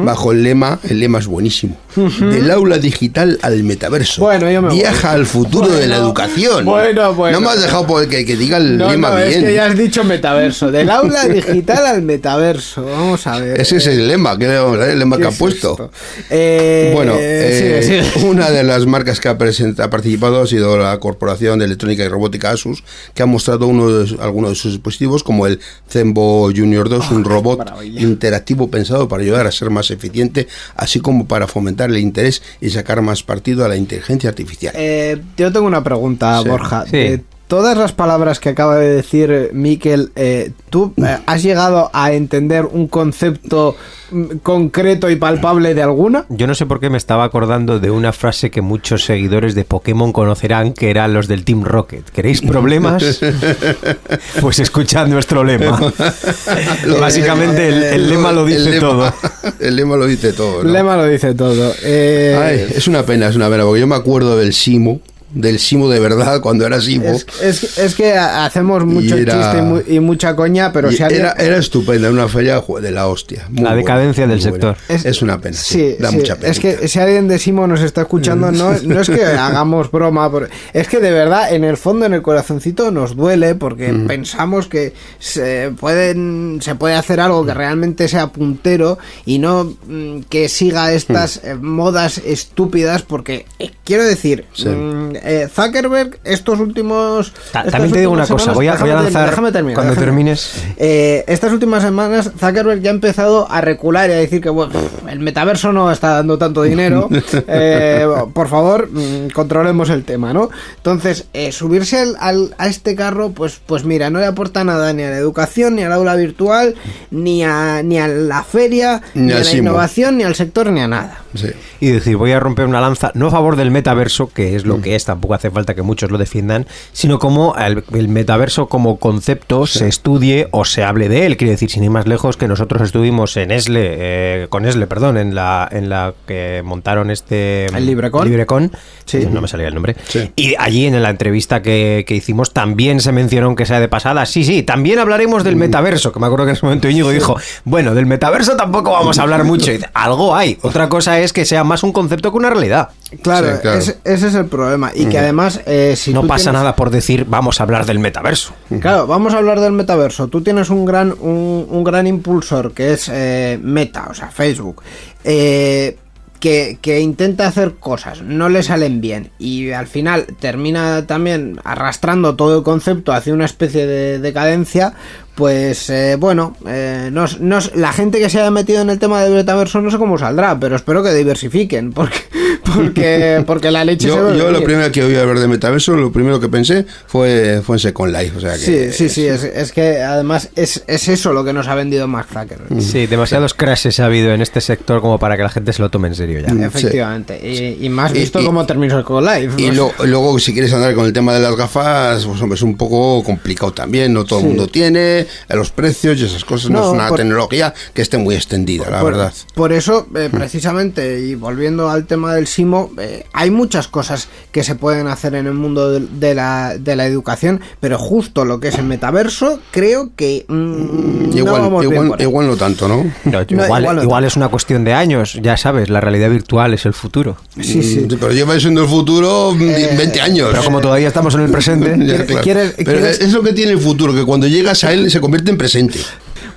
Bajo 0.03 0.31
el 0.33 0.43
lema, 0.43 0.79
el 0.89 0.99
lema 0.99 1.19
es 1.19 1.27
buenísimo, 1.27 1.77
del 1.95 2.49
aula 2.51 2.77
digital 2.79 3.39
al 3.43 3.63
metaverso. 3.63 4.21
Bueno, 4.21 4.49
yo 4.51 4.61
me 4.61 4.69
voy. 4.69 4.77
Viaja 4.79 5.11
al 5.11 5.25
futuro 5.25 5.67
de 5.67 5.87
la 5.87 5.95
Bueno, 5.97 6.05
educación. 6.07 6.65
bueno, 6.65 7.13
bueno. 7.13 7.39
No 7.39 7.45
me 7.47 7.53
has 7.53 7.61
dejado 7.61 7.85
por 7.87 8.07
que, 8.09 8.25
que 8.25 8.35
diga 8.35 8.57
el 8.57 8.77
No, 8.77 8.89
lema 8.89 9.11
no, 9.11 9.17
es 9.19 9.29
bien. 9.29 9.45
que 9.45 9.53
ya 9.53 9.65
has 9.67 9.77
dicho 9.77 10.03
metaverso. 10.03 10.71
Del 10.71 10.89
aula 10.89 11.25
digital 11.29 11.85
al 11.85 12.01
metaverso. 12.01 12.83
Vamos 12.85 13.25
a 13.27 13.39
ver. 13.39 13.59
Ese 13.61 13.77
es 13.77 13.87
el 13.87 14.07
lema, 14.07 14.37
que 14.37 14.45
el 14.45 14.99
lema 14.99 15.17
¿Qué 15.17 15.21
que 15.21 15.27
ha 15.27 15.31
es 15.31 15.37
puesto. 15.37 15.71
esto? 15.73 15.91
Eh, 16.29 16.91
Bueno, 16.93 17.13
sigue, 17.13 17.79
eh, 17.79 18.03
sigue. 18.13 18.25
una 18.25 18.49
de 18.49 18.63
las 18.63 18.84
marcas 18.88 19.19
que 19.19 19.27
ha, 19.27 19.31
ha 19.31 19.89
participado 19.89 20.41
ha 20.41 20.47
sido 20.47 20.77
la 20.77 20.97
Corporación 20.99 21.59
de 21.59 21.65
Electrónica 21.65 22.03
y 22.03 22.07
Robótica 22.07 22.51
Asus, 22.51 22.83
que 23.13 23.23
ha 23.23 23.25
mostrado 23.25 23.67
uno 23.67 23.89
de, 23.89 24.17
algunos 24.21 24.51
de 24.51 24.55
sus 24.55 24.71
dispositivos, 24.73 25.23
como 25.23 25.47
el 25.47 25.59
Zembo 25.89 26.49
Junior 26.55 26.89
2, 26.89 27.11
un 27.11 27.23
robot 27.23 27.59
maravilla. 27.59 28.01
interactivo 28.01 28.69
pensado 28.69 29.07
para 29.07 29.23
ayudar 29.23 29.47
a 29.47 29.51
ser 29.51 29.69
más 29.69 29.91
eficiente, 29.91 30.47
así 30.75 30.99
como 30.99 31.27
para 31.27 31.47
fomentar 31.47 31.89
el 31.89 31.97
interés 31.97 32.41
y 32.61 32.69
sacar 32.69 33.01
más 33.01 33.23
partido 33.23 33.65
a 33.65 33.67
la 33.67 33.75
inteligencia 33.75 34.29
artificial. 34.29 34.73
Eh, 34.77 35.21
yo 35.38 35.51
tengo 35.51 35.67
una 35.67 35.83
pregunta, 35.83 36.41
Sí. 36.41 36.49
Borja. 36.49 36.86
Sí. 36.89 37.21
Todas 37.47 37.77
las 37.77 37.91
palabras 37.91 38.39
que 38.39 38.49
acaba 38.49 38.75
de 38.77 38.89
decir 38.95 39.31
eh, 39.31 39.49
Miquel, 39.53 40.11
eh, 40.15 40.51
¿tú 40.71 40.93
eh, 40.97 41.17
has 41.27 41.43
llegado 41.43 41.91
a 41.93 42.11
entender 42.11 42.65
un 42.65 42.87
concepto 42.87 43.75
mm, 44.09 44.37
concreto 44.41 45.11
y 45.11 45.15
palpable 45.15 45.75
de 45.75 45.83
alguna? 45.83 46.25
Yo 46.29 46.47
no 46.47 46.55
sé 46.55 46.65
por 46.65 46.79
qué 46.79 46.89
me 46.89 46.97
estaba 46.97 47.23
acordando 47.23 47.79
de 47.79 47.91
una 47.91 48.13
frase 48.13 48.49
que 48.49 48.61
muchos 48.61 49.05
seguidores 49.05 49.53
de 49.53 49.63
Pokémon 49.63 50.11
conocerán, 50.11 50.73
que 50.73 50.89
eran 50.89 51.13
los 51.13 51.27
del 51.27 51.43
Team 51.45 51.63
Rocket. 51.63 52.09
¿Queréis 52.09 52.41
problemas? 52.41 53.03
Pues 54.41 54.59
escuchad 54.59 55.07
nuestro 55.07 55.43
lema. 55.43 55.79
Básicamente 56.99 57.67
el, 57.69 57.83
el 57.83 58.09
lema 58.09 58.31
lo 58.31 58.45
dice 58.45 58.69
El 58.69 58.75
lema- 58.75 58.79
todo. 58.79 59.13
El 59.59 59.75
lema 59.75 59.95
lo 59.97 60.05
dice 60.07 60.33
todo. 60.33 60.63
¿no? 60.63 60.71
Lema 60.71 60.97
lo 60.97 61.05
dice 61.05 61.33
todo. 61.33 61.73
Eh, 61.83 62.39
Ay, 62.41 62.73
es 62.75 62.87
una 62.87 63.03
pena, 63.03 63.27
es 63.29 63.35
una 63.35 63.49
pena, 63.49 63.63
porque 63.63 63.79
yo 63.81 63.87
me 63.87 63.95
acuerdo 63.95 64.37
del 64.37 64.53
Simo, 64.53 64.99
del 65.36 65.59
Simo 65.59 65.88
de 65.89 65.99
verdad, 65.99 66.41
cuando 66.41 66.65
era 66.65 66.81
Simo. 66.81 67.05
es, 67.09 67.25
es- 67.43 67.77
es 67.77 67.93
que 67.93 68.13
hacemos 68.13 68.83
mucho 68.86 69.17
Y 69.17 69.21
era- 69.21 69.33
chiste 69.39 69.57
y, 69.59 69.61
mu- 69.61 69.81
y 69.88 69.99
mucha 69.99 70.36
coña, 70.36 70.71
pero 70.73 70.91
si 70.91 71.03
alguien... 71.03 71.21
era, 71.21 71.33
era 71.33 71.57
estupenda, 71.57 72.09
una 72.09 72.27
feria 72.27 72.63
de 72.81 72.91
la 72.91 73.07
hostia. 73.07 73.45
muy 73.49 73.57
La 73.61 73.69
buena, 73.69 73.75
decadencia 73.75 74.25
del 74.27 74.41
sector. 74.41 74.75
Es, 74.89 75.21
una 75.21 75.39
pena, 75.39 75.55
sí, 75.57 75.75
Sí, 75.75 75.95
da 75.99 76.09
sí, 76.09 76.15
mucha 76.17 76.36
pena. 76.38 76.49
es 76.51 76.59
que 76.59 76.88
si 76.88 76.99
alguien 76.99 77.27
de 77.27 77.38
Simo 77.38 77.67
nos 77.67 77.81
está 77.81 78.01
escuchando, 78.01 78.51
no, 78.51 78.73
no 78.83 79.01
es 79.01 79.09
que 79.09 79.23
hagamos 79.23 79.91
broma, 79.91 80.31
es 80.73 80.88
que 80.88 80.99
de 80.99 81.11
verdad 81.11 81.53
en 81.53 81.63
el 81.63 81.77
fondo, 81.77 82.05
en 82.05 82.13
el 82.13 82.21
corazoncito 82.21 82.89
nos 82.89 83.15
duele 83.15 83.53
porque 83.55 83.93
pensamos 84.07 84.67
que 84.67 84.93
se, 85.19 85.71
pueden, 85.79 86.59
se 86.61 86.75
puede 86.75 86.95
hacer 86.95 87.19
algo 87.19 87.45
que 87.45 87.53
realmente 87.53 88.07
sea 88.07 88.27
puntero 88.27 88.97
y 89.25 89.39
no 89.39 89.75
mm, 89.88 90.21
que 90.29 90.47
siga 90.49 90.93
estas 90.93 91.41
eh, 91.43 91.55
modas 91.55 92.17
estúpidas 92.19 93.01
porque 93.01 93.45
eh, 93.59 93.71
quiero 93.83 94.03
decir, 94.05 94.45
Sí. 94.53 94.69
mm, 94.69 95.15
eh, 95.26 95.47
Zuckerberg 95.53 96.19
estos 96.23 96.59
últimos... 96.59 97.34
Ta- 97.51 97.59
estas 97.61 97.71
También 97.73 97.91
te 97.93 97.99
digo 97.99 98.11
una 98.11 98.28
cosa, 98.28 98.53
voy 98.53 98.67
a, 98.67 98.76
voy 98.76 98.89
a 98.91 98.95
lanzar 98.95 99.30
déjame 99.30 99.51
terminar, 99.51 99.76
cuando 99.76 99.93
déjame- 99.93 100.05
termines. 100.05 100.63
eh, 100.78 101.23
estas 101.28 101.51
últimas 101.51 101.84
semanas 101.84 102.32
Zuckerberg 102.39 102.82
ya 102.82 102.91
ha 102.91 102.93
empezado 102.93 103.51
a 103.51 103.61
recular 103.61 104.09
y 104.09 104.13
a 104.13 104.17
decir 104.17 104.41
que 104.41 104.49
bueno, 104.49 104.73
el 105.09 105.19
metaverso 105.19 105.71
no 105.73 105.91
está 105.91 106.09
dando 106.15 106.38
tanto 106.38 106.63
dinero. 106.63 107.09
Eh, 107.47 108.05
por 108.34 108.47
favor, 108.47 108.89
mm, 108.91 109.30
controlemos 109.34 109.89
el 109.89 110.03
tema, 110.03 110.34
¿no? 110.34 110.49
Entonces, 110.78 111.26
eh, 111.34 111.51
subirse 111.51 111.97
al- 111.99 112.15
al- 112.19 112.55
a 112.57 112.67
este 112.67 112.95
carro, 112.95 113.32
pues, 113.32 113.59
pues 113.65 113.84
mira, 113.86 114.09
no 114.09 114.19
le 114.19 114.26
aporta 114.26 114.63
nada 114.63 114.93
ni 114.93 115.03
a 115.03 115.09
la 115.09 115.17
educación, 115.17 115.76
ni 115.76 115.84
al 115.84 115.91
aula 115.91 116.15
virtual, 116.15 116.76
ni 117.11 117.43
a, 117.43 117.82
ni 117.84 117.99
a 117.99 118.07
la 118.07 118.43
feria, 118.43 119.01
Ni 119.13 119.28
ni, 119.28 119.32
a 119.34 119.39
la 119.39 119.51
innovación, 119.51 120.17
ni 120.17 120.23
al 120.23 120.36
sector, 120.36 120.71
ni 120.71 120.82
a 120.82 120.88
nada. 120.88 121.21
Sí. 121.36 121.49
Y 121.79 121.88
decir, 121.89 122.17
voy 122.17 122.31
a 122.31 122.39
romper 122.39 122.65
una 122.65 122.81
lanza, 122.81 123.11
no 123.13 123.27
a 123.27 123.31
favor 123.31 123.55
del 123.55 123.69
metaverso, 123.71 124.27
que 124.33 124.55
es 124.55 124.65
lo 124.65 124.81
que 124.81 124.95
es, 124.95 125.05
tampoco 125.05 125.33
hace 125.33 125.51
falta 125.51 125.75
que 125.75 125.81
muchos 125.81 126.09
lo 126.11 126.17
defiendan, 126.17 126.65
sino 126.93 127.19
como 127.19 127.55
el, 127.57 127.83
el 127.93 128.07
metaverso 128.07 128.67
como 128.67 128.97
concepto 128.97 129.67
se 129.67 129.88
estudie 129.88 130.47
o 130.51 130.65
se 130.65 130.83
hable 130.83 131.09
de 131.09 131.25
él. 131.25 131.38
Quiere 131.38 131.51
decir, 131.51 131.69
sin 131.69 131.83
ir 131.83 131.89
más 131.91 132.07
lejos, 132.07 132.38
que 132.38 132.47
nosotros 132.47 132.81
estuvimos 132.81 133.36
en 133.38 133.51
Esle, 133.51 133.81
eh, 133.97 134.47
con 134.49 134.65
Esle, 134.65 134.88
perdón, 134.88 135.17
en 135.17 135.36
la, 135.36 135.67
en 135.71 135.89
la 135.89 136.13
que 136.25 136.61
montaron 136.63 137.11
este... 137.11 137.65
¿El 137.67 137.86
Librecon? 137.86 138.25
Librecon. 138.27 138.71
Sí. 139.05 139.27
No 139.29 139.41
me 139.41 139.47
salía 139.47 139.67
el 139.67 139.73
nombre. 139.73 139.95
Y 140.36 140.55
allí 140.57 140.86
en 140.88 141.01
la 141.03 141.09
entrevista 141.09 141.61
que, 141.61 142.05
que 142.07 142.15
hicimos 142.15 142.53
también 142.53 142.99
se 143.01 143.11
mencionó, 143.11 143.47
aunque 143.47 143.65
sea 143.65 143.79
de 143.79 143.88
pasada, 143.88 144.25
sí, 144.25 144.43
sí, 144.43 144.63
también 144.63 144.99
hablaremos 144.99 145.25
Mm. 145.25 145.43
del 145.45 145.55
metaverso, 145.55 146.11
que 146.11 146.19
me 146.19 146.27
acuerdo 146.27 146.45
que 146.45 146.51
en 146.51 146.55
ese 146.57 146.65
momento 146.65 146.88
Íñigo 146.89 147.09
dijo, 147.09 147.36
bueno, 147.63 147.93
del 147.93 148.05
metaverso 148.05 148.55
tampoco 148.55 148.91
vamos 148.91 149.19
a 149.19 149.23
hablar 149.23 149.43
mucho. 149.43 149.71
Y 149.73 149.79
algo 149.93 150.36
hay. 150.36 150.57
Otra 150.61 150.88
cosa 150.88 151.19
es 151.19 151.24
que 151.34 151.45
sea 151.45 151.63
más 151.63 151.84
un 151.84 151.91
concepto 151.91 152.32
que 152.32 152.38
una 152.38 152.49
realidad. 152.49 152.89
Claro, 153.21 153.55
Sí, 153.55 153.61
claro. 153.61 153.78
Ese, 153.80 153.97
ese 154.03 154.28
es 154.28 154.36
el 154.36 154.45
problema. 154.45 154.91
Y 154.93 155.05
que 155.05 155.17
además, 155.19 155.61
eh, 155.65 155.95
si 155.97 156.13
no 156.13 156.21
tú 156.21 156.28
pasa 156.28 156.45
tienes- 156.51 156.53
nada 156.61 156.76
por 156.76 156.89
decir, 156.89 157.26
vamos 157.28 157.59
a 157.59 157.63
hablar 157.63 157.86
del 157.86 157.99
metaverso. 157.99 158.53
Claro, 158.82 159.07
vamos 159.07 159.34
a 159.34 159.38
hablar 159.38 159.59
del 159.59 159.71
metaverso. 159.73 160.28
Tú 160.28 160.41
tienes 160.41 160.69
un 160.69 160.86
gran, 160.86 161.13
un, 161.19 161.67
un 161.69 161.84
gran 161.84 162.07
impulsor 162.07 162.73
que 162.73 162.93
es 162.93 163.09
eh, 163.11 163.59
Meta, 163.61 164.07
o 164.09 164.13
sea, 164.13 164.30
Facebook, 164.30 164.82
eh, 165.23 165.97
que, 166.39 166.78
que 166.82 166.99
intenta 166.99 167.47
hacer 167.47 167.76
cosas, 167.80 168.21
no 168.21 168.49
le 168.49 168.61
salen 168.61 169.01
bien 169.01 169.32
y 169.39 169.71
al 169.71 169.88
final 169.88 170.28
termina 170.39 171.07
también 171.07 171.59
arrastrando 171.63 172.36
todo 172.36 172.57
el 172.57 172.63
concepto 172.63 173.13
hacia 173.13 173.34
una 173.34 173.45
especie 173.45 173.88
de 173.88 174.19
decadencia. 174.19 174.93
Pues 175.36 175.89
eh, 175.89 176.15
bueno, 176.17 176.55
eh, 176.65 177.09
no, 177.11 177.25
no 177.41 177.59
la 177.75 177.91
gente 177.91 178.19
que 178.19 178.29
se 178.29 178.39
haya 178.39 178.51
metido 178.51 178.81
en 178.81 178.89
el 178.89 178.99
tema 178.99 179.21
del 179.21 179.33
metaverso 179.33 179.81
no 179.81 179.91
sé 179.91 179.97
cómo 179.97 180.17
saldrá, 180.17 180.57
pero 180.59 180.75
espero 180.77 181.03
que 181.03 181.13
diversifiquen, 181.13 181.91
porque, 181.93 182.19
porque, 182.63 183.43
porque 183.45 183.69
la 183.71 183.83
leche 183.83 184.07
Yo, 184.07 184.33
yo 184.33 184.49
lo 184.51 184.63
primero 184.63 184.89
que 184.91 185.03
oí 185.03 185.15
hablar 185.15 185.39
de 185.39 185.47
metaverso, 185.47 185.93
lo 185.95 186.11
primero 186.11 186.39
que 186.39 186.47
pensé 186.47 186.86
fue, 187.07 187.61
fue 187.65 187.75
en 187.75 187.79
Second 187.79 188.13
Life. 188.15 188.38
O 188.38 188.39
sea 188.39 188.53
que, 188.53 188.57
Sí, 188.59 188.91
sí, 188.93 189.09
sí, 189.09 189.25
es, 189.27 189.43
es 189.43 189.71
que 189.71 190.01
además 190.01 190.49
es, 190.55 190.83
es 190.88 191.07
eso 191.09 191.33
lo 191.33 191.43
que 191.43 191.51
nos 191.53 191.67
ha 191.67 191.75
vendido 191.75 192.07
Mark 192.07 192.27
Zuckerberg. 192.29 192.81
Sí, 192.81 193.05
demasiados 193.05 193.53
crashes 193.53 193.99
ha 193.99 194.05
habido 194.05 194.31
en 194.33 194.41
este 194.41 194.61
sector 194.61 195.01
como 195.01 195.19
para 195.19 195.36
que 195.38 195.43
la 195.43 195.49
gente 195.49 195.73
se 195.73 195.81
lo 195.81 195.89
tome 195.89 196.07
en 196.07 196.15
serio 196.15 196.39
ya. 196.39 196.65
Efectivamente. 196.65 197.39
Y, 197.45 197.86
y 197.86 197.89
más 197.89 198.13
visto 198.13 198.39
y- 198.39 198.45
cómo 198.45 198.65
terminó 198.65 198.97
el 198.99 199.05
Live. 199.25 199.53
Y 199.57 199.71
lo- 199.71 199.91
luego, 200.05 200.39
si 200.39 200.53
quieres 200.53 200.71
andar 200.73 200.93
con 200.95 201.05
el 201.05 201.13
tema 201.13 201.33
de 201.33 201.41
las 201.41 201.55
gafas, 201.55 202.25
pues 202.25 202.41
hombre, 202.41 202.55
es 202.55 202.61
un 202.61 202.77
poco 202.77 203.23
complicado 203.23 203.73
también. 203.73 204.13
No 204.13 204.23
todo 204.23 204.39
el 204.39 204.45
mundo 204.45 204.67
tiene, 204.67 205.24
eh, 205.49 205.55
los 205.55 205.71
precios 205.71 206.19
y 206.19 206.26
esas 206.26 206.43
cosas. 206.45 206.69
No, 206.69 206.80
No, 206.80 206.86
es 206.88 206.93
una 206.93 207.07
por- 207.09 207.17
tecnología 207.17 207.73
que 207.93 208.01
esté 208.01 208.17
muy 208.17 208.36
extendida, 208.36 208.89
la 208.89 208.99
por, 209.01 209.11
verdad. 209.13 209.34
por 209.53 209.71
eso, 209.73 210.07
eh, 210.15 210.30
precisamente, 210.32 211.19
y 211.21 211.36
volviendo 211.36 211.89
al 211.89 212.05
tema 212.05 212.34
del 212.34 212.47
SIMO, 212.47 212.91
eh, 212.99 213.26
hay 213.34 213.51
muchas 213.51 213.88
cosas 213.88 214.28
que 214.51 214.63
se 214.63 214.76
pueden 214.76 215.07
hacer 215.07 215.36
en 215.36 215.47
el 215.47 215.53
mundo 215.53 215.91
de, 215.91 215.99
de 215.99 216.34
la, 216.36 216.76
de 216.78 216.95
la 216.95 217.05
educación, 217.05 217.61
pero 217.80 217.97
justo 217.97 218.45
lo 218.45 218.59
que 218.59 218.69
es 218.69 218.78
el 218.78 218.86
metaverso, 218.86 219.59
creo 219.71 220.11
que 220.15 220.45
mm, 220.47 221.30
no 221.32 221.38
Igual, 221.38 221.61
vamos 221.61 221.88
bien 221.88 222.03
igual, 222.05 222.21
igual 222.21 222.47
no 222.47 222.55
tanto, 222.57 222.88
¿no? 222.88 223.03
No, 223.26 223.32
No, 223.32 223.41
igual, 223.65 223.82
igual 223.84 223.95
no 223.97 224.03
igual 224.03 224.23
es 224.26 224.36
una 224.36 224.47
cuestión 224.47 224.84
de 224.84 224.93
años, 224.93 225.38
ya 225.41 225.57
sabes, 225.57 225.89
la 225.89 226.01
realidad 226.01 226.30
virtual 226.30 226.73
es 226.73 226.86
el 226.86 226.93
futuro. 226.93 227.38
Sí, 227.61 227.84
sí. 227.84 227.99
Mm, 228.09 228.17
Pero 228.19 228.32
lleva 228.32 228.59
siendo 228.59 228.82
el 228.84 228.88
futuro 228.89 229.53
mm, 229.53 229.59
20 229.97 230.21
años. 230.21 230.49
Pero 230.51 230.63
como 230.63 230.82
todavía 230.82 231.07
estamos 231.07 231.34
en 231.36 231.41
el 231.41 231.51
presente, 231.51 231.86
Ya, 232.05 232.26
¿Quieres- 232.26 232.26
claro. 232.26 232.41
quieres- 232.43 232.73
Pero 232.78 232.91
quieres- 232.99 233.19
es 233.21 233.34
lo 233.34 233.41
que 233.43 233.53
tiene 233.53 233.71
el 233.73 233.80
futuro, 233.80 234.13
que 234.13 234.23
cuando 234.23 234.47
llegas 234.47 234.84
a 234.84 234.93
él 234.93 235.09
se 235.16 235.22
convierte 235.22 235.49
en 235.49 235.57
presente. 235.57 235.99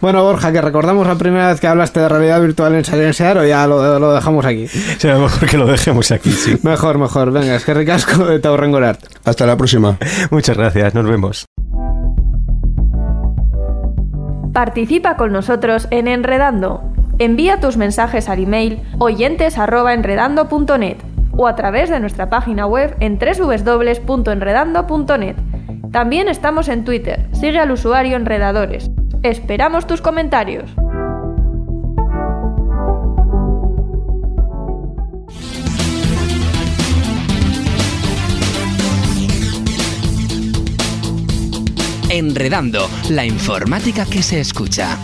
Bueno, 0.01 0.25
Borja, 0.25 0.51
que 0.51 0.61
recordamos 0.61 1.07
la 1.07 1.15
primera 1.15 1.47
vez 1.47 1.61
que 1.61 1.69
hablaste 1.69 2.01
de 2.01 2.09
realidad 2.09 2.41
virtual 2.41 2.75
en 2.75 2.85
Silenciar 2.85 3.39
o 3.39 3.47
ya 3.47 3.69
lo, 3.69 4.01
lo 4.01 4.13
dejamos 4.13 4.45
aquí. 4.45 4.67
será 4.99 5.17
mejor 5.17 5.49
que 5.49 5.57
lo 5.57 5.67
dejemos 5.67 6.11
aquí, 6.11 6.33
sí. 6.33 6.59
Mejor, 6.65 6.99
mejor. 6.99 7.31
Venga, 7.31 7.55
es 7.55 7.65
que 7.65 7.73
ricasco 7.73 8.25
de 8.25 8.41
Taurengorart. 8.41 8.99
Hasta 9.25 9.47
la 9.47 9.57
próxima. 9.57 9.97
Muchas 10.33 10.57
gracias, 10.57 10.93
nos 10.93 11.09
vemos. 11.09 11.45
Participa 14.53 15.17
con 15.17 15.31
nosotros 15.31 15.87
en 15.93 16.09
Enredando. 16.09 16.83
Envía 17.21 17.61
tus 17.61 17.77
mensajes 17.77 18.29
al 18.29 18.43
email 18.43 18.83
oyentes@enredando.net 18.99 20.97
o 21.37 21.47
a 21.47 21.55
través 21.55 21.91
de 21.91 22.01
nuestra 22.01 22.29
página 22.29 22.67
web 22.67 22.97
en 22.99 23.21
www.enredando.net. 23.21 25.37
También 25.93 26.29
estamos 26.29 26.69
en 26.69 26.85
Twitter. 26.85 27.27
Sigue 27.33 27.59
al 27.59 27.71
usuario 27.71 28.17
Enredadores. 28.17 28.91
Esperamos 29.23 29.87
tus 29.87 30.01
comentarios. 30.03 30.71
Enredando, 42.11 42.89
la 43.11 43.25
informática 43.25 44.07
que 44.07 44.23
se 44.23 44.41
escucha. 44.41 44.97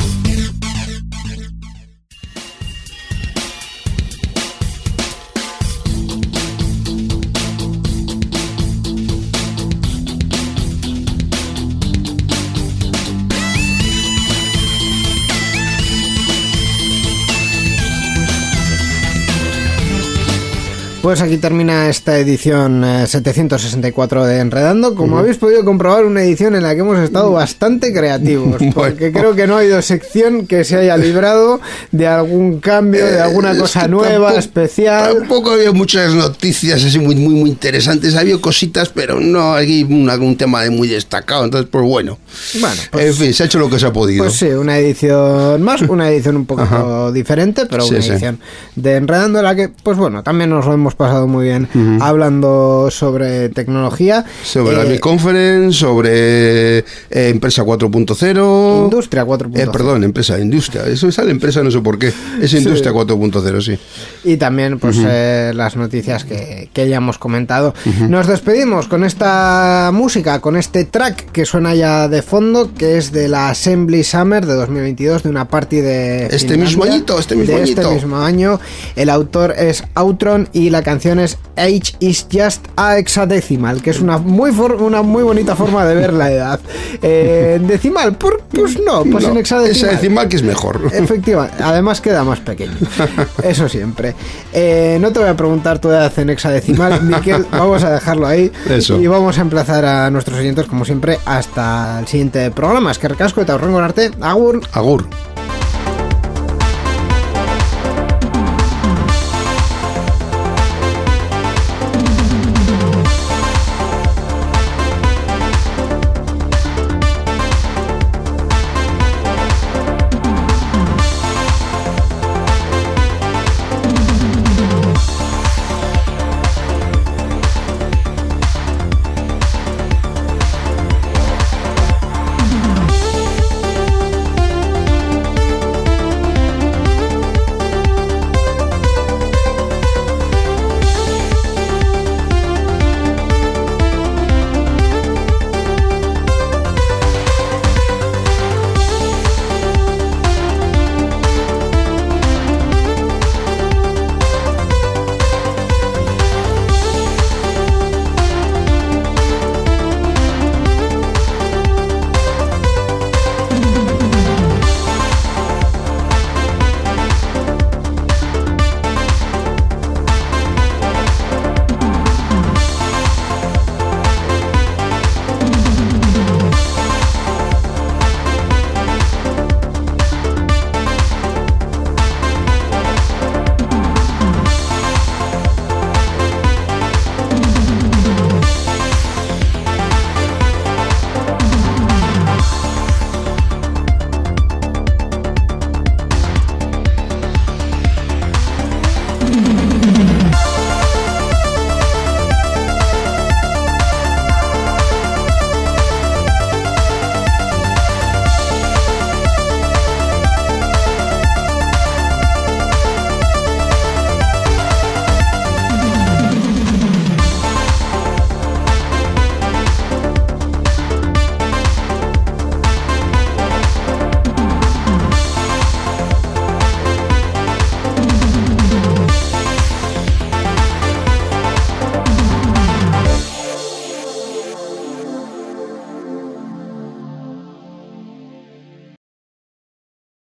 Pues 21.05 21.21
aquí 21.21 21.37
termina 21.37 21.91
esta 21.91 22.17
edición 22.19 22.83
eh, 22.83 23.07
764 23.07 24.25
de 24.25 24.39
Enredando. 24.39 24.95
Como 24.95 25.19
habéis 25.19 25.37
podido 25.37 25.63
comprobar, 25.63 26.07
una 26.07 26.23
edición 26.23 26.55
en 26.55 26.63
la 26.63 26.73
que 26.75 26.81
hemos 26.81 26.99
estado 26.99 27.31
bastante 27.31 27.93
creativos. 27.93 28.55
Porque 28.75 29.11
Bueno. 29.11 29.19
creo 29.21 29.35
que 29.35 29.47
no 29.47 29.57
ha 29.57 29.59
habido 29.59 29.83
sección 29.83 30.47
que 30.47 30.65
se 30.65 30.77
haya 30.79 30.97
librado 30.97 31.61
de 31.93 32.07
algún 32.07 32.59
cambio, 32.59 33.05
de 33.05 33.21
alguna 33.21 33.53
Eh, 33.53 33.59
cosa 33.59 33.81
es 33.81 33.85
que 33.85 33.91
nueva, 33.91 34.13
tampoco- 34.29 34.39
especial. 34.39 35.19
Tampoco 35.19 35.51
había 35.51 35.73
muchas 35.73 36.15
noticias 36.15 36.83
así 36.83 36.99
muy, 36.99 37.17
muy, 37.17 37.35
muy 37.35 37.51
interesantes. 37.51 38.15
Había 38.17 38.39
cositas, 38.41 38.89
pero 38.89 39.21
no 39.21 39.53
hay 39.53 39.83
un, 39.85 40.09
un 40.09 40.37
tema 40.39 40.63
de 40.63 40.71
muy 40.71 40.89
destacado. 40.89 41.45
Entonces, 41.45 41.69
pues 41.71 41.85
bueno. 41.85 42.17
Bueno, 42.59 42.77
pues- 42.91 43.05
en 43.09 43.15
fin, 43.15 43.35
se 43.35 43.43
ha 43.43 43.47
hecho 43.47 43.59
lo 43.59 43.69
que 43.69 43.79
se 43.79 43.85
ha 43.85 43.93
podido. 43.93 44.25
Pues 44.25 44.37
sí, 44.39 44.47
una 44.47 44.79
edición 44.79 45.61
más, 45.61 45.83
una 45.87 46.09
edición 46.09 46.37
un 46.37 46.47
poquito 46.47 47.13
diferente, 47.13 47.67
pero 47.67 47.83
Sí, 47.85 47.91
una 47.93 48.03
sí. 48.03 48.11
edición 48.13 48.41
de 48.75 48.97
Enredando 48.97 49.41
en 49.41 49.45
la 49.45 49.55
que, 49.55 49.69
pues 49.69 49.99
bueno, 49.99 50.23
también 50.23 50.49
nos 50.49 50.65
lo 50.65 50.73
hemos 50.73 50.94
hemos 50.95 51.11
pasado 51.11 51.27
muy 51.27 51.47
bien 51.47 51.69
hablando 52.01 52.89
sobre 52.91 53.49
tecnología. 53.49 54.25
Sobre 54.45 54.77
la 54.77 54.85
Eh, 54.85 54.91
Big 54.91 55.01
Conference, 55.01 55.79
sobre 55.79 56.79
eh, 56.79 56.85
Empresa 57.11 57.65
4.0. 57.65 58.85
Industria 58.85 59.25
4.0. 59.25 59.59
Eh, 59.59 59.69
perdón, 59.73 60.05
empresa, 60.05 60.39
industria. 60.39 60.85
Eso 60.87 61.11
sale 61.11 61.31
empresa, 61.33 61.63
no 61.63 61.71
sé 61.71 61.81
por 61.81 61.99
qué. 61.99 62.13
Es 62.41 62.53
industria 62.55 62.93
4.0, 62.93 63.61
sí. 63.61 63.79
Y 64.25 64.37
también, 64.37 64.79
pues, 64.79 64.99
eh, 65.05 65.53
las 65.55 65.77
noticias 65.77 66.25
que, 66.25 66.69
que 66.73 66.89
ya 66.89 66.97
hemos 66.97 67.19
comentado. 67.19 67.75
Nos 68.09 68.27
despedimos 68.27 68.87
con 68.87 69.05
esta 69.05 69.91
música, 69.93 70.41
con 70.41 70.57
este 70.57 70.85
track 70.85 71.33
que 71.33 71.45
suena 71.45 71.75
ya 71.75 72.09
de 72.09 72.23
fondo, 72.23 72.73
que 72.73 72.99
es 72.99 73.11
de 73.11 73.29
la 73.29 73.51
Assembly 73.51 74.05
Summer 74.05 74.47
de 74.47 74.55
2022, 74.55 75.25
de 75.25 75.29
una 75.29 75.49
party 75.49 75.81
de. 75.81 76.27
Este 76.27 76.39
Finlandia, 76.39 76.65
mismo 76.67 76.85
añito, 76.85 77.19
este 77.19 77.35
mismo 77.37 77.57
de 77.57 77.63
añito. 77.63 77.81
este 77.81 77.95
mismo 77.95 78.19
año. 78.19 78.61
El 78.95 79.11
autor 79.11 79.55
es 79.59 79.83
Outron 79.95 80.49
y 80.53 80.71
la 80.71 80.83
canción 80.85 81.19
es 81.19 81.37
Age 81.57 81.97
is 81.99 82.29
Just 82.33 82.67
a 82.77 82.97
Hexadecimal, 82.99 83.83
que 83.83 83.91
es 83.91 83.99
una 84.01 84.19
muy, 84.19 84.53
for- 84.53 84.75
una 84.81 85.03
muy 85.03 85.25
bonita 85.25 85.57
forma 85.57 85.85
de 85.85 85.95
ver 85.97 86.13
la 86.13 86.31
edad. 86.31 86.61
Eh, 87.03 87.59
decimal, 87.67 88.17
por- 88.17 88.43
pues 88.45 88.79
no, 88.79 89.03
pues 89.05 89.25
No, 89.25 89.31
en 89.33 89.39
hexadecimal. 89.39 89.71
esa 89.71 89.87
decimal 90.01 90.29
que 90.29 90.37
es 90.37 90.43
mejor. 90.45 90.83
Efectivamente, 90.93 91.57
además 91.63 92.01
queda 92.01 92.23
más 92.23 92.39
pequeño. 92.41 92.75
Eso 93.43 93.69
siempre. 93.69 94.15
Eh, 94.53 94.99
no 95.01 95.11
te 95.13 95.19
voy 95.19 95.29
a 95.29 95.37
preguntar 95.37 95.81
tu 95.81 95.89
edad 95.89 96.13
en 96.19 96.31
hexadecimal, 96.31 97.03
Miquel, 97.05 97.47
vamos 97.51 97.83
a 97.83 97.91
dejarlo 97.91 98.27
ahí. 98.29 98.53
Eso. 98.71 99.01
Y 99.01 99.07
vamos 99.09 99.39
a 99.39 99.41
emplazar 99.41 99.85
a 99.85 100.11
nuestros 100.11 100.39
oyentes, 100.39 100.67
como 100.67 100.85
siempre, 100.85 101.19
hasta 101.25 101.99
el 101.99 102.07
siguiente 102.07 102.51
programa. 102.53 102.91
Es 102.93 102.99
que 102.99 103.09
recasco 103.09 103.41
eta 103.41 103.55
horrengo 103.57 103.79
arte, 103.81 104.11
agur. 104.21 104.61
Agur. 104.73 105.07